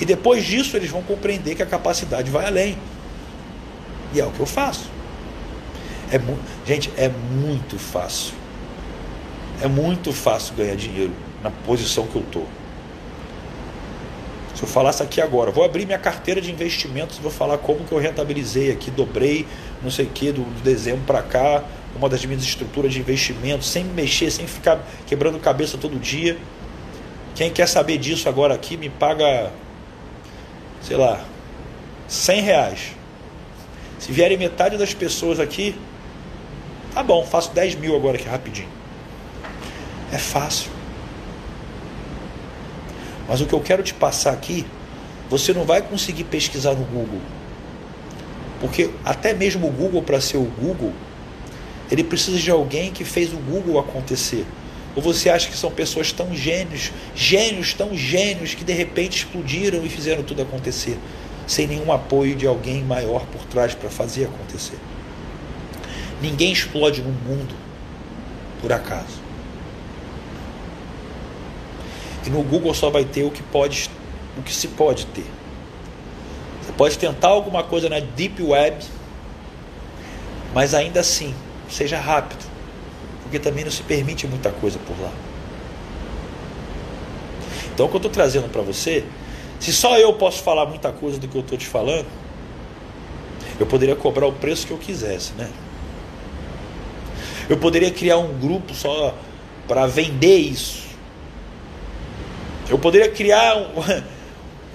[0.00, 2.78] E depois disso eles vão compreender que a capacidade vai além.
[4.14, 4.88] E é o que eu faço.
[6.12, 6.20] É
[6.64, 8.32] Gente, é muito fácil.
[9.60, 11.12] É muito fácil ganhar dinheiro
[11.42, 12.46] na posição que eu estou.
[14.54, 17.90] Se eu falasse aqui agora, vou abrir minha carteira de investimentos, vou falar como que
[17.90, 19.46] eu rentabilizei aqui, dobrei,
[19.82, 21.64] não sei o que, do, dezembro para cá,
[21.96, 26.36] uma das minhas estruturas de investimento, sem mexer, sem ficar quebrando cabeça todo dia.
[27.34, 29.50] Quem quer saber disso agora aqui me paga,
[30.80, 31.24] sei lá,
[32.06, 32.80] 100 reais.
[33.98, 35.74] Se vierem metade das pessoas aqui,
[36.92, 38.68] tá bom, faço 10 mil agora aqui rapidinho.
[40.12, 40.73] É fácil.
[43.28, 44.66] Mas o que eu quero te passar aqui,
[45.30, 47.20] você não vai conseguir pesquisar no Google.
[48.60, 50.92] Porque até mesmo o Google, para ser o Google,
[51.90, 54.46] ele precisa de alguém que fez o Google acontecer.
[54.96, 59.84] Ou você acha que são pessoas tão gênios, gênios tão gênios, que de repente explodiram
[59.84, 60.96] e fizeram tudo acontecer,
[61.46, 64.78] sem nenhum apoio de alguém maior por trás para fazer acontecer?
[66.22, 67.54] Ninguém explode no mundo
[68.62, 69.23] por acaso.
[72.26, 73.90] E no Google só vai ter o que pode,
[74.38, 75.26] o que se pode ter.
[76.62, 78.84] Você pode tentar alguma coisa na Deep Web,
[80.54, 81.34] mas ainda assim,
[81.68, 82.44] seja rápido,
[83.22, 85.12] porque também não se permite muita coisa por lá.
[87.74, 89.04] Então, o que eu estou trazendo para você,
[89.58, 92.06] se só eu posso falar muita coisa do que eu estou te falando,
[93.58, 95.50] eu poderia cobrar o preço que eu quisesse, né?
[97.48, 99.14] Eu poderia criar um grupo só
[99.66, 100.83] para vender isso.
[102.68, 103.68] Eu poderia criar um,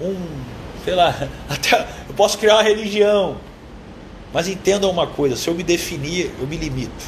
[0.04, 0.16] um,
[0.84, 3.36] sei lá, até eu posso criar uma religião.
[4.32, 7.04] Mas entendam uma coisa, se eu me definir, eu me limito.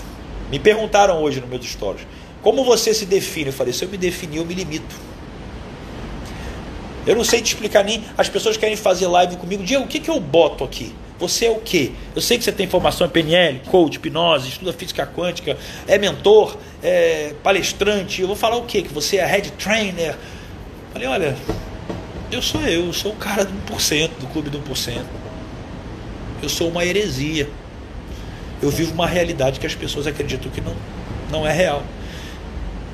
[0.50, 2.04] Me perguntaram hoje no meus stories,
[2.42, 3.46] como você se define?
[3.46, 4.94] Eu falei, se eu me definir, eu me limito.
[7.06, 8.04] Eu não sei te explicar nem.
[8.18, 9.62] As pessoas querem fazer live comigo.
[9.62, 10.92] Diego, o que, que eu boto aqui?
[11.18, 11.92] Você é o quê?
[12.16, 15.56] Eu sei que você tem formação em PNL, coach, hipnose, estuda física quântica,
[15.86, 18.20] é mentor, é palestrante.
[18.20, 18.82] Eu vou falar o quê?
[18.82, 20.16] Que você é head trainer,
[20.92, 21.36] Falei, olha,
[22.30, 25.02] eu sou eu, eu sou o cara do 1%, do clube do 1%.
[26.42, 27.48] Eu sou uma heresia.
[28.60, 30.74] Eu vivo uma realidade que as pessoas acreditam que não,
[31.30, 31.82] não é real.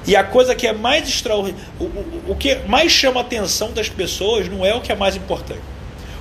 [0.07, 3.73] E a coisa que é mais extraordinária, o, o, o que mais chama a atenção
[3.73, 5.61] das pessoas não é o que é mais importante.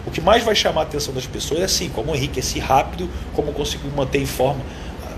[0.06, 3.54] O que mais vai chamar a atenção das pessoas é assim, como enriquecer rápido, como
[3.54, 4.62] conseguir manter em forma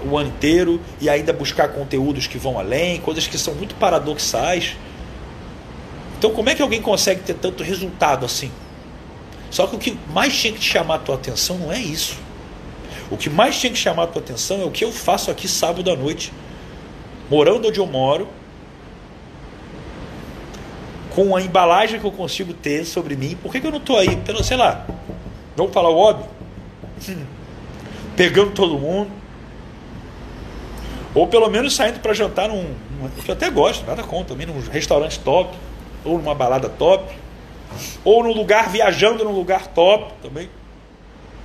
[0.09, 4.75] o ano inteiro e ainda buscar conteúdos que vão além, coisas que são muito paradoxais.
[6.19, 8.51] Então, como é que alguém consegue ter tanto resultado assim?
[9.49, 12.17] Só que o que mais tinha que te chamar a tua atenção não é isso.
[13.09, 15.47] O que mais tinha que chamar a tua atenção é o que eu faço aqui
[15.47, 16.33] sábado à noite,
[17.29, 18.27] morando onde eu moro,
[21.15, 23.37] com a embalagem que eu consigo ter sobre mim.
[23.41, 24.85] Por que, que eu não estou aí, pelo, sei lá,
[25.55, 26.29] vamos falar o óbvio?
[28.17, 29.09] Pegando todo mundo.
[31.15, 33.09] Ou pelo menos saindo para jantar num, num.
[33.25, 35.55] Eu até gosto, nada contra num restaurante top
[36.03, 37.13] ou numa balada top,
[38.03, 40.49] ou num lugar viajando num lugar top também.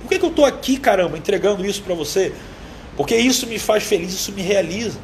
[0.01, 2.33] Por que, que eu estou aqui, caramba, entregando isso para você?
[2.95, 4.99] Porque isso me faz feliz, isso me realiza.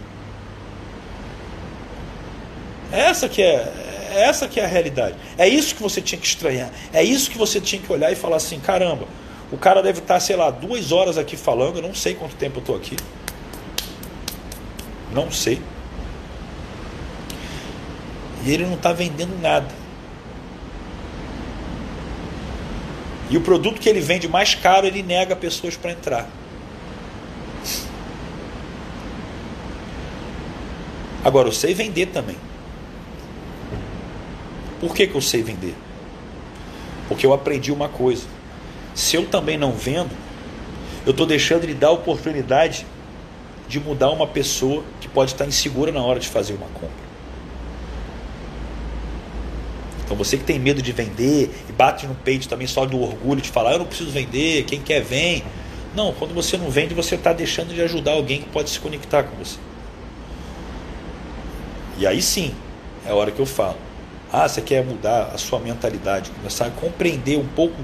[2.91, 3.71] Essa que é,
[4.13, 5.15] essa que é a realidade.
[5.37, 6.69] É isso que você tinha que estranhar.
[6.93, 9.07] É isso que você tinha que olhar e falar assim, caramba,
[9.51, 12.57] o cara deve estar, sei lá, duas horas aqui falando, eu não sei quanto tempo
[12.57, 12.95] eu estou aqui.
[15.11, 15.61] Não sei.
[18.43, 19.69] E ele não está vendendo nada.
[23.29, 26.29] E o produto que ele vende mais caro, ele nega pessoas para entrar.
[31.23, 32.35] Agora, eu sei vender também.
[34.79, 35.75] Por que, que eu sei vender?
[37.07, 38.23] Porque eu aprendi uma coisa.
[38.95, 40.11] Se eu também não vendo,
[41.05, 42.85] eu estou deixando de dar a oportunidade
[43.67, 47.10] de mudar uma pessoa que pode estar insegura na hora de fazer uma compra.
[50.11, 53.39] Então você que tem medo de vender e bate no peito também só do orgulho
[53.39, 55.41] de falar, eu não preciso vender, quem quer vem.
[55.95, 59.23] Não, quando você não vende, você está deixando de ajudar alguém que pode se conectar
[59.23, 59.57] com você.
[61.97, 62.53] E aí sim,
[63.05, 63.77] é a hora que eu falo.
[64.29, 67.81] Ah, você quer mudar a sua mentalidade, começar a compreender um pouco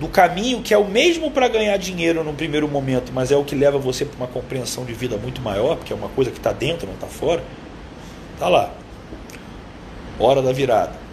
[0.00, 3.44] do caminho que é o mesmo para ganhar dinheiro no primeiro momento, mas é o
[3.44, 6.38] que leva você para uma compreensão de vida muito maior, porque é uma coisa que
[6.38, 7.44] está dentro, não está fora.
[8.38, 8.72] Tá lá.
[10.18, 11.04] Hora da virada.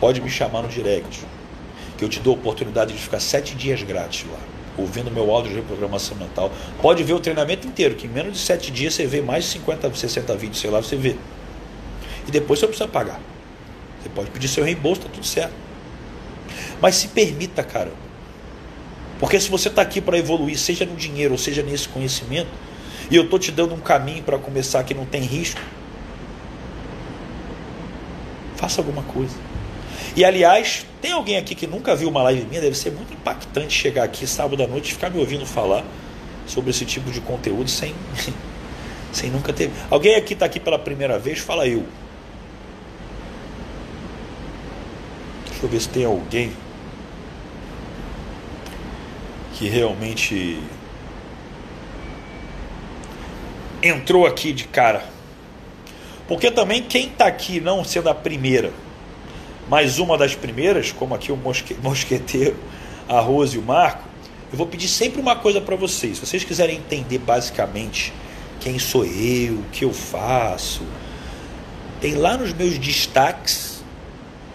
[0.00, 1.20] Pode me chamar no direct,
[1.98, 4.38] que eu te dou a oportunidade de ficar sete dias grátis lá,
[4.78, 6.50] ouvindo meu áudio de reprogramação mental.
[6.80, 9.50] Pode ver o treinamento inteiro, que em menos de sete dias você vê mais de
[9.50, 11.16] 50, 60 vídeos, sei lá, você vê.
[12.26, 13.20] E depois você não precisa pagar.
[14.02, 15.52] Você pode pedir seu reembolso, tá tudo certo.
[16.80, 17.92] Mas se permita, cara.
[19.18, 22.48] Porque se você está aqui para evoluir, seja no dinheiro ou seja nesse conhecimento,
[23.10, 25.60] e eu estou te dando um caminho para começar que não tem risco,
[28.56, 29.49] faça alguma coisa.
[30.16, 32.60] E aliás, tem alguém aqui que nunca viu uma live minha?
[32.60, 35.84] Deve ser muito impactante chegar aqui sábado à noite e ficar me ouvindo falar
[36.46, 37.94] sobre esse tipo de conteúdo sem,
[39.12, 39.70] sem nunca ter.
[39.88, 41.38] Alguém aqui está aqui pela primeira vez?
[41.38, 41.84] Fala eu.
[45.48, 46.52] Deixa eu ver se tem alguém
[49.54, 50.58] que realmente
[53.82, 55.04] entrou aqui de cara.
[56.26, 58.72] Porque também quem está aqui não sendo a primeira,
[59.70, 62.56] mas uma das primeiras, como aqui o mosque, mosqueteiro,
[63.08, 64.02] a Rose e o Marco,
[64.50, 66.18] eu vou pedir sempre uma coisa para vocês.
[66.18, 68.12] Se vocês quiserem entender basicamente
[68.58, 70.82] quem sou eu, o que eu faço,
[72.00, 73.84] tem lá nos meus destaques,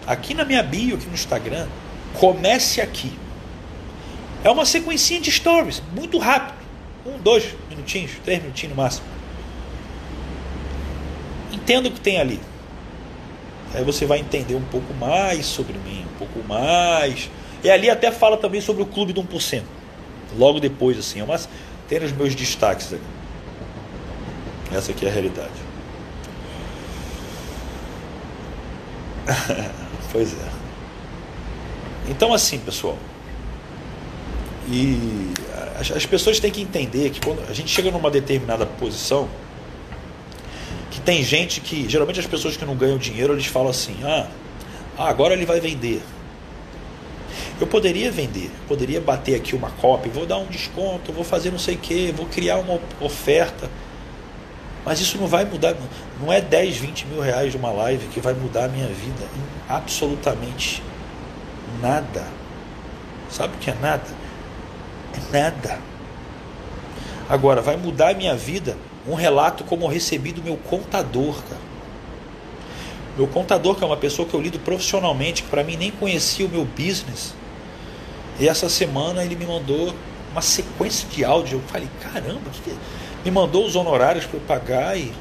[0.06, 1.66] aqui na minha bio, aqui no Instagram,
[2.12, 3.10] comece aqui.
[4.44, 6.58] É uma sequencinha de stories, muito rápido.
[7.06, 9.06] Um, dois minutinhos, três minutinhos no máximo.
[11.50, 12.38] Entenda o que tem ali.
[13.76, 17.30] Aí você vai entender um pouco mais sobre mim, um pouco mais.
[17.62, 19.62] E ali até fala também sobre o clube do 1%.
[20.38, 21.46] Logo depois, assim, mas
[21.86, 23.02] tem os meus destaques ali.
[24.72, 25.52] Essa aqui é a realidade.
[30.10, 30.48] pois é.
[32.08, 32.96] Então assim, pessoal.
[34.68, 35.34] E
[35.94, 39.28] as pessoas têm que entender que quando a gente chega numa determinada posição,
[40.96, 44.26] que tem gente que, geralmente as pessoas que não ganham dinheiro, eles falam assim: ah,
[44.96, 46.02] agora ele vai vender.
[47.60, 51.58] Eu poderia vender, poderia bater aqui uma cópia, vou dar um desconto, vou fazer não
[51.58, 53.68] sei o que, vou criar uma oferta.
[54.86, 55.76] Mas isso não vai mudar,
[56.18, 59.22] não é 10, 20 mil reais de uma live que vai mudar a minha vida
[59.36, 60.82] em absolutamente
[61.82, 62.26] nada.
[63.28, 64.06] Sabe o que é nada?
[65.12, 65.78] É nada.
[67.28, 71.60] Agora, vai mudar a minha vida um relato como eu recebi do meu contador, cara.
[73.16, 76.44] Meu contador, que é uma pessoa que eu lido profissionalmente, que para mim nem conhecia
[76.44, 77.34] o meu business.
[78.38, 79.94] E essa semana ele me mandou
[80.32, 81.58] uma sequência de áudio.
[81.58, 82.70] Eu falei, caramba, que, que...
[82.70, 82.74] É?
[83.24, 85.12] me mandou os honorários para eu pagar e,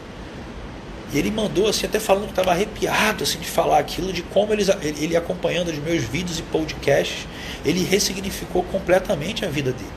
[1.12, 4.53] e, ele mandou assim, até falando que estava arrepiado assim, de falar aquilo, de como
[4.53, 4.64] ele,
[4.99, 7.28] ele acompanhando os meus vídeos e podcasts,
[7.66, 9.90] ele ressignificou completamente a vida dele.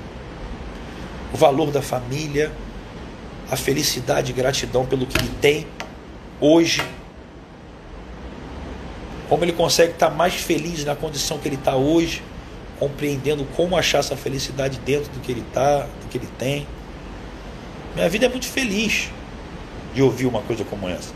[1.35, 2.51] O valor da família,
[3.51, 5.67] a felicidade e gratidão pelo que ele tem
[6.41, 6.83] hoje.
[9.29, 12.23] Como ele consegue estar mais feliz na condição que ele está hoje,
[12.79, 16.67] compreendendo como achar essa felicidade dentro do que ele está, do que ele tem.
[17.95, 19.11] Minha vida é muito feliz
[19.95, 21.13] de ouvir uma coisa como essa.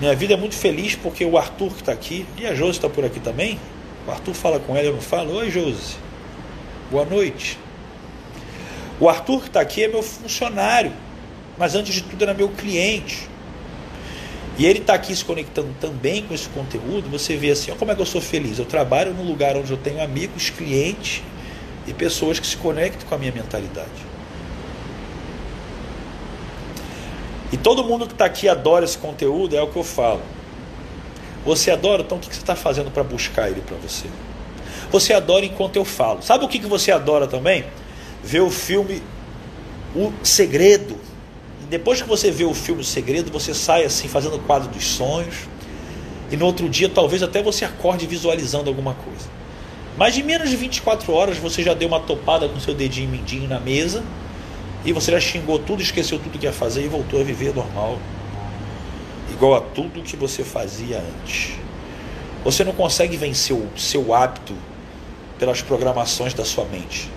[0.00, 2.88] Minha vida é muito feliz porque o Arthur que está aqui, e a Josi está
[2.88, 3.60] por aqui também.
[4.06, 5.34] O Arthur fala com ela, eu não falo.
[5.34, 5.96] Oi, Josi.
[6.90, 7.58] Boa noite.
[9.00, 10.92] O Arthur que está aqui é meu funcionário,
[11.56, 13.28] mas antes de tudo era meu cliente.
[14.58, 17.08] E ele está aqui se conectando também com esse conteúdo.
[17.08, 18.58] Você vê assim, ó, como é que eu sou feliz.
[18.58, 21.22] Eu trabalho num lugar onde eu tenho amigos, clientes
[21.86, 23.88] e pessoas que se conectam com a minha mentalidade.
[27.50, 30.20] E todo mundo que está aqui adora esse conteúdo, é o que eu falo.
[31.46, 34.08] Você adora, então o que você está fazendo para buscar ele para você?
[34.90, 36.22] Você adora enquanto eu falo.
[36.22, 37.64] Sabe o que você adora também?
[38.22, 39.02] Ver o filme
[39.94, 40.96] O Segredo.
[41.62, 44.68] E depois que você vê o filme O Segredo, você sai assim fazendo o quadro
[44.68, 45.48] dos sonhos.
[46.30, 49.28] E no outro dia, talvez até você acorde visualizando alguma coisa.
[49.96, 53.48] Mas de menos de 24 horas, você já deu uma topada com seu dedinho mindinho
[53.48, 54.04] na mesa.
[54.84, 57.98] E você já xingou tudo, esqueceu tudo que ia fazer e voltou a viver normal.
[59.30, 61.54] Igual a tudo que você fazia antes.
[62.44, 64.54] Você não consegue vencer o seu hábito
[65.38, 67.10] pelas programações da sua mente.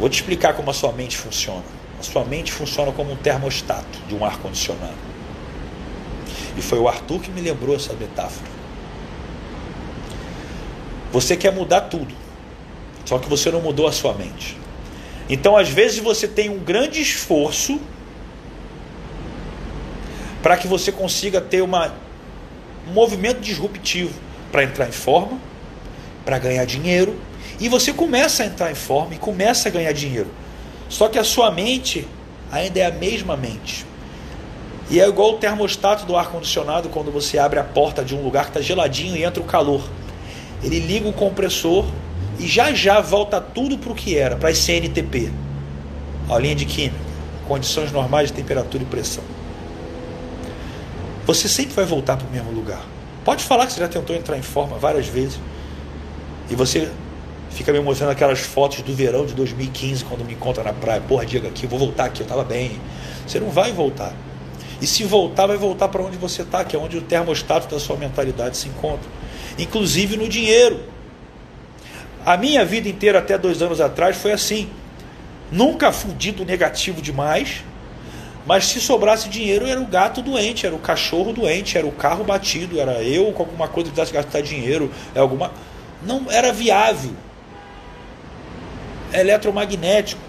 [0.00, 1.62] Vou te explicar como a sua mente funciona.
[1.98, 4.94] A sua mente funciona como um termostato de um ar-condicionado.
[6.56, 8.50] E foi o Arthur que me lembrou essa metáfora.
[11.12, 12.14] Você quer mudar tudo,
[13.04, 14.56] só que você não mudou a sua mente.
[15.28, 17.78] Então, às vezes, você tem um grande esforço
[20.42, 21.92] para que você consiga ter uma,
[22.88, 24.18] um movimento disruptivo
[24.50, 25.38] para entrar em forma,
[26.24, 27.14] para ganhar dinheiro,
[27.60, 30.30] e você começa a entrar em forma e começa a ganhar dinheiro.
[30.88, 32.08] Só que a sua mente
[32.50, 33.86] ainda é a mesma mente.
[34.90, 38.44] E é igual o termostato do ar-condicionado quando você abre a porta de um lugar
[38.44, 39.88] que está geladinho e entra o calor.
[40.64, 41.86] Ele liga o compressor
[42.38, 45.30] e já já volta tudo para o que era, para as CNTP.
[46.28, 46.96] A linha de química,
[47.46, 49.22] condições normais de temperatura e pressão.
[51.26, 52.82] Você sempre vai voltar para o mesmo lugar.
[53.24, 55.38] Pode falar que você já tentou entrar em forma várias vezes.
[56.50, 56.90] E você
[57.50, 61.00] fica me mostrando aquelas fotos do verão de 2015, quando me encontra na praia.
[61.00, 62.80] Porra, diga aqui, vou voltar aqui, eu estava bem.
[63.26, 64.14] Você não vai voltar.
[64.80, 67.78] E se voltar, vai voltar para onde você está, que é onde o termostato da
[67.78, 69.08] sua mentalidade se encontra.
[69.58, 70.80] Inclusive no dinheiro.
[72.24, 74.68] A minha vida inteira, até dois anos atrás, foi assim.
[75.52, 77.64] Nunca fudido negativo demais,
[78.46, 82.24] Mas se sobrasse dinheiro, era o gato doente, era o cachorro doente, era o carro
[82.24, 85.52] batido, era eu com alguma coisa que precisasse gastar dinheiro, é alguma.
[86.02, 87.12] Não era viável.
[89.12, 90.20] Eletromagnético.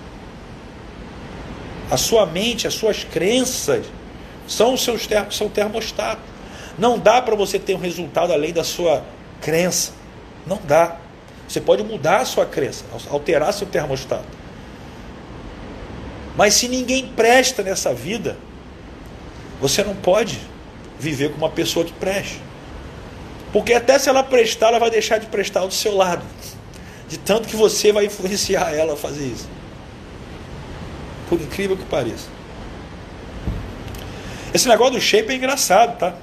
[1.90, 3.86] A sua mente, as suas crenças
[4.48, 4.98] são o seu,
[5.30, 6.22] seu termostato.
[6.78, 9.04] Não dá para você ter um resultado além da sua
[9.42, 9.92] crença.
[10.48, 10.98] Não dá.
[11.48, 14.42] Você pode mudar a sua crença, alterar seu termostato.
[16.36, 18.38] Mas se ninguém presta nessa vida,
[19.60, 20.40] você não pode
[20.98, 22.40] viver com uma pessoa que preste.
[23.52, 26.24] Porque até se ela prestar, ela vai deixar de prestar do seu lado.
[27.12, 29.50] De tanto que você vai influenciar ela a fazer isso.
[31.28, 32.30] Por incrível que pareça.
[34.54, 36.16] Esse negócio do shape é engraçado, tá?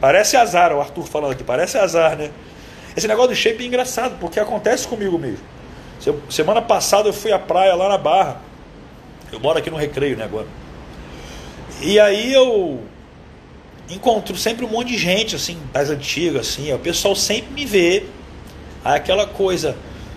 [0.00, 2.30] Parece azar, o Arthur falando aqui, parece azar, né?
[2.96, 5.44] Esse negócio do shape é engraçado, porque acontece comigo mesmo.
[6.30, 8.40] Semana passada eu fui à praia lá na Barra.
[9.30, 10.46] Eu moro aqui no Recreio, né, agora.
[11.82, 12.82] E aí eu
[13.90, 16.72] encontro sempre um monte de gente, assim, das antigas, assim.
[16.72, 18.06] O pessoal sempre me vê.
[18.82, 19.76] Aí aquela coisa,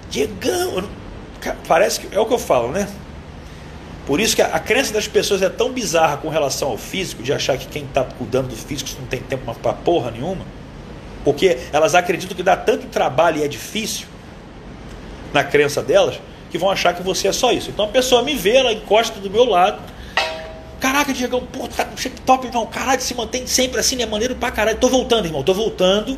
[0.10, 0.88] Diegão,
[1.68, 2.88] parece que é o que eu falo, né?
[4.06, 7.22] Por isso que a, a crença das pessoas é tão bizarra com relação ao físico,
[7.22, 10.46] de achar que quem está cuidando do físico não tem tempo para porra nenhuma.
[11.26, 14.08] Porque elas acreditam que dá tanto trabalho e é difícil
[15.34, 17.70] na crença delas, que vão achar que você é só isso.
[17.70, 19.82] Então a pessoa me vê, ela encosta do meu lado.
[20.80, 22.66] Caraca, Diegão, pô, tá com shape top, irmão.
[22.68, 24.78] Caralho, se mantém sempre assim, é maneiro pra caralho.
[24.78, 26.18] Tô voltando, irmão, tô voltando.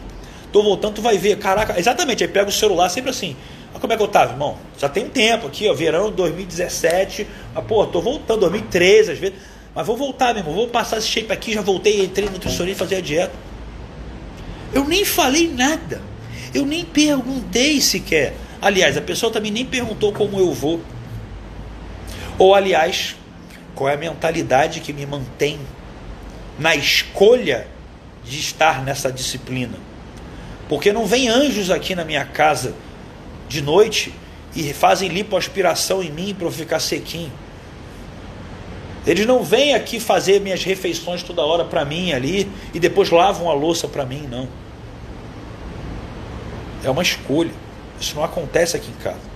[0.52, 1.38] Tô voltando, tu vai ver.
[1.38, 2.24] Caraca, exatamente.
[2.24, 3.36] Aí pega o celular sempre assim.
[3.80, 4.58] Como é que eu tava, irmão.
[4.78, 7.28] Já tem um tempo aqui, ó, verão 2017.
[7.54, 9.38] Mas, pô, tô voltando, 2013 às vezes.
[9.74, 10.54] Mas vou voltar, meu irmão.
[10.54, 11.54] Vou passar esse shape aqui.
[11.54, 13.34] Já voltei, entrei no nutricionista fazer a dieta.
[14.74, 16.02] Eu nem falei nada.
[16.54, 18.34] Eu nem perguntei sequer.
[18.62, 20.82] Aliás, a pessoa também nem perguntou como eu vou.
[22.38, 23.16] Ou, aliás,
[23.76, 25.60] qual é a mentalidade que me mantém
[26.60, 27.66] na escolha
[28.24, 29.78] de estar nessa disciplina.
[30.68, 32.76] Porque não vem anjos aqui na minha casa
[33.50, 34.14] de noite
[34.56, 37.32] e fazem lipoaspiração em mim para eu ficar sequinho.
[39.06, 43.50] Eles não vêm aqui fazer minhas refeições toda hora para mim ali e depois lavam
[43.50, 44.48] a louça para mim, não.
[46.84, 47.52] É uma escolha.
[48.00, 49.30] Isso não acontece aqui em casa.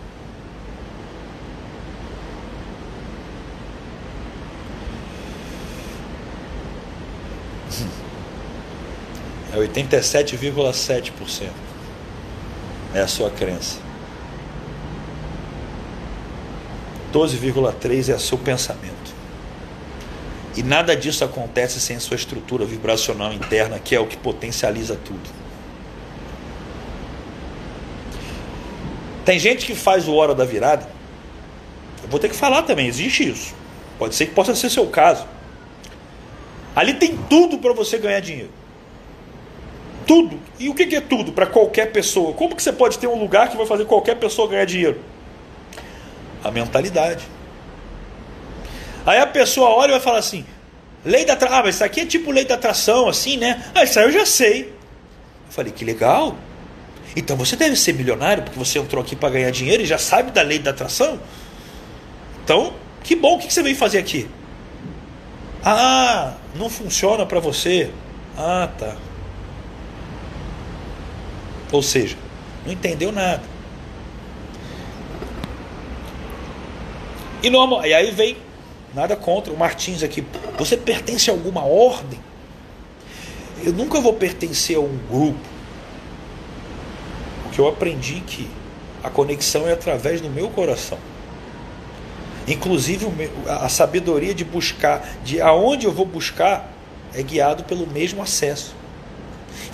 [9.54, 11.50] É 87,7%.
[12.94, 13.83] É a sua crença.
[17.14, 19.14] 12,3% é seu pensamento.
[20.56, 25.30] E nada disso acontece sem sua estrutura vibracional interna, que é o que potencializa tudo.
[29.24, 30.88] Tem gente que faz o hora da virada.
[32.04, 33.56] Eu vou ter que falar também, existe isso.
[33.98, 35.26] Pode ser que possa ser seu caso.
[36.76, 38.50] Ali tem tudo para você ganhar dinheiro.
[40.06, 40.40] Tudo.
[40.60, 42.34] E o que é tudo para qualquer pessoa?
[42.34, 45.00] Como que você pode ter um lugar que vai fazer qualquer pessoa ganhar dinheiro?
[46.44, 47.24] A mentalidade.
[49.06, 50.46] Aí a pessoa olha e vai falar assim:
[51.04, 51.58] lei da atração.
[51.58, 53.64] Ah, mas isso aqui é tipo lei da atração, assim, né?
[53.74, 54.64] Ah, isso aí eu já sei.
[54.64, 56.36] Eu falei: que legal.
[57.16, 60.32] Então você deve ser milionário, porque você entrou aqui para ganhar dinheiro e já sabe
[60.32, 61.20] da lei da atração.
[62.44, 64.28] Então, que bom, o que você veio fazer aqui?
[65.64, 67.92] Ah, não funciona para você.
[68.38, 68.96] Ah, tá.
[71.72, 72.18] Ou seja,
[72.66, 73.53] não entendeu nada.
[77.44, 78.38] E, normal, e aí vem,
[78.96, 80.26] nada contra o Martins aqui.
[80.58, 82.20] Você pertence a alguma ordem?
[83.62, 85.54] Eu nunca vou pertencer a um grupo
[87.52, 88.50] que eu aprendi que
[89.04, 90.98] a conexão é através do meu coração.
[92.48, 93.08] Inclusive
[93.48, 96.72] a sabedoria de buscar, de aonde eu vou buscar,
[97.14, 98.74] é guiado pelo mesmo acesso.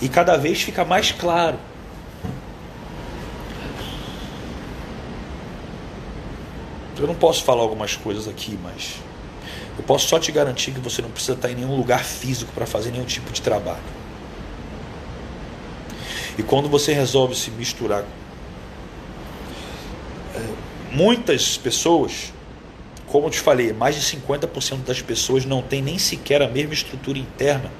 [0.00, 1.58] E cada vez fica mais claro.
[7.00, 8.96] Eu não posso falar algumas coisas aqui, mas
[9.78, 12.66] eu posso só te garantir que você não precisa estar em nenhum lugar físico para
[12.66, 13.80] fazer nenhum tipo de trabalho.
[16.36, 18.04] E quando você resolve se misturar,
[20.34, 20.40] é,
[20.92, 22.34] muitas pessoas,
[23.06, 26.74] como eu te falei, mais de 50% das pessoas não tem nem sequer a mesma
[26.74, 27.72] estrutura interna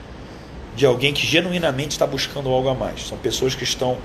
[0.75, 3.07] de alguém que genuinamente está buscando algo a mais.
[3.07, 3.99] São pessoas que estão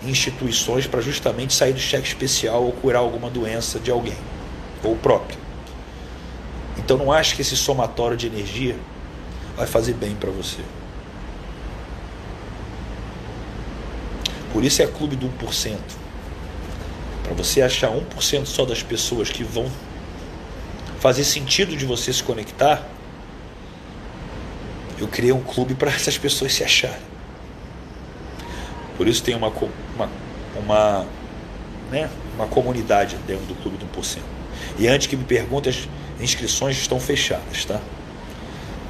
[0.00, 4.16] em instituições para justamente sair do cheque especial ou curar alguma doença de alguém
[4.82, 5.38] ou próprio.
[6.78, 8.76] Então não acho que esse somatório de energia
[9.56, 10.62] vai fazer bem para você.
[14.52, 15.78] Por isso é clube do 1%.
[17.22, 19.70] Para você achar 1% só das pessoas que vão
[20.98, 22.86] fazer sentido de você se conectar,
[24.98, 27.00] Eu criei um clube para essas pessoas se acharem.
[28.98, 30.10] Por isso tem uma, uma,
[30.54, 31.06] uma,
[31.90, 34.39] né, uma comunidade dentro do clube do 1%.
[34.78, 35.88] E antes que me perguntem, as
[36.22, 37.80] inscrições estão fechadas, tá?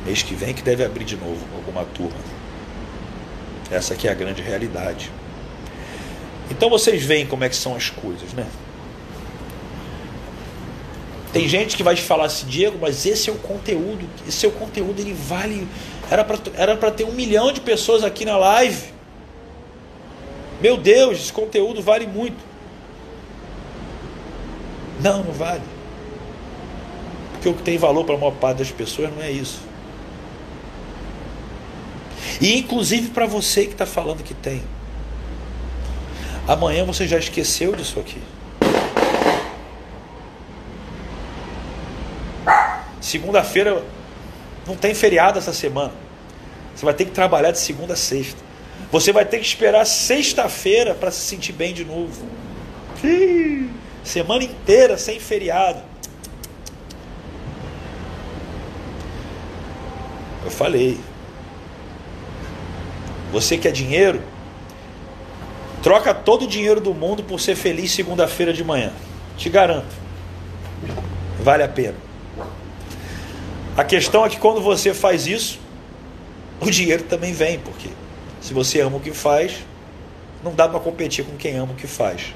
[0.04, 2.18] Mês que vem que deve abrir de novo alguma turma.
[3.70, 5.10] Essa aqui é a grande realidade.
[6.50, 8.46] Então vocês veem como é que são as coisas, né?
[11.32, 14.48] Tem gente que vai te falar assim, Diego, mas esse é o conteúdo, esse é
[14.48, 15.66] o conteúdo, ele vale.
[16.10, 18.92] Era para era ter um milhão de pessoas aqui na live.
[20.60, 22.49] Meu Deus, esse conteúdo vale muito.
[25.02, 25.62] Não, não vale.
[27.32, 29.60] Porque o que tem valor para a maior parte das pessoas não é isso.
[32.40, 34.62] E inclusive para você que está falando que tem.
[36.46, 38.20] Amanhã você já esqueceu disso aqui.
[43.00, 43.82] Segunda-feira
[44.66, 45.92] não tem feriado essa semana.
[46.74, 48.40] Você vai ter que trabalhar de segunda a sexta.
[48.92, 52.26] Você vai ter que esperar sexta-feira para se sentir bem de novo.
[54.02, 55.80] Semana inteira sem feriado.
[60.44, 60.98] Eu falei.
[63.32, 64.22] Você quer dinheiro?
[65.82, 68.92] Troca todo o dinheiro do mundo por ser feliz segunda-feira de manhã.
[69.36, 69.94] Te garanto.
[71.42, 71.96] Vale a pena.
[73.76, 75.58] A questão é que quando você faz isso,
[76.60, 77.88] o dinheiro também vem, porque
[78.40, 79.64] se você ama o que faz,
[80.44, 82.34] não dá para competir com quem ama o que faz.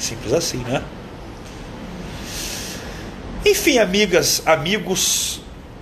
[0.00, 0.82] Simples assim, né?
[3.44, 5.40] Enfim, amigas, amigos,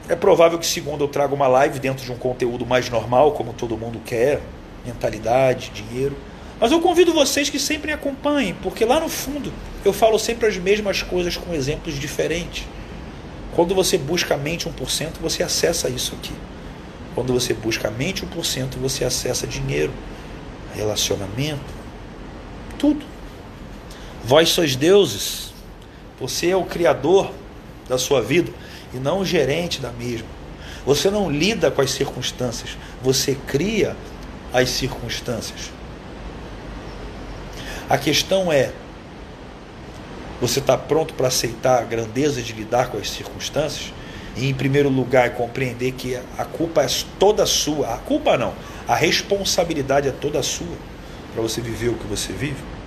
[0.09, 3.53] é provável que segunda eu traga uma live dentro de um conteúdo mais normal, como
[3.53, 4.41] todo mundo quer,
[4.85, 6.17] mentalidade, dinheiro.
[6.61, 9.53] Mas eu convido vocês que sempre me acompanhem, porque lá no fundo
[9.85, 12.67] eu falo sempre as mesmas coisas com exemplos diferentes.
[13.55, 16.35] Quando você busca a mente 1%, você acessa isso aqui.
[17.15, 19.93] Quando você busca a mente 1%, você acessa dinheiro,
[20.75, 21.73] relacionamento,
[22.79, 23.18] tudo.
[24.29, 25.55] Vós sois deuses.
[26.21, 27.33] Você é o criador
[27.89, 28.53] da sua vida
[28.93, 30.29] e não o gerente da mesma.
[30.85, 33.97] Você não lida com as circunstâncias, você cria
[34.53, 35.73] as circunstâncias.
[37.89, 38.71] A questão é:
[40.43, 43.95] você está pronto para aceitar a grandeza de lidar com as circunstâncias?
[44.37, 46.87] E, em primeiro lugar, compreender que a culpa é
[47.19, 47.95] toda sua.
[47.95, 48.53] A culpa não,
[48.87, 50.77] a responsabilidade é toda sua
[51.33, 52.78] para você viver o que você vive.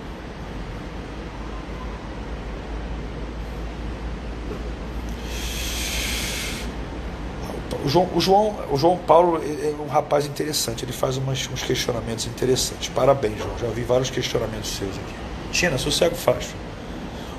[7.84, 11.64] O João, o João, o João Paulo é um rapaz interessante, ele faz umas, uns
[11.64, 12.90] questionamentos interessantes.
[12.90, 13.58] Parabéns, João.
[13.60, 15.16] Já vi vários questionamentos seus aqui.
[15.52, 16.56] Tina, sossego fácil.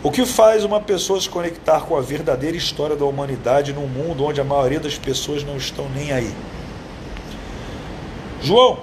[0.03, 4.25] O que faz uma pessoa se conectar com a verdadeira história da humanidade num mundo
[4.25, 6.35] onde a maioria das pessoas não estão nem aí?
[8.43, 8.81] João,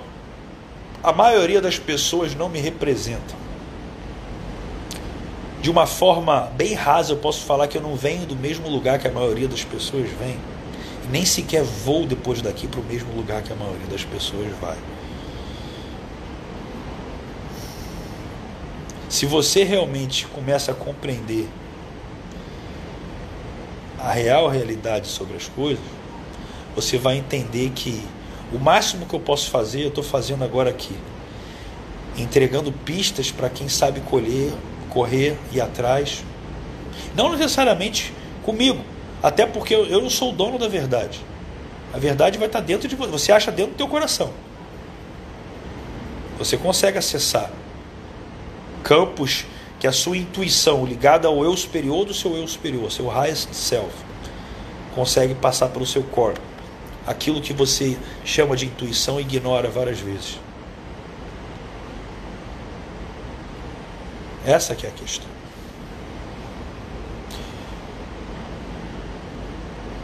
[1.04, 3.38] a maioria das pessoas não me representam.
[5.62, 8.98] De uma forma bem rasa, eu posso falar que eu não venho do mesmo lugar
[8.98, 10.38] que a maioria das pessoas vem.
[11.10, 14.78] Nem sequer vou depois daqui para o mesmo lugar que a maioria das pessoas vai.
[19.10, 21.50] Se você realmente começa a compreender
[23.98, 25.84] a real realidade sobre as coisas,
[26.76, 28.02] você vai entender que
[28.54, 30.96] o máximo que eu posso fazer, eu estou fazendo agora aqui.
[32.16, 34.52] Entregando pistas para quem sabe colher,
[34.90, 36.24] correr e atrás.
[37.16, 38.14] Não necessariamente
[38.44, 38.84] comigo,
[39.22, 41.20] até porque eu não sou o dono da verdade.
[41.94, 43.12] A verdade vai estar dentro de você.
[43.12, 44.32] Você acha dentro do teu coração.
[46.38, 47.52] Você consegue acessar
[48.84, 49.46] campos
[49.80, 53.94] que a sua intuição ligada ao eu superior do seu eu superior, seu highest self,
[54.96, 56.42] consegue passar pelo seu corpo.
[57.06, 60.40] Aquilo que você chama de intuição ignora várias vezes.
[64.46, 65.39] Essa que é a questão.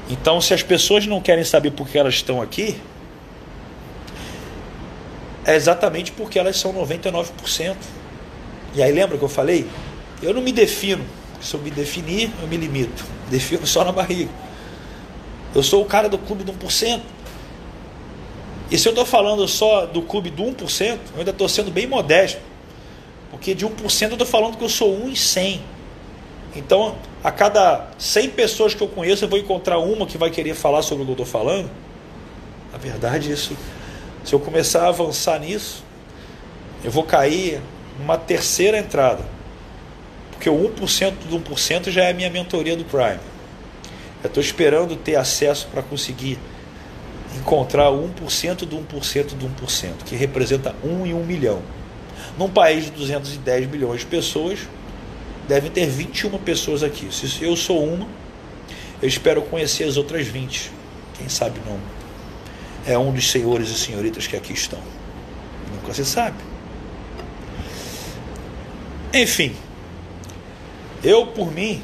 [0.09, 2.79] Então, se as pessoas não querem saber por que elas estão aqui,
[5.45, 7.75] é exatamente porque elas são 99%.
[8.73, 9.67] E aí lembra que eu falei?
[10.21, 11.05] Eu não me defino.
[11.41, 13.05] Se eu me definir, eu me limito.
[13.29, 14.31] Defino só na barriga.
[15.53, 17.01] Eu sou o cara do clube do 1%.
[18.69, 20.81] E se eu estou falando só do clube do 1%,
[21.13, 22.41] eu ainda estou sendo bem modesto.
[23.29, 25.61] Porque de 1% eu estou falando que eu sou 1 em 100.
[26.55, 30.55] Então, a cada 100 pessoas que eu conheço, eu vou encontrar uma que vai querer
[30.55, 31.69] falar sobre o que eu estou falando.
[32.71, 33.57] Na verdade, isso,
[34.23, 35.83] se eu começar a avançar nisso,
[36.83, 37.61] eu vou cair
[37.99, 39.23] uma terceira entrada.
[40.31, 43.19] Porque o 1% do 1% já é a minha mentoria do Prime.
[44.23, 46.39] Eu estou esperando ter acesso para conseguir
[47.37, 51.61] encontrar 1% do 1% do 1%, que representa 1 em 1 milhão.
[52.37, 54.59] Num país de 210 milhões de pessoas,
[55.47, 57.13] devem ter 21 pessoas aqui.
[57.13, 58.07] Se eu sou uma,
[59.01, 60.71] eu espero conhecer as outras 20.
[61.17, 61.79] Quem sabe não
[62.85, 64.79] é um dos senhores e senhoritas que aqui estão.
[65.73, 66.37] Nunca se sabe.
[69.13, 69.55] Enfim,
[71.03, 71.81] eu por mim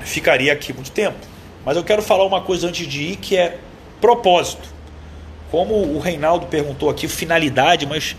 [0.00, 1.18] ficaria aqui muito tempo,
[1.64, 3.58] mas eu quero falar uma coisa antes de ir que é
[4.00, 4.68] propósito.
[5.50, 8.16] Como o Reinaldo perguntou aqui, finalidade, mas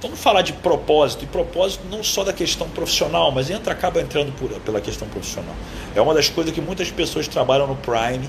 [0.00, 1.24] vamos falar de propósito.
[1.24, 5.54] E propósito não só da questão profissional, mas entra, acaba entrando por, pela questão profissional.
[5.94, 8.28] É uma das coisas que muitas pessoas trabalham no Prime,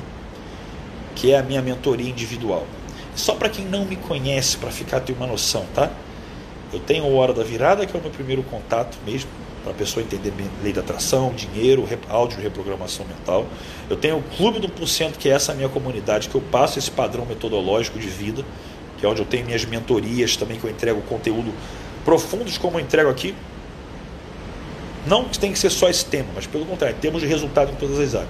[1.16, 2.66] que é a minha mentoria individual.
[3.16, 5.90] Só para quem não me conhece, para ficar ter uma noção, tá?
[6.74, 9.30] Eu tenho o Hora da Virada, que é o meu primeiro contato mesmo,
[9.64, 13.46] para a pessoa entender lei da atração, dinheiro, áudio, reprogramação mental.
[13.90, 16.92] Eu tenho o Clube do Porcento, que é essa minha comunidade, que eu passo esse
[16.92, 18.46] padrão metodológico de vida,
[18.98, 21.54] que é onde eu tenho minhas mentorias também, que eu entrego conteúdo
[22.04, 23.36] profundos como eu entrego aqui.
[25.08, 27.76] Não que tem que ser só esse tema, mas pelo contrário, temos de resultado em
[27.76, 28.30] todas as áreas.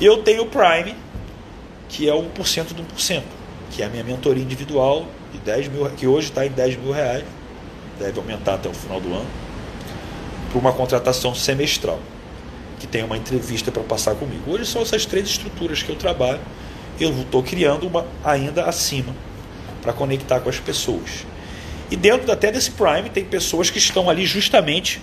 [0.00, 0.94] E eu tenho o Prime,
[1.88, 3.22] que é o 1% do 1%,
[3.70, 6.92] que é a minha mentoria individual, de 10 mil, que hoje está em 10 mil
[6.92, 7.24] reais,
[7.98, 9.26] deve aumentar até o final do ano,
[10.50, 11.98] para uma contratação semestral,
[12.78, 14.52] que tem uma entrevista para passar comigo.
[14.52, 16.40] Hoje são essas três estruturas que eu trabalho,
[17.00, 19.14] eu estou criando uma ainda acima,
[19.88, 21.24] para conectar com as pessoas.
[21.90, 25.00] E dentro até desse Prime tem pessoas que estão ali justamente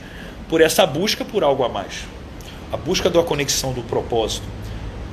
[0.48, 2.04] por essa busca por algo a mais.
[2.72, 4.46] A busca da conexão do propósito.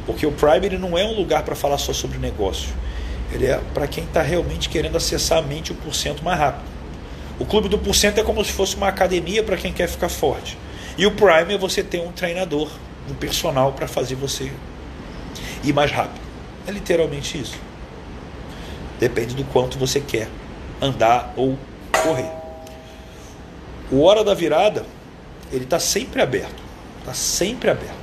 [0.04, 2.68] Porque o Prime ele não é um lugar para falar só sobre negócio.
[3.32, 6.70] Ele é para quem está realmente querendo acessar a mente 1% mais rápido.
[7.38, 10.58] O clube do porcento é como se fosse uma academia para quem quer ficar forte.
[10.98, 12.68] E o Prime é você ter um treinador,
[13.10, 14.52] um personal para fazer você
[15.64, 16.20] ir mais rápido.
[16.66, 17.71] É literalmente isso.
[19.02, 20.28] Depende do quanto você quer
[20.80, 21.58] andar ou
[22.04, 22.30] correr.
[23.90, 24.86] O Hora da Virada,
[25.50, 26.62] ele está sempre aberto.
[27.00, 27.96] Está sempre aberto.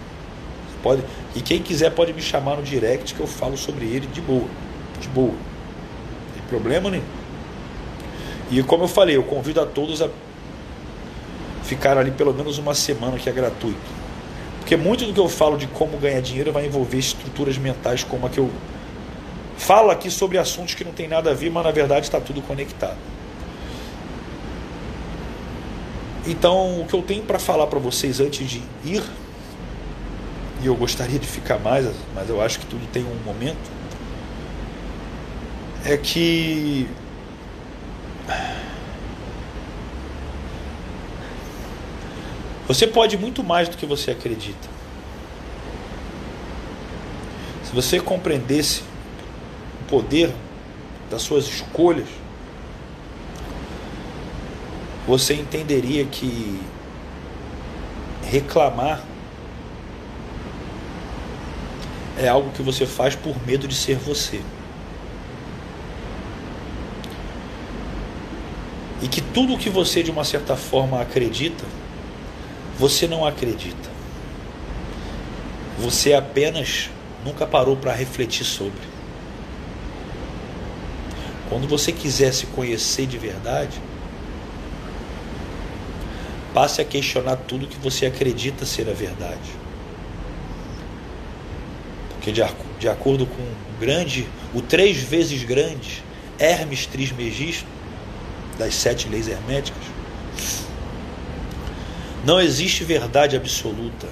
[0.84, 1.02] Pode,
[1.34, 4.50] e quem quiser pode me chamar no direct que eu falo sobre ele de boa.
[5.00, 5.30] De boa.
[5.32, 7.06] Não tem problema nenhum.
[8.52, 10.10] E como eu falei, eu convido a todos a
[11.64, 13.80] ficar ali pelo menos uma semana que é gratuito.
[14.60, 18.28] Porque muito do que eu falo de como ganhar dinheiro vai envolver estruturas mentais como
[18.28, 18.52] a que eu
[19.60, 22.42] falo aqui sobre assuntos que não tem nada a ver, mas na verdade está tudo
[22.42, 22.98] conectado.
[26.26, 29.04] Então, o que eu tenho para falar para vocês antes de ir,
[30.62, 33.70] e eu gostaria de ficar mais, mas eu acho que tudo tem um momento,
[35.86, 36.88] é que
[42.68, 44.68] você pode muito mais do que você acredita.
[47.64, 48.89] Se você compreendesse
[49.90, 50.32] poder
[51.10, 52.08] das suas escolhas,
[55.08, 56.62] você entenderia que
[58.24, 59.04] reclamar
[62.20, 64.42] é algo que você faz por medo de ser você.
[69.02, 71.64] E que tudo que você de uma certa forma acredita,
[72.78, 73.90] você não acredita.
[75.80, 76.90] Você apenas
[77.24, 78.89] nunca parou para refletir sobre.
[81.50, 83.82] Quando você quiser se conhecer de verdade,
[86.54, 89.50] passe a questionar tudo que você acredita ser a verdade.
[92.12, 92.44] Porque de,
[92.80, 96.04] de acordo com o grande, o três vezes grande
[96.38, 97.68] Hermes Trismegisto,
[98.58, 99.84] das sete leis herméticas.
[102.26, 104.08] Não existe verdade absoluta.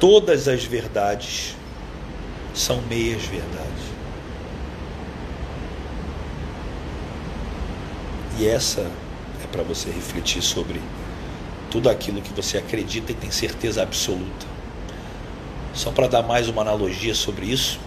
[0.00, 1.56] Todas as verdades
[2.52, 3.87] são meias verdades.
[8.38, 8.82] E essa
[9.42, 10.80] é para você refletir sobre
[11.72, 14.46] tudo aquilo que você acredita e tem certeza absoluta.
[15.74, 17.80] Só para dar mais uma analogia sobre isso,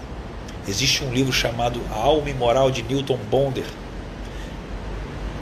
[0.67, 3.63] existe um livro chamado A Alma Imoral de Newton Bonder,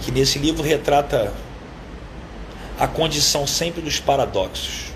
[0.02, 1.34] que nesse livro retrata
[2.80, 4.92] a condição sempre dos paradoxos.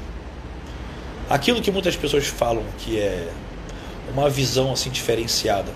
[1.28, 3.30] Aquilo que muitas pessoas falam que é
[4.14, 5.72] uma visão assim diferenciada.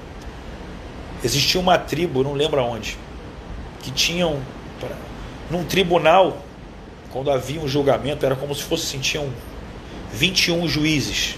[1.23, 2.97] Existia uma tribo, não lembro aonde,
[3.87, 4.41] que tinham
[5.49, 6.43] num tribunal,
[7.09, 9.29] quando havia um julgamento, era como se fosse assim, tinham
[10.11, 11.37] 21 juízes.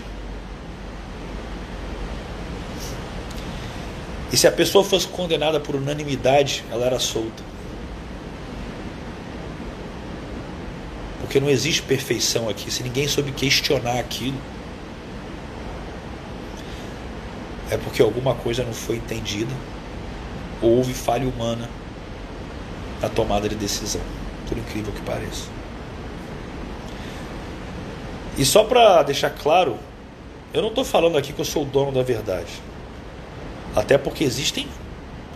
[4.33, 7.43] E se a pessoa fosse condenada por unanimidade, ela era solta.
[11.19, 12.71] Porque não existe perfeição aqui.
[12.71, 14.37] Se ninguém soube questionar aquilo.
[17.71, 19.53] é porque alguma coisa não foi entendida
[20.59, 21.69] ou houve falha humana
[23.01, 24.01] na tomada de decisão,
[24.47, 25.47] por incrível que pareça.
[28.37, 29.77] E só para deixar claro,
[30.53, 32.51] eu não estou falando aqui que eu sou o dono da verdade.
[33.75, 34.67] Até porque existem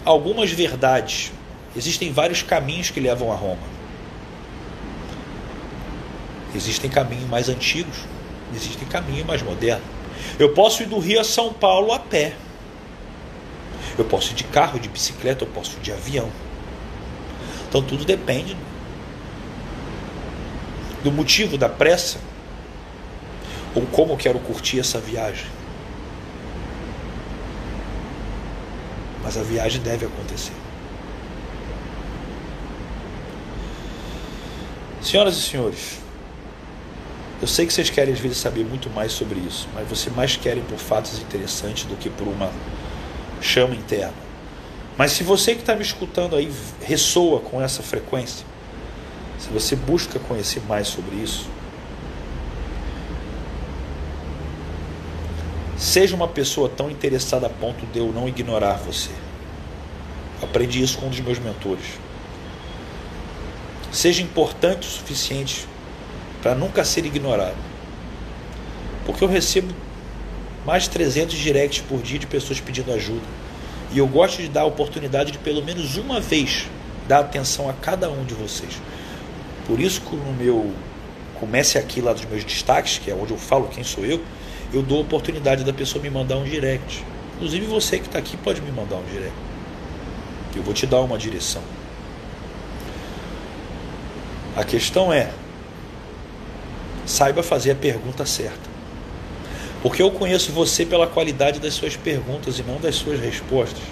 [0.05, 1.31] algumas verdades,
[1.75, 3.73] existem vários caminhos que levam a Roma.
[6.55, 7.97] Existem caminhos mais antigos,
[8.55, 9.85] existem caminhos mais modernos.
[10.39, 12.33] Eu posso ir do Rio a São Paulo a pé.
[13.97, 16.29] Eu posso ir de carro, de bicicleta, eu posso ir de avião.
[17.73, 18.55] Então tudo depende
[21.03, 22.19] do motivo da pressa
[23.73, 25.47] ou como eu quero curtir essa viagem.
[29.23, 30.53] Mas a viagem deve acontecer.
[35.01, 35.97] Senhoras e senhores,
[37.41, 40.35] eu sei que vocês querem às vezes saber muito mais sobre isso, mas vocês mais
[40.35, 42.51] querem por fatos interessantes do que por uma
[43.41, 44.32] chama interna.
[44.97, 46.51] Mas se você que está me escutando aí
[46.81, 48.45] ressoa com essa frequência,
[49.39, 51.49] se você busca conhecer mais sobre isso,
[55.77, 59.09] seja uma pessoa tão interessada a ponto de eu não ignorar você.
[60.41, 61.85] Aprendi isso com um dos meus mentores.
[63.91, 65.67] Seja importante o suficiente
[66.41, 67.57] para nunca ser ignorado.
[69.05, 69.73] Porque eu recebo
[70.65, 73.42] mais de 300 directs por dia de pessoas pedindo ajuda.
[73.93, 76.67] E eu gosto de dar a oportunidade de pelo menos uma vez
[77.07, 78.81] dar atenção a cada um de vocês.
[79.67, 80.73] Por isso que no meu
[81.39, 84.21] comece aqui lá dos meus destaques, que é onde eu falo quem sou eu,
[84.73, 87.05] eu dou a oportunidade da pessoa me mandar um direct.
[87.35, 89.35] Inclusive você que está aqui pode me mandar um direct.
[90.55, 91.61] Eu vou te dar uma direção.
[94.55, 95.31] A questão é,
[97.05, 98.72] saiba fazer a pergunta certa.
[99.83, 103.83] Porque eu conheço você pela qualidade das suas perguntas e não das suas respostas.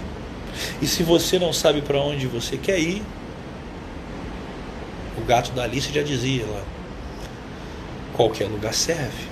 [0.81, 3.03] E se você não sabe para onde você quer ir,
[5.17, 6.63] o gato da Alice já dizia lá:
[8.13, 9.29] qualquer lugar serve.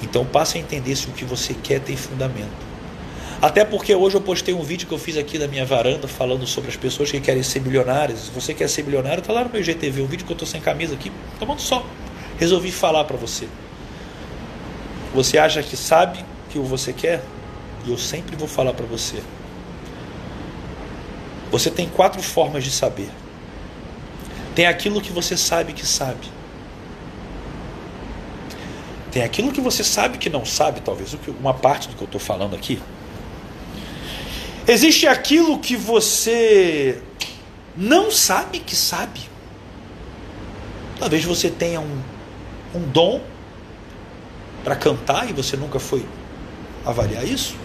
[0.00, 2.68] Então passe a entender se o que você quer tem fundamento.
[3.42, 6.46] Até porque hoje eu postei um vídeo que eu fiz aqui da minha varanda falando
[6.46, 8.20] sobre as pessoas que querem ser milionárias.
[8.20, 10.46] Se você quer ser milionário, tá lá no meu GTV, um vídeo que eu tô
[10.46, 11.84] sem camisa aqui, tomando sol.
[12.38, 13.48] Resolvi falar para você.
[15.14, 17.22] Você acha que sabe o que você quer?
[17.86, 19.22] E eu sempre vou falar para você.
[21.50, 23.10] Você tem quatro formas de saber.
[24.54, 26.38] Tem aquilo que você sabe que sabe.
[29.10, 32.20] Tem aquilo que você sabe que não sabe, talvez, uma parte do que eu estou
[32.20, 32.78] falando aqui.
[34.66, 37.00] Existe aquilo que você
[37.74, 39.20] não sabe que sabe.
[40.98, 42.02] Talvez você tenha um,
[42.74, 43.20] um dom
[44.64, 46.04] para cantar e você nunca foi
[46.84, 47.56] avaliar isso.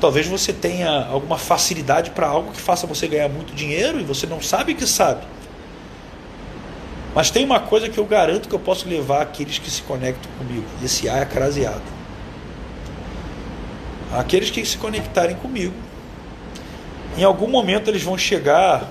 [0.00, 4.26] Talvez você tenha alguma facilidade para algo que faça você ganhar muito dinheiro e você
[4.26, 5.22] não sabe que sabe.
[7.14, 10.30] Mas tem uma coisa que eu garanto que eu posso levar aqueles que se conectam
[10.38, 10.64] comigo.
[10.80, 11.82] E esse A é craseado.
[14.12, 15.74] Aqueles que se conectarem comigo
[17.16, 18.88] em algum momento eles vão chegar,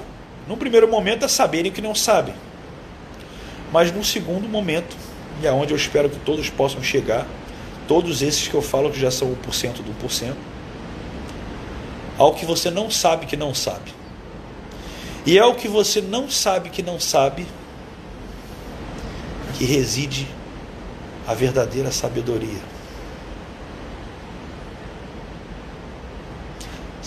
[0.48, 2.36] num primeiro momento, a saberem que não sabem.
[3.72, 4.96] Mas num segundo momento,
[5.42, 7.28] e aonde é eu espero que todos possam chegar,
[7.88, 10.34] todos esses que eu falo que já são 1% do 1%,
[12.18, 13.94] ao que você não sabe que não sabe.
[15.26, 17.46] E é o que você não sabe que não sabe
[19.58, 20.28] que reside
[21.28, 22.72] a verdadeira sabedoria.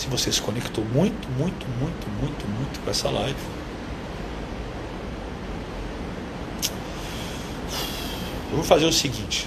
[0.05, 3.39] se você se conectou muito, muito, muito, muito, muito com essa live.
[8.57, 9.47] Vou fazer o seguinte,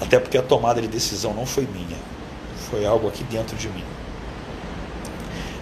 [0.00, 1.96] até porque a tomada de decisão não foi minha,
[2.70, 3.84] foi algo aqui dentro de mim.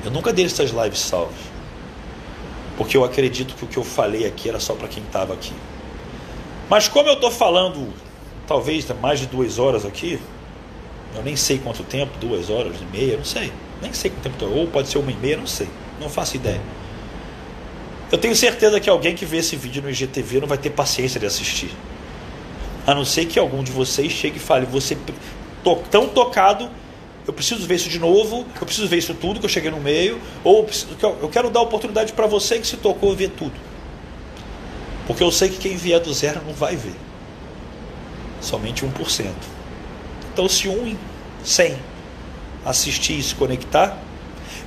[0.04, 1.36] Eu nunca dei essas lives salvas,
[2.76, 5.52] porque eu acredito que o que eu falei aqui era só para quem estava aqui.
[6.68, 7.92] Mas como eu estou falando,
[8.46, 10.20] talvez mais de duas horas aqui,
[11.14, 13.52] eu nem sei quanto tempo, duas horas e meia, não sei.
[13.82, 15.68] Nem sei quanto tempo, ou pode ser uma e meia, não sei.
[16.00, 16.60] Não faço ideia.
[18.10, 21.20] Eu tenho certeza que alguém que vê esse vídeo no IGTV não vai ter paciência
[21.20, 21.70] de assistir.
[22.90, 24.98] A não ser que algum de vocês chegue e fale, você
[25.62, 26.68] tô tão tocado,
[27.24, 29.78] eu preciso ver isso de novo, eu preciso ver isso tudo que eu cheguei no
[29.78, 30.68] meio, ou
[31.22, 33.52] eu quero dar oportunidade para você que se tocou ver tudo.
[35.06, 36.96] Porque eu sei que quem vier do zero não vai ver.
[38.40, 39.28] Somente 1%.
[40.32, 40.98] Então se um em
[41.44, 41.76] 100
[42.66, 43.96] assistir e se conectar,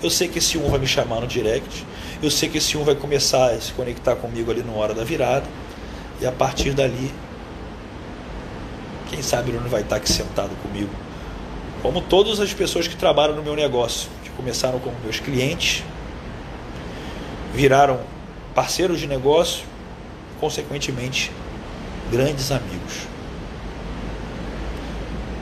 [0.02, 1.86] eu sei que esse um vai me chamar no direct,
[2.22, 5.04] eu sei que esse um vai começar a se conectar comigo ali na hora da
[5.04, 5.45] virada,
[6.22, 7.12] e a partir dali,
[9.14, 10.90] Quem sabe ele não vai estar aqui sentado comigo.
[11.84, 15.84] Como todas as pessoas que trabalham no meu negócio, que começaram como meus clientes,
[17.53, 17.99] viraram
[18.56, 19.65] parceiros de negócio,
[20.40, 21.31] consequentemente,
[22.11, 23.02] grandes amigos.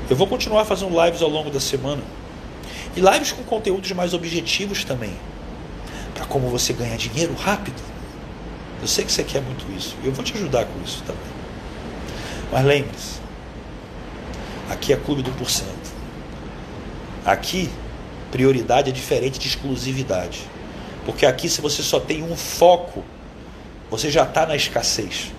[0.10, 2.02] Eu vou continuar fazendo lives ao longo da semana.
[2.94, 5.14] E lives com conteúdos mais objetivos também.
[6.14, 7.82] Para como você ganhar dinheiro rápido.
[8.82, 9.96] Eu sei que você quer muito isso.
[10.04, 11.32] Eu vou te ajudar com isso também.
[12.52, 13.21] Mas lembre-se,
[14.72, 15.92] aqui é clube do porcento.
[17.26, 17.70] Aqui,
[18.32, 20.40] prioridade é diferente de exclusividade.
[21.06, 23.04] Porque aqui, se você só tem um foco,
[23.90, 25.32] você já está na escassez.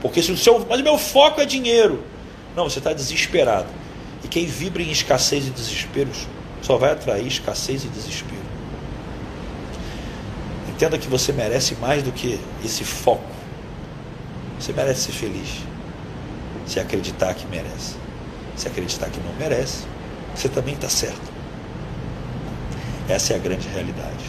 [0.00, 0.64] Porque se o seu.
[0.68, 2.04] Mas o meu foco é dinheiro.
[2.54, 3.68] Não, você está desesperado.
[4.24, 6.10] E quem vibra em escassez e desespero
[6.62, 8.36] só vai atrair escassez e desespero.
[10.68, 13.24] Entenda que você merece mais do que esse foco.
[14.58, 15.48] Você merece ser feliz.
[16.66, 18.05] Se acreditar que merece.
[18.56, 19.84] Se acreditar que não merece,
[20.34, 21.36] você também está certo.
[23.08, 24.24] Essa é a grande realidade.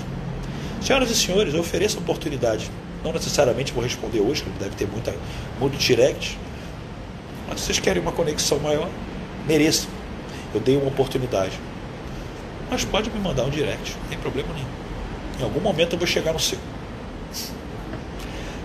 [0.81, 2.69] Senhoras e senhores, eu ofereço oportunidade.
[3.03, 5.15] Não necessariamente vou responder hoje, que deve ter muita,
[5.59, 6.37] muito direct.
[7.47, 8.89] Mas vocês querem uma conexão maior,
[9.47, 9.87] mereço.
[10.53, 11.59] Eu dei uma oportunidade.
[12.69, 14.67] Mas pode me mandar um direct, não tem problema nenhum.
[15.39, 16.59] Em algum momento eu vou chegar no seu.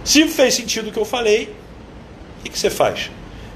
[0.04, 1.54] Se fez sentido o que eu falei,
[2.40, 3.10] o que você faz?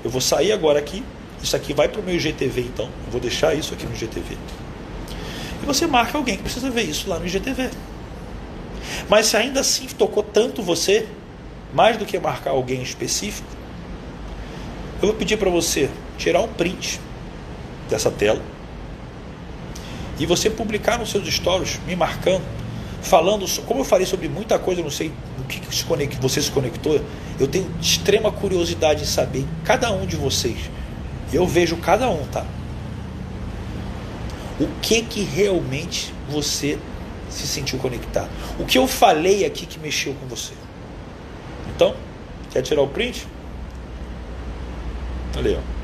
[0.05, 1.03] Eu vou sair agora aqui.
[1.43, 2.87] Isso aqui vai para o meu IGTV então.
[3.07, 4.37] Eu vou deixar isso aqui no IGTV.
[5.63, 7.71] E você marca alguém que precisa ver isso lá no IGTV.
[9.09, 11.07] Mas se ainda assim tocou tanto você,
[11.73, 13.49] mais do que marcar alguém específico,
[15.03, 17.01] eu vou pedir para você tirar um print
[17.89, 18.41] dessa tela
[20.19, 22.43] e você publicar nos seus stories, me marcando,
[23.03, 26.51] falando, como eu falei sobre muita coisa, eu não sei o que, que você se
[26.51, 27.01] conectou,
[27.39, 30.57] eu tenho extrema curiosidade em saber cada um de vocês.
[31.33, 32.45] Eu vejo cada um, tá?
[34.59, 36.79] O que que realmente você
[37.29, 38.31] se sentiu conectado?
[38.59, 40.55] O que eu falei aqui que mexeu com você?
[41.75, 41.95] Então,
[42.51, 43.27] quer tirar o print?
[45.37, 45.77] Ali, ó.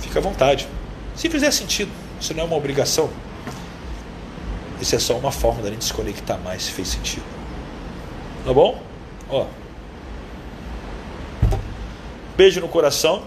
[0.00, 0.66] Fica à vontade.
[1.14, 3.10] Se fizer sentido, isso não é uma obrigação.
[4.80, 7.24] Isso é só uma forma da gente se conectar mais se fez sentido.
[8.44, 8.82] Tá bom?
[9.28, 9.46] Ó.
[12.38, 13.24] Beijo no coração.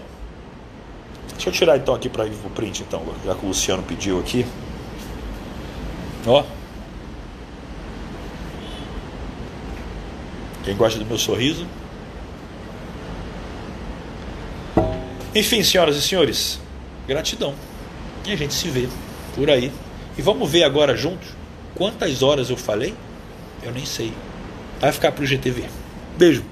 [1.32, 4.46] Deixa eu tirar então aqui para o print então, já que o Luciano pediu aqui.
[6.26, 6.42] Ó.
[10.64, 11.66] Quem gosta do meu sorriso?
[15.34, 16.58] Enfim, senhoras e senhores,
[17.06, 17.54] Gratidão.
[18.24, 18.88] E a gente se vê
[19.34, 19.70] por aí.
[20.16, 21.28] E vamos ver agora juntos
[21.74, 22.94] quantas horas eu falei?
[23.62, 24.10] Eu nem sei.
[24.80, 25.64] Vai ficar pro GTV.
[26.16, 26.51] Beijo.